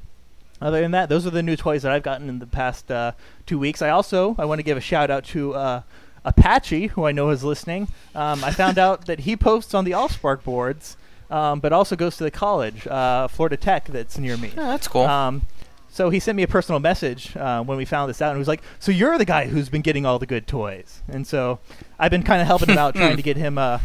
other 0.61 0.81
than 0.81 0.91
that, 0.93 1.09
those 1.09 1.27
are 1.27 1.31
the 1.31 1.43
new 1.43 1.57
toys 1.57 1.83
that 1.83 1.93
I've 1.93 2.03
gotten 2.03 2.29
in 2.29 2.39
the 2.39 2.47
past 2.47 2.91
uh, 2.91 3.13
two 3.47 3.59
weeks. 3.59 3.83
I 3.83 3.91
also 3.91 4.35
I 4.39 4.45
want 4.45 4.59
to 4.59 4.63
give 4.63 4.77
a 4.77 4.81
shout 4.81 5.11
out 5.11 5.25
to 5.27 5.55
uh, 5.55 5.83
Apache, 6.25 6.89
who 6.89 7.05
I 7.05 7.13
know 7.13 7.31
is 7.31 7.45
listening. 7.45 7.89
Um, 8.15 8.43
I 8.43 8.51
found 8.51 8.79
out 8.79 9.07
that 9.07 9.21
he 9.21 9.37
posts 9.37 9.75
on 9.75 9.85
the 9.85 9.93
AllSpark 9.93 10.43
boards, 10.43 10.97
um, 11.31 11.61
but 11.61 11.73
also 11.73 11.97
goes 11.97 12.17
to 12.17 12.25
the 12.25 12.31
college, 12.31 12.87
uh, 12.87 13.29
Florida 13.29 13.57
Tech, 13.57 13.87
that's 13.87 14.19
near 14.19 14.37
me. 14.37 14.49
That's 14.55 14.89
cool. 14.89 15.03
Um, 15.03 15.43
so 15.91 16.11
he 16.11 16.21
sent 16.21 16.37
me 16.37 16.43
a 16.43 16.49
personal 16.49 16.81
message 16.81 17.37
uh, 17.37 17.63
when 17.63 17.79
we 17.79 17.85
found 17.85 18.09
this 18.11 18.21
out, 18.23 18.31
and 18.31 18.37
he 18.37 18.41
was 18.41 18.49
like, 18.49 18.63
"So 18.79 18.93
you're 18.93 19.19
the 19.19 19.25
guy 19.25 19.47
who's 19.47 19.69
been 19.69 19.83
getting 19.83 20.07
all 20.07 20.19
the 20.19 20.27
good 20.27 20.47
toys." 20.47 21.03
And 21.09 21.27
so 21.27 21.59
I've 21.99 22.11
been 22.11 22.23
kind 22.23 22.41
of 22.41 22.47
helping 22.47 22.71
him 22.71 22.79
out, 22.79 22.95
trying 22.95 23.17
to 23.17 23.23
get 23.31 23.37
him. 23.37 23.59
Uh, 23.59 23.79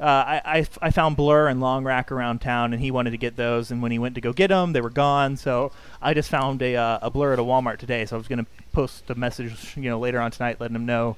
uh, 0.00 0.04
I, 0.04 0.42
I 0.44 0.66
I 0.80 0.90
found 0.90 1.16
Blur 1.16 1.48
and 1.48 1.60
Long 1.60 1.84
Rack 1.84 2.10
around 2.10 2.40
town, 2.40 2.72
and 2.72 2.82
he 2.82 2.90
wanted 2.90 3.10
to 3.10 3.18
get 3.18 3.36
those. 3.36 3.70
And 3.70 3.82
when 3.82 3.92
he 3.92 3.98
went 3.98 4.14
to 4.16 4.20
go 4.20 4.32
get 4.32 4.48
them, 4.48 4.72
they 4.72 4.80
were 4.80 4.90
gone. 4.90 5.36
So 5.36 5.72
I 6.00 6.14
just 6.14 6.28
found 6.28 6.62
a 6.62 6.76
uh, 6.76 6.98
a 7.02 7.10
Blur 7.10 7.32
at 7.32 7.38
a 7.38 7.42
Walmart 7.42 7.78
today. 7.78 8.04
So 8.06 8.16
I 8.16 8.18
was 8.18 8.28
gonna 8.28 8.46
post 8.72 9.10
a 9.10 9.14
message, 9.14 9.76
you 9.76 9.90
know, 9.90 9.98
later 9.98 10.20
on 10.20 10.30
tonight, 10.30 10.60
letting 10.60 10.76
him 10.76 10.86
know 10.86 11.16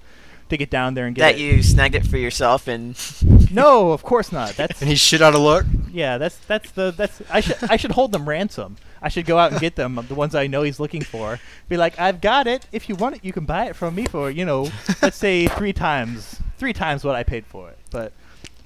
to 0.54 0.58
get 0.58 0.70
down 0.70 0.94
there 0.94 1.06
and 1.06 1.14
get 1.14 1.22
That 1.22 1.34
it. 1.34 1.40
you 1.40 1.62
snagged 1.62 1.94
it 1.94 2.06
for 2.06 2.16
yourself 2.16 2.66
and 2.68 2.96
no, 3.52 3.92
of 3.92 4.02
course 4.02 4.32
not. 4.32 4.50
That's 4.56 4.80
And 4.80 4.88
he's 4.88 5.00
shit 5.00 5.20
out 5.22 5.34
of 5.34 5.40
luck. 5.40 5.66
yeah, 5.92 6.18
that's 6.18 6.36
that's 6.46 6.70
the 6.72 6.90
that's 6.90 7.20
I 7.30 7.40
should 7.40 7.56
I 7.68 7.76
should 7.76 7.92
hold 7.92 8.12
them 8.12 8.28
ransom. 8.28 8.76
I 9.02 9.08
should 9.08 9.26
go 9.26 9.36
out 9.38 9.52
and 9.52 9.60
get 9.60 9.76
them, 9.76 10.00
the 10.08 10.14
ones 10.14 10.34
I 10.34 10.46
know 10.46 10.62
he's 10.62 10.80
looking 10.80 11.02
for. 11.02 11.38
Be 11.68 11.76
like, 11.76 12.00
I've 12.00 12.22
got 12.22 12.46
it. 12.46 12.66
If 12.72 12.88
you 12.88 12.94
want 12.94 13.16
it, 13.16 13.24
you 13.24 13.34
can 13.34 13.44
buy 13.44 13.66
it 13.66 13.76
from 13.76 13.94
me 13.94 14.06
for 14.06 14.30
you 14.30 14.44
know, 14.46 14.70
let's 15.02 15.16
say 15.18 15.46
three 15.58 15.72
times 15.74 16.40
three 16.56 16.72
times 16.72 17.04
what 17.04 17.14
I 17.14 17.22
paid 17.22 17.44
for 17.46 17.68
it. 17.70 17.78
But 17.90 18.12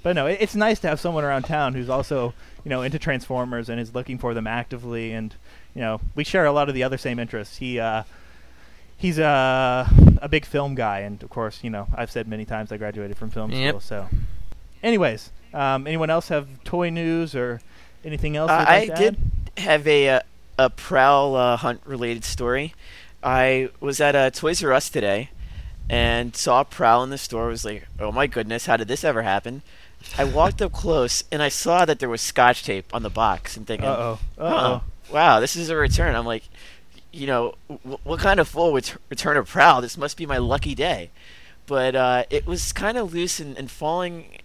but 0.03 0.15
no, 0.15 0.27
it, 0.27 0.39
it's 0.41 0.55
nice 0.55 0.79
to 0.81 0.89
have 0.89 1.01
someone 1.01 1.25
around 1.25 1.43
town 1.43 1.75
who's 1.75 1.89
also 1.89 2.35
you 2.65 2.69
know 2.71 2.83
into 2.83 2.99
Transformers 2.99 3.69
and 3.69 3.81
is 3.81 3.95
looking 3.95 4.17
for 4.19 4.33
them 4.35 4.47
actively. 4.47 5.13
And 5.13 5.35
you 5.75 5.81
know, 5.81 6.01
we 6.15 6.23
share 6.25 6.47
a 6.47 6.53
lot 6.53 6.69
of 6.69 6.75
the 6.75 6.83
other 6.85 6.99
same 6.99 7.19
interests. 7.19 7.59
He 7.59 7.79
uh, 7.81 8.05
he's 8.99 9.19
a 9.19 9.89
a 10.21 10.29
big 10.29 10.45
film 10.45 10.75
guy, 10.75 10.99
and 11.01 11.23
of 11.23 11.31
course, 11.31 11.61
you 11.63 11.71
know, 11.71 11.87
I've 11.95 12.11
said 12.11 12.29
many 12.29 12.45
times 12.45 12.71
I 12.73 12.77
graduated 12.77 13.17
from 13.17 13.31
film 13.31 13.51
Yep. 13.53 13.71
school. 13.71 13.81
So, 13.81 14.09
anyways, 14.83 15.31
um, 15.55 15.87
anyone 15.87 16.11
else 16.11 16.29
have 16.29 16.47
toy 16.65 16.91
news 16.91 17.35
or 17.35 17.61
anything 18.05 18.37
else? 18.37 18.51
Uh, 18.51 18.65
I 18.69 18.87
did 18.87 19.17
add? 19.57 19.61
have 19.63 19.87
a 19.87 20.09
uh, 20.11 20.21
a 20.59 20.69
prowl 20.71 21.35
uh, 21.37 21.57
hunt 21.57 21.81
related 21.87 22.25
story. 22.25 22.75
I 23.23 23.71
was 23.81 24.01
at 24.01 24.15
uh, 24.15 24.31
Toys 24.31 24.63
R 24.63 24.73
Us 24.73 24.91
today 24.91 25.31
and 25.91 26.37
saw 26.37 26.63
Prowl 26.65 27.03
in 27.03 27.11
the 27.11 27.19
store. 27.19 27.49
Was 27.49 27.65
like, 27.65 27.87
oh 27.99 28.13
my 28.13 28.27
goodness, 28.27 28.67
how 28.67 28.77
did 28.77 28.89
this 28.89 29.05
ever 29.05 29.23
happen? 29.23 29.63
I 30.17 30.23
walked 30.25 30.63
up 30.63 30.71
close 30.73 31.25
and 31.33 31.43
I 31.43 31.49
saw 31.49 31.85
that 31.85 31.99
there 31.99 32.09
was 32.09 32.21
Scotch 32.21 32.63
tape 32.63 32.95
on 32.95 33.03
the 33.03 33.11
box, 33.11 33.57
and 33.57 33.67
thinking, 33.67 33.89
Uh-oh. 33.89 34.19
"Huh, 34.39 34.45
Uh-oh. 34.45 34.83
wow, 35.13 35.41
this 35.41 35.57
is 35.57 35.71
a 35.71 35.77
return. 35.77 36.15
I'm 36.15 36.27
like, 36.27 36.45
you 37.19 37.27
know, 37.27 37.55
what 38.05 38.21
kind 38.21 38.39
of 38.39 38.49
full 38.49 38.73
ret- 38.73 38.97
return 39.11 39.37
a 39.37 39.43
Prowl? 39.43 39.81
This 39.81 39.99
must 39.99 40.17
be 40.17 40.27
my 40.27 40.39
lucky 40.39 40.75
day. 40.75 41.11
But 41.67 41.95
uh, 41.95 42.25
it 42.31 42.47
was 42.47 42.73
kind 42.73 42.97
of 42.97 43.13
loose 43.13 43.41
and, 43.41 43.59
and 43.59 43.71
falling 43.71 44.39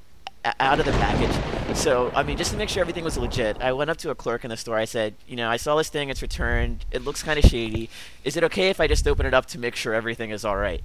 out 0.60 0.80
of 0.80 0.86
the 0.86 0.92
package. 0.94 1.78
So, 1.78 2.12
I 2.14 2.24
mean, 2.24 2.38
just 2.38 2.52
to 2.52 2.58
make 2.58 2.68
sure 2.70 2.82
everything 2.82 3.04
was 3.04 3.18
legit, 3.18 3.62
I 3.62 3.72
went 3.72 3.90
up 3.90 3.98
to 3.98 4.10
a 4.10 4.16
clerk 4.16 4.44
in 4.44 4.50
the 4.50 4.58
store. 4.58 4.78
I 4.78 4.86
said, 4.86 5.16
you 5.28 5.36
know, 5.36 5.50
I 5.50 5.58
saw 5.58 5.78
this 5.78 5.90
thing, 5.90 6.10
it's 6.10 6.22
returned. 6.22 6.86
It 6.92 7.04
looks 7.04 7.24
kind 7.24 7.40
of 7.40 7.46
shady. 7.46 7.90
Is 8.24 8.36
it 8.36 8.44
okay 8.46 8.70
if 8.70 8.82
I 8.82 8.88
just 8.88 9.08
open 9.08 9.26
it 9.26 9.34
up 9.34 9.46
to 9.48 9.60
make 9.60 9.76
sure 9.76 9.94
everything 9.94 10.32
is 10.32 10.44
all 10.44 10.58
right? 10.58 10.84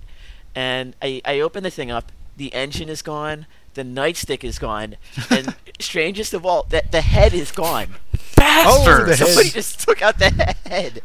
And 0.54 0.94
I, 1.02 1.20
I 1.24 1.40
opened 1.40 1.66
the 1.66 1.70
thing 1.70 1.90
up. 1.90 2.12
The 2.36 2.54
engine 2.54 2.88
is 2.88 3.02
gone. 3.02 3.46
The 3.74 3.82
nightstick 3.82 4.42
is 4.44 4.58
gone. 4.58 4.96
And 5.30 5.54
strangest 5.80 6.34
of 6.34 6.44
all, 6.44 6.64
that 6.70 6.90
the 6.92 7.00
head 7.00 7.32
is 7.34 7.50
gone. 7.52 7.94
bastard! 8.36 9.00
Oh, 9.02 9.04
the 9.06 9.16
head. 9.16 9.26
Somebody 9.28 9.50
just 9.54 9.80
took 9.80 10.02
out 10.02 10.18
the 10.18 10.30
head. 10.66 11.02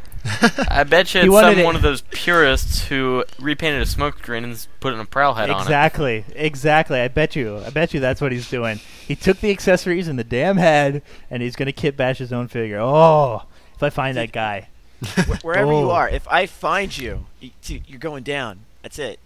I 0.69 0.83
bet 0.85 1.13
you 1.13 1.21
He 1.23 1.27
it's 1.27 1.35
some 1.39 1.59
it- 1.59 1.65
one 1.65 1.75
of 1.75 1.81
those 1.81 2.01
purists 2.11 2.85
who 2.87 3.25
repainted 3.39 3.81
a 3.81 3.85
smoke 3.85 4.17
screen 4.19 4.43
and 4.45 4.53
s- 4.53 4.67
put 4.79 4.93
a 4.93 5.05
prowl 5.05 5.33
head 5.33 5.49
on 5.49 5.57
it. 5.59 5.61
Exactly, 5.63 6.25
exactly. 6.33 6.99
I 6.99 7.09
bet 7.09 7.35
you. 7.35 7.59
I 7.59 7.69
bet 7.69 7.93
you 7.93 7.99
that's 7.99 8.21
what 8.21 8.31
he's 8.31 8.49
doing. 8.49 8.79
He 9.07 9.15
took 9.15 9.39
the 9.41 9.51
accessories 9.51 10.07
and 10.07 10.17
the 10.17 10.23
damn 10.23 10.57
head, 10.57 11.01
and 11.29 11.43
he's 11.43 11.55
gonna 11.57 11.73
kit 11.73 11.97
bash 11.97 12.17
his 12.19 12.31
own 12.33 12.47
figure. 12.47 12.79
Oh, 12.79 13.43
if 13.75 13.83
I 13.83 13.89
find 13.89 14.15
that 14.17 14.31
guy. 14.31 14.69
Wh- 15.05 15.43
Wherever 15.43 15.71
you 15.73 15.77
Oh. 15.89 15.91
are, 15.91 16.07
if 16.09 16.25
I 16.29 16.45
find 16.45 16.97
you, 16.97 17.25
you 17.41 17.51
t- 17.61 17.83
you're 17.85 17.99
going 17.99 18.23
down. 18.23 18.59
That's 18.81 18.97
it. 18.99 19.19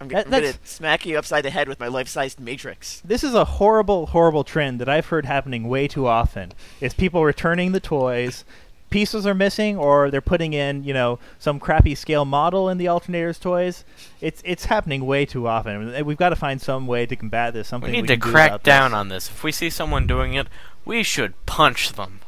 I'm, 0.00 0.08
That- 0.08 0.26
I'm 0.26 0.32
gonna 0.32 0.54
smack 0.64 1.06
you 1.06 1.16
upside 1.18 1.44
the 1.44 1.50
head 1.50 1.68
with 1.68 1.78
my 1.80 1.88
life-sized 1.88 2.40
matrix. 2.40 3.00
This 3.04 3.22
is 3.24 3.34
a 3.34 3.44
horrible, 3.44 4.06
horrible 4.06 4.44
trend 4.44 4.80
that 4.80 4.88
I've 4.88 5.06
heard 5.06 5.24
happening 5.26 5.68
way 5.68 5.86
too 5.88 6.06
often. 6.06 6.52
Is 6.80 6.94
people 6.94 7.24
returning 7.24 7.72
the 7.72 7.80
toys, 7.80 8.44
pieces 8.90 9.26
are 9.26 9.34
missing, 9.34 9.76
or 9.76 10.10
they're 10.10 10.20
putting 10.20 10.52
in, 10.52 10.84
you 10.84 10.92
know, 10.94 11.18
some 11.38 11.58
crappy 11.60 11.94
scale 11.94 12.24
model 12.24 12.68
in 12.68 12.78
the 12.78 12.84
alternators 12.86 13.40
toys. 13.40 13.84
It's 14.20 14.42
it's 14.44 14.66
happening 14.66 15.06
way 15.06 15.26
too 15.26 15.46
often. 15.48 16.04
We've 16.04 16.16
got 16.16 16.30
to 16.30 16.36
find 16.36 16.60
some 16.60 16.86
way 16.86 17.06
to 17.06 17.16
combat 17.16 17.54
this. 17.54 17.68
Something 17.68 17.90
We 17.92 18.02
need 18.02 18.08
can 18.08 18.20
to 18.20 18.30
crack 18.30 18.50
about 18.50 18.62
down 18.64 18.90
this. 18.90 18.96
on 18.98 19.08
this. 19.08 19.28
If 19.28 19.42
we 19.44 19.52
see 19.52 19.70
someone 19.70 20.06
doing 20.06 20.34
it, 20.34 20.48
we 20.84 21.02
should 21.02 21.34
punch 21.46 21.92
them. 21.92 22.20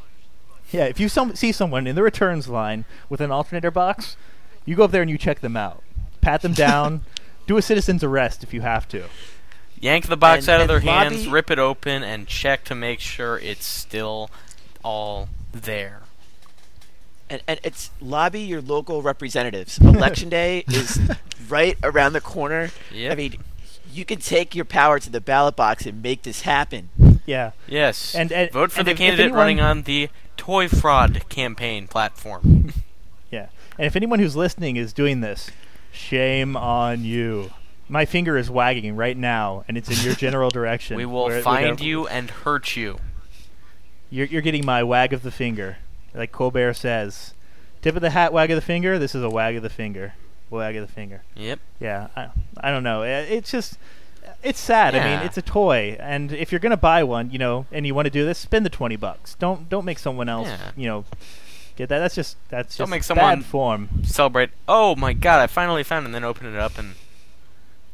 Yeah, 0.72 0.84
if 0.86 0.98
you 0.98 1.08
some, 1.08 1.34
see 1.36 1.52
someone 1.52 1.86
in 1.86 1.94
the 1.94 2.02
returns 2.02 2.48
line 2.48 2.84
with 3.08 3.20
an 3.20 3.30
alternator 3.30 3.70
box, 3.70 4.16
you 4.64 4.74
go 4.74 4.84
up 4.84 4.90
there 4.90 5.02
and 5.02 5.10
you 5.10 5.18
check 5.18 5.38
them 5.40 5.56
out, 5.56 5.82
pat 6.20 6.42
them 6.42 6.52
down, 6.54 7.02
do 7.46 7.56
a 7.56 7.62
citizen's 7.62 8.02
arrest 8.04 8.42
if 8.42 8.52
you 8.54 8.60
have 8.62 8.88
to. 8.88 9.04
Yank 9.80 10.06
the 10.06 10.16
box 10.16 10.48
And- 10.48 10.54
out 10.54 10.60
of 10.62 10.68
their 10.68 10.78
and 10.78 10.86
hands, 10.88 11.28
rip 11.28 11.50
it 11.50 11.58
open, 11.58 12.02
and 12.02 12.26
check 12.26 12.64
to 12.64 12.74
make 12.74 13.00
sure 13.00 13.38
it's 13.38 13.66
still 13.66 14.30
all 14.82 15.28
there. 15.52 16.00
And, 17.28 17.42
and 17.46 17.58
it's 17.64 17.90
lobby 18.00 18.40
your 18.40 18.60
local 18.62 19.02
representatives. 19.02 19.78
Election 19.80 20.28
day 20.28 20.64
is 20.68 21.00
right 21.48 21.76
around 21.82 22.12
the 22.12 22.20
corner. 22.20 22.70
Yep. 22.92 23.12
I 23.12 23.14
mean, 23.16 23.36
you 23.92 24.04
can 24.04 24.18
take 24.18 24.54
your 24.54 24.64
power 24.64 24.98
to 25.00 25.10
the 25.10 25.20
ballot 25.20 25.56
box 25.56 25.86
and 25.86 26.02
make 26.02 26.22
this 26.22 26.42
happen. 26.42 26.88
Yeah, 27.26 27.50
Yes. 27.66 28.14
And- 28.14 28.30
and- 28.32 28.50
vote 28.52 28.70
for 28.72 28.80
and 28.80 28.86
the 28.88 28.92
if- 28.92 28.94
if 28.96 28.98
candidate 28.98 29.24
anyone- 29.26 29.38
running 29.38 29.60
on 29.60 29.82
the 29.82 30.08
toy 30.36 30.68
fraud 30.68 31.28
campaign 31.28 31.88
platform. 31.88 32.72
yeah. 33.30 33.48
And 33.76 33.86
if 33.86 33.96
anyone 33.96 34.20
who's 34.20 34.36
listening 34.36 34.76
is 34.76 34.92
doing 34.92 35.20
this, 35.20 35.50
shame 35.96 36.56
on 36.56 37.04
you. 37.04 37.50
My 37.88 38.04
finger 38.04 38.36
is 38.36 38.50
wagging 38.50 38.96
right 38.96 39.16
now, 39.16 39.64
and 39.68 39.76
it's 39.76 39.88
in 39.88 40.04
your 40.04 40.14
general 40.24 40.50
direction. 40.50 40.96
we 40.96 41.06
will 41.06 41.24
we're 41.26 41.40
find 41.42 41.80
you 41.80 42.06
and 42.06 42.30
hurt 42.30 42.76
you. 42.76 42.98
You're, 44.10 44.26
you're 44.26 44.42
getting 44.42 44.64
my 44.64 44.82
wag 44.82 45.12
of 45.12 45.22
the 45.22 45.30
finger, 45.30 45.78
like 46.14 46.32
Colbert 46.32 46.74
says. 46.74 47.34
Tip 47.82 47.94
of 47.96 48.02
the 48.02 48.10
hat, 48.10 48.32
wag 48.32 48.50
of 48.50 48.56
the 48.56 48.60
finger. 48.62 48.98
This 48.98 49.14
is 49.14 49.22
a 49.22 49.30
wag 49.30 49.56
of 49.56 49.62
the 49.62 49.70
finger. 49.70 50.14
Wag 50.50 50.76
of 50.76 50.86
the 50.86 50.92
finger. 50.92 51.22
Yep. 51.36 51.58
Yeah, 51.80 52.08
I, 52.16 52.28
I 52.60 52.70
don't 52.70 52.82
know. 52.84 53.02
Uh, 53.02 53.24
It's 53.28 53.50
just, 53.50 53.78
it's 54.42 54.60
sad. 54.60 54.94
I 54.94 54.98
Yeah. 54.98 55.16
mean, 55.18 55.26
it's 55.26 55.36
a 55.36 55.42
toy, 55.42 55.96
and 56.00 56.32
if 56.32 56.50
you're 56.52 56.60
gonna 56.60 56.76
buy 56.76 57.02
one, 57.04 57.30
you 57.30 57.38
know, 57.38 57.66
and 57.72 57.86
you 57.86 57.94
want 57.94 58.06
to 58.06 58.10
do 58.10 58.24
this, 58.24 58.38
spend 58.38 58.64
the 58.64 58.70
twenty 58.70 58.96
bucks. 58.96 59.34
Don't 59.34 59.68
don't 59.68 59.84
make 59.84 59.98
someone 59.98 60.28
else, 60.28 60.48
Yeah. 60.48 60.70
you 60.76 60.86
know, 60.88 61.04
get 61.76 61.88
that. 61.88 61.98
That's 61.98 62.14
just 62.14 62.36
that's 62.48 62.76
Don't 62.76 62.84
just 62.86 62.90
make 62.90 63.04
someone- 63.04 63.40
bad 63.40 63.44
form. 63.44 63.88
Celebrate. 64.04 64.50
Oh 64.66 64.96
my 64.96 65.12
god, 65.12 65.40
I 65.40 65.46
finally 65.46 65.82
found 65.82 66.04
it, 66.04 66.06
and 66.06 66.14
then 66.14 66.24
open 66.24 66.46
it 66.46 66.58
up, 66.58 66.78
and 66.78 66.94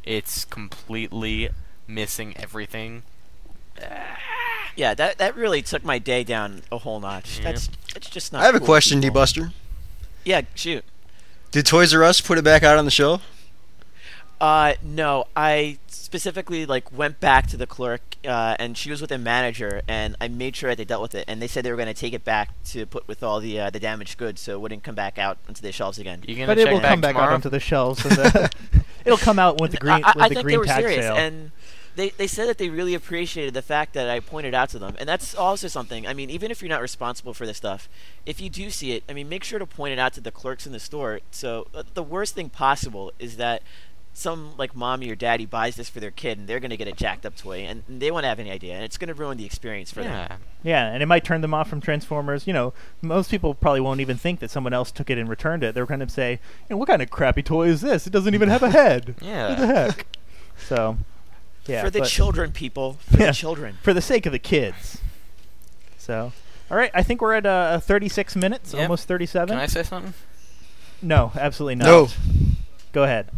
it's 0.05 0.45
completely 0.45 1.51
missing 1.87 2.35
everything. 2.37 3.03
Yeah, 4.74 4.95
that 4.95 5.18
that 5.18 5.37
really 5.37 5.61
took 5.61 5.85
my 5.85 5.99
day 5.99 6.24
down 6.24 6.62
a 6.72 6.78
whole 6.78 6.99
notch. 6.99 7.39
Yeah. 7.41 7.45
That's 7.53 7.68
that's 7.93 8.09
just 8.09 8.33
not. 8.33 8.41
I 8.41 8.47
have 8.47 8.55
a 8.55 8.59
cool, 8.59 8.64
question, 8.68 9.01
D. 9.01 9.11
Buster. 9.11 9.53
Yeah, 10.24 10.43
shoot. 10.55 10.83
Did 11.51 11.66
Toys 11.66 11.93
R 11.95 12.03
Us 12.03 12.22
put 12.22 12.39
it 12.39 12.43
back 12.43 12.62
out 12.62 12.78
on 12.78 12.87
the 12.87 12.91
show? 12.91 13.20
Uh, 14.43 14.74
no, 14.82 15.24
I 15.36 15.78
specifically 15.86 16.66
like 16.66 16.90
went 16.90 17.20
back 17.20 17.47
to 17.51 17.57
the 17.57 17.64
clerk, 17.64 18.16
uh, 18.26 18.57
and 18.59 18.76
she 18.76 18.90
was 18.90 19.01
with 19.01 19.12
a 19.12 19.18
manager, 19.18 19.82
and 19.86 20.16
I 20.20 20.26
made 20.26 20.57
sure 20.57 20.68
that 20.70 20.78
they 20.78 20.84
dealt 20.84 21.01
with 21.01 21.14
it, 21.14 21.26
and 21.28 21.40
they 21.40 21.47
said 21.47 21.64
they 21.64 21.70
were 21.70 21.76
going 21.76 21.86
to 21.86 21.95
take 21.95 22.12
it 22.12 22.24
back 22.24 22.51
to 22.64 22.84
put 22.84 23.07
with 23.07 23.22
all 23.22 23.38
the 23.38 23.61
uh, 23.61 23.70
the 23.70 23.78
damaged 23.78 24.18
goods, 24.18 24.40
so 24.40 24.51
it 24.55 24.61
wouldn't 24.61 24.82
come 24.82 24.97
back 24.97 25.16
out 25.16 25.38
onto 25.49 25.62
the 25.62 25.70
shelves 25.70 25.97
again. 26.01 26.24
You 26.26 26.34
gonna 26.34 26.49
But 26.49 26.59
it 26.59 26.64
check 26.64 26.72
will 26.72 26.80
back 26.80 26.90
come 26.90 27.01
back 27.01 27.14
tomorrow? 27.14 27.30
out 27.30 27.34
onto 27.34 27.51
the 27.51 27.61
shelves, 27.61 28.05
and 28.05 28.16
the 28.16 28.51
it'll 29.05 29.16
come 29.16 29.38
out 29.38 29.61
with 29.61 29.70
the 29.70 29.76
green 29.76 30.03
I, 30.03 30.09
I, 30.09 30.12
with 30.16 30.24
I 30.24 30.28
the 30.30 30.34
think 30.34 30.45
green 30.45 30.55
they 30.55 30.59
were 30.59 30.66
serious, 30.66 31.05
sale. 31.05 31.14
and 31.14 31.53
they 31.95 32.09
they 32.11 32.26
said 32.26 32.49
that 32.49 32.59
they 32.59 32.68
really 32.68 32.95
appreciated 32.95 33.55
the 33.55 33.62
fact 33.62 33.93
that 33.95 34.11
I 34.11 34.18
pointed 34.18 34.55
out 34.55 34.70
to 34.70 34.78
them, 34.80 34.97
and 34.99 35.09
that's 35.09 35.36
also 35.36 35.68
something. 35.68 36.05
I 36.05 36.14
mean, 36.14 36.30
even 36.30 36.51
if 36.51 36.61
you're 36.62 36.68
not 36.68 36.82
responsible 36.82 37.32
for 37.32 37.47
this 37.47 37.59
stuff, 37.59 37.88
if 38.26 38.40
you 38.40 38.51
do 38.51 38.70
see 38.70 38.90
it, 38.93 39.05
I 39.09 39.12
mean, 39.12 39.28
make 39.28 39.45
sure 39.45 39.61
to 39.61 39.66
point 39.66 39.93
it 39.93 40.01
out 40.01 40.14
to 40.14 40.20
the 40.20 40.32
clerks 40.32 40.66
in 40.66 40.72
the 40.72 40.80
store. 40.80 41.20
So 41.30 41.68
uh, 41.72 41.84
the 41.95 42.03
worst 42.03 42.34
thing 42.34 42.49
possible 42.49 43.12
is 43.20 43.36
that 43.36 43.62
some 44.14 44.54
like 44.58 44.76
mommy 44.76 45.10
or 45.10 45.14
daddy 45.14 45.46
buys 45.46 45.76
this 45.76 45.88
for 45.88 45.98
their 46.00 46.10
kid, 46.10 46.38
and 46.38 46.46
they're 46.48 46.60
going 46.60 46.70
to 46.70 46.76
get 46.76 46.86
a 46.88 46.92
jacked 46.92 47.24
up 47.24 47.34
toy, 47.36 47.60
and 47.60 47.82
they 47.88 48.10
won't 48.10 48.24
have 48.26 48.38
any 48.38 48.50
idea, 48.50 48.74
and 48.74 48.84
it's 48.84 48.98
going 48.98 49.08
to 49.08 49.14
ruin 49.14 49.38
the 49.38 49.44
experience 49.46 49.90
for 49.90 50.02
them. 50.02 50.12
Yeah. 50.12 50.36
Yeah, 50.64 50.92
and 50.92 51.02
it 51.02 51.06
might 51.06 51.24
turn 51.24 51.40
them 51.40 51.54
off 51.54 51.68
from 51.68 51.80
Transformers. 51.80 52.46
You 52.46 52.52
know, 52.52 52.74
most 53.00 53.30
people 53.30 53.54
probably 53.54 53.80
won't 53.80 54.00
even 54.00 54.16
think 54.16 54.40
that 54.40 54.50
someone 54.50 54.72
else 54.72 54.92
took 54.92 55.08
it 55.10 55.18
and 55.18 55.28
returned 55.28 55.64
it. 55.64 55.74
They're 55.74 55.86
going 55.86 56.00
to 56.00 56.08
say, 56.08 56.32
you 56.32 56.38
know, 56.70 56.76
"What 56.76 56.88
kind 56.88 57.00
of 57.02 57.10
crappy 57.10 57.42
toy 57.42 57.68
is 57.68 57.80
this? 57.80 58.06
It 58.06 58.10
doesn't 58.12 58.34
even 58.34 58.48
have 58.48 58.62
a 58.62 58.70
head. 58.70 59.14
Yeah. 59.22 59.48
What 59.48 59.58
the 59.58 59.66
heck?" 59.66 60.06
So, 60.58 60.98
yeah, 61.66 61.82
for 61.82 61.90
the 61.90 62.00
but- 62.00 62.08
children, 62.08 62.52
people, 62.52 62.98
for 63.10 63.18
Yeah. 63.18 63.26
the 63.28 63.32
children. 63.32 63.78
for 63.82 63.92
the 63.94 64.02
sake 64.02 64.26
of 64.26 64.32
the 64.32 64.38
kids. 64.38 65.00
So, 65.98 66.32
all 66.70 66.76
right, 66.76 66.90
I 66.94 67.02
think 67.02 67.22
we're 67.22 67.34
at 67.34 67.46
uh, 67.46 67.80
36 67.80 68.36
minutes, 68.36 68.72
Yep. 68.74 68.82
almost 68.82 69.08
37. 69.08 69.48
Can 69.48 69.58
I 69.58 69.66
say 69.66 69.82
something? 69.82 70.14
No, 71.00 71.32
absolutely 71.34 71.76
not. 71.76 71.86
No. 71.86 72.08
Go 72.93 73.05
ahead. 73.05 73.30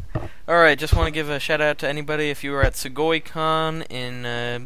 All 0.48 0.56
right, 0.56 0.76
just 0.76 0.94
want 0.94 1.06
to 1.06 1.10
give 1.12 1.30
a 1.30 1.38
shout 1.38 1.60
out 1.60 1.78
to 1.78 1.88
anybody 1.88 2.28
if 2.30 2.42
you 2.42 2.50
were 2.50 2.62
at 2.62 2.74
SegoyCon 2.74 3.86
in 3.88 4.26
uh, 4.26 4.58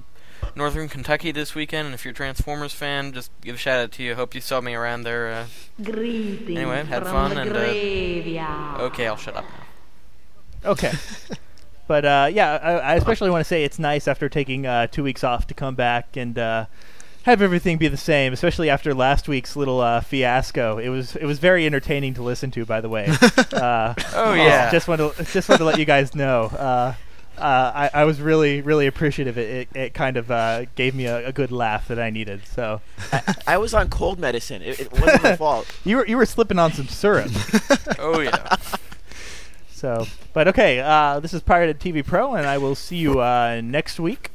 Northern 0.57 0.89
Kentucky 0.89 1.31
this 1.31 1.55
weekend, 1.55 1.87
and 1.87 1.95
if 1.95 2.05
you're 2.05 2.13
a 2.13 2.15
Transformers 2.15 2.73
fan, 2.73 3.13
just 3.13 3.31
give 3.43 3.57
a 3.57 3.59
shout 3.59 3.79
out 3.79 3.93
to 3.93 4.03
you. 4.03 4.15
Hope 4.15 4.35
you 4.35 4.41
saw 4.41 4.61
me 4.63 4.75
around 4.75 5.03
there. 5.03 5.29
Uh, 5.29 5.47
Greetings 5.83 6.59
Anyway, 6.59 6.85
had 6.85 7.03
from 7.03 7.13
fun 7.13 7.35
the 7.35 7.41
and, 7.43 8.79
uh, 8.79 8.83
okay, 8.85 9.07
I'll 9.07 9.17
shut 9.17 9.37
up 9.37 9.45
now. 9.45 10.71
Okay. 10.71 10.93
but 11.87 12.05
uh, 12.05 12.31
yeah, 12.33 12.59
I, 12.63 12.73
I 12.73 12.95
especially 12.95 13.31
want 13.31 13.41
to 13.41 13.49
say 13.49 13.65
it's 13.65 13.79
nice 13.79 14.09
after 14.09 14.29
taking 14.29 14.67
uh, 14.67 14.87
two 14.87 15.03
weeks 15.03 15.23
off 15.23 15.47
to 15.49 15.55
come 15.55 15.75
back 15.75 16.17
and 16.17 16.39
uh, 16.39 16.67
have 17.25 17.43
everything 17.43 17.77
be 17.79 17.89
the 17.89 17.97
same, 17.97 18.33
especially 18.33 18.71
after 18.71 18.95
last 18.95 19.29
week's 19.29 19.57
little 19.57 19.81
uh, 19.81 20.01
fiasco. 20.01 20.79
It 20.79 20.89
was 20.89 21.15
it 21.17 21.25
was 21.27 21.39
very 21.39 21.67
entertaining 21.67 22.15
to 22.15 22.23
listen 22.23 22.51
to, 22.53 22.65
by 22.65 22.81
the 22.81 22.89
way. 22.89 23.07
uh, 23.53 23.95
Oh, 24.15 24.35
yeah. 24.35 24.71
Just 24.71 24.89
want 24.89 25.01
to 25.01 25.25
just 25.25 25.49
want 25.49 25.59
to 25.59 25.65
let 25.65 25.79
you 25.79 25.85
guys 25.85 26.15
know. 26.15 26.45
Uh, 26.45 26.95
uh, 27.37 27.73
I, 27.95 28.01
I 28.01 28.05
was 28.05 28.21
really, 28.21 28.63
really 28.63 28.89
appreciative. 28.89 29.39
It, 29.39 29.69
it, 29.73 29.77
it 29.77 29.95
kind 29.95 30.17
of 30.17 30.29
uh, 30.29 30.65
gave 30.75 30.95
me 30.97 31.07
a, 31.07 31.29
a 31.29 31.33
good 31.33 31.53
laugh 31.53 31.87
that 31.87 31.99
I 31.99 32.11
needed. 32.11 32.45
So 32.47 32.81
I, 33.13 33.35
I 33.47 33.59
was 33.59 33.75
on 33.75 33.91
cold 33.91 34.19
medicine. 34.19 34.61
It, 34.63 34.81
it 34.81 34.93
wasn't 34.93 35.23
my 35.23 35.37
fault. 35.37 35.67
you 35.85 35.99
were 35.99 36.07
you 36.07 36.17
were 36.17 36.27
slipping 36.27 36.59
on 36.59 36.73
some 36.73 36.89
syrup. 36.89 37.31
Oh 38.01 38.21
yeah. 38.21 38.57
So, 39.71 40.07
but 40.33 40.49
okay, 40.49 40.81
uh, 40.81 41.21
this 41.21 41.33
is 41.35 41.41
Pirated 41.43 41.79
TV 41.79 42.05
Pro, 42.05 42.35
and 42.35 42.47
I 42.47 42.59
will 42.59 42.75
see 42.75 42.97
you 42.97 43.21
uh, 43.21 43.61
next 43.63 44.01
week. 44.01 44.31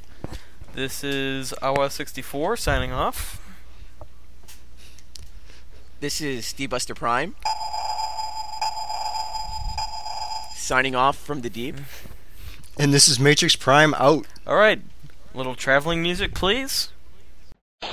This 0.74 1.04
is 1.04 1.54
Awa64 1.62 2.58
signing 2.58 2.92
off. 2.92 3.40
This 6.00 6.20
is 6.20 6.46
Steve 6.46 6.72
Buster 6.72 6.96
Prime. 6.96 7.36
Signing 10.56 10.96
off 10.96 11.18
from 11.18 11.42
the 11.42 11.50
deep. 11.50 11.78
And 12.78 12.94
this 12.94 13.08
is 13.08 13.20
Matrix 13.20 13.56
Prime 13.56 13.94
out. 13.96 14.26
All 14.48 14.56
right, 14.56 14.82
little 15.34 15.56
traveling 15.56 16.02
music, 16.02 16.34
please. 16.34 16.90
I 17.82 17.90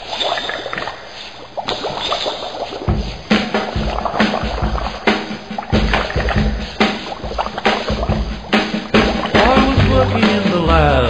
was 9.68 9.90
working 9.90 10.28
in 10.28 10.50
the 10.50 10.60
lab 10.60 11.09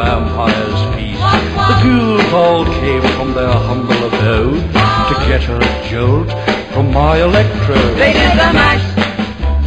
vampires 0.00 0.80
feast. 0.94 1.20
The 1.68 1.76
ghouls 1.84 2.32
all 2.32 2.64
came 2.80 3.02
from 3.16 3.34
their 3.34 3.52
humble 3.68 4.00
abode 4.08 4.64
to 5.08 5.14
get 5.28 5.42
a 5.56 5.58
jolt 5.90 6.30
from 6.72 6.86
my 6.92 7.14
electrode. 7.28 7.96
They 8.02 8.12
did 8.20 8.32
the 8.42 8.50
mash, 8.60 8.86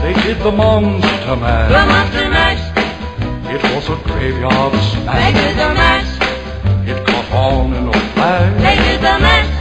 They 0.02 0.14
did 0.26 0.40
the 0.48 0.52
monster 0.52 1.36
mash. 1.44 1.70
the 1.78 1.84
monster 1.94 2.28
mash. 2.38 2.64
It 3.56 3.62
was 3.76 3.86
a 3.96 3.98
graveyard 4.08 4.74
smash. 4.92 5.22
They 5.22 5.32
did 5.42 5.56
the 5.64 5.70
mash, 5.82 6.10
It 6.92 6.98
caught 7.08 7.30
on 7.32 7.74
in 7.78 7.86
a 7.90 7.94
flash. 8.14 8.54
they 8.66 8.76
did 8.88 9.00
the 9.08 9.16
mash. 9.26 9.52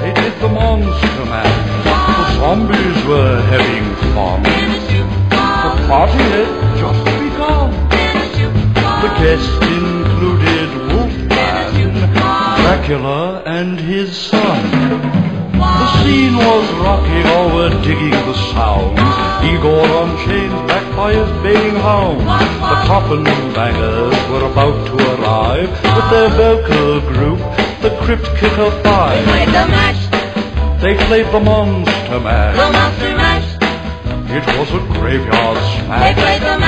They 0.00 0.12
did 0.22 0.34
the 0.40 0.48
monster 0.48 1.24
mash. 1.32 1.58
The 1.84 2.24
zombies 2.38 2.98
were 3.10 3.36
having 3.52 3.86
fun. 4.14 4.42
The 5.64 5.70
party 5.88 6.22
had 6.34 6.67
The 9.18 9.24
guests 9.24 9.50
included 9.66 10.68
Wolfman, 10.94 11.92
Dracula, 12.62 13.42
and 13.46 13.78
his 13.80 14.16
son. 14.16 14.62
The 15.58 15.86
scene 16.04 16.36
was 16.36 16.66
rocking, 16.78 17.26
all 17.26 17.50
were 17.54 17.70
digging 17.82 18.10
the 18.10 18.34
sounds. 18.54 19.00
Igor 19.42 19.86
on 20.00 20.16
chains, 20.24 20.54
backed 20.70 20.94
by 20.96 21.14
his 21.14 21.28
baying 21.42 21.74
hounds. 21.76 22.22
The 22.24 22.78
coffin 22.86 23.24
bangers 23.54 24.14
were 24.30 24.44
about 24.52 24.86
to 24.86 24.94
arrive 25.14 25.70
with 25.70 26.10
their 26.14 26.28
vocal 26.38 27.00
group, 27.12 27.38
the 27.82 27.90
Crypt 28.04 28.24
Kicker 28.38 28.70
Five. 28.82 29.24
They 29.26 29.32
played 29.32 29.48
the 29.48 29.66
mash, 29.74 30.02
They 30.80 30.94
played 31.06 31.26
the 31.32 31.40
Monster 31.40 32.08
the 32.10 32.20
monster 32.20 33.16
mash. 33.16 33.48
It 34.30 34.46
was 34.58 34.68
a 34.70 34.78
graveyard 35.00 35.56
They 35.56 35.84
smash. 35.84 36.14
played 36.14 36.42
the 36.42 36.58
mash, 36.60 36.67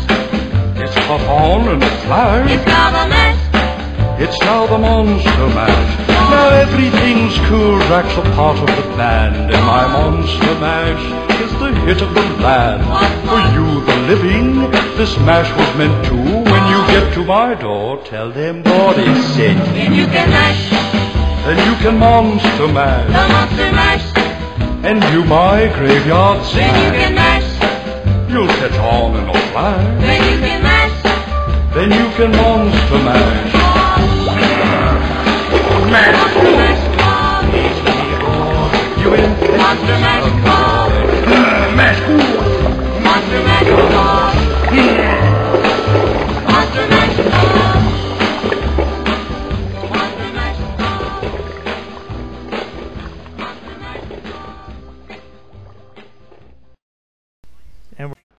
It's 1.13 1.23
caught 1.23 1.41
on 1.51 1.67
in 1.67 1.83
a 1.83 1.91
flash. 2.07 2.51
it's 2.51 2.65
now 2.65 2.89
the 2.91 3.09
mash. 3.09 4.21
It's 4.21 4.39
now 4.41 4.65
the 4.67 4.77
Monster 4.77 5.47
Mash. 5.49 6.07
Now 6.07 6.49
everything's 6.49 7.35
cool. 7.49 7.79
Drac's 7.87 8.15
a 8.15 8.21
part 8.35 8.57
of 8.59 8.67
the 8.67 8.87
band, 8.95 9.35
and 9.53 9.65
my 9.65 9.87
Monster 9.91 10.55
Mash 10.63 11.03
is 11.41 11.51
the 11.59 11.73
hit 11.83 12.01
of 12.01 12.13
the 12.13 12.21
land. 12.39 12.79
For 13.27 13.41
you, 13.51 13.83
the 13.83 13.97
living, 14.07 14.71
this 14.95 15.17
mash 15.27 15.51
was 15.57 15.67
meant 15.77 16.05
to. 16.05 16.15
When 16.15 16.63
you 16.71 16.79
get 16.87 17.13
to 17.15 17.25
my 17.25 17.55
door, 17.55 18.01
tell 18.05 18.31
them 18.31 18.63
what 18.63 18.97
is 18.97 19.35
said. 19.35 19.57
Then 19.75 19.93
you 19.93 20.05
can 20.05 20.29
mash, 20.29 20.69
Then 21.45 21.57
you 21.67 21.75
can 21.83 21.97
Monster 21.99 22.67
mash. 22.69 23.07
the 23.07 23.33
monster 23.33 23.71
mash. 23.73 24.05
and 24.85 25.03
you 25.11 25.25
my 25.25 25.67
graveyard 25.75 26.39
Then 26.55 26.71
you 26.85 26.91
can 27.03 27.15
mash, 27.15 28.31
You'll 28.31 28.47
catch 28.47 28.79
on 28.79 29.15
in 29.17 29.27
a 29.29 29.33
flash. 29.51 30.01
then 30.05 30.21
you 30.31 30.39
can 30.47 30.61
mash 30.63 30.70
then 31.73 31.89
you 31.89 32.09
can 32.17 32.31
monster 32.31 32.99
mash. 32.99 33.53
Mash! 35.91 36.21
You 38.99 39.13
in? 39.13 39.31
Monster 39.57 39.97
mash! 40.03 40.27
Mash! 41.75 41.99
Monster 43.03 43.41
mash! 43.43 45.10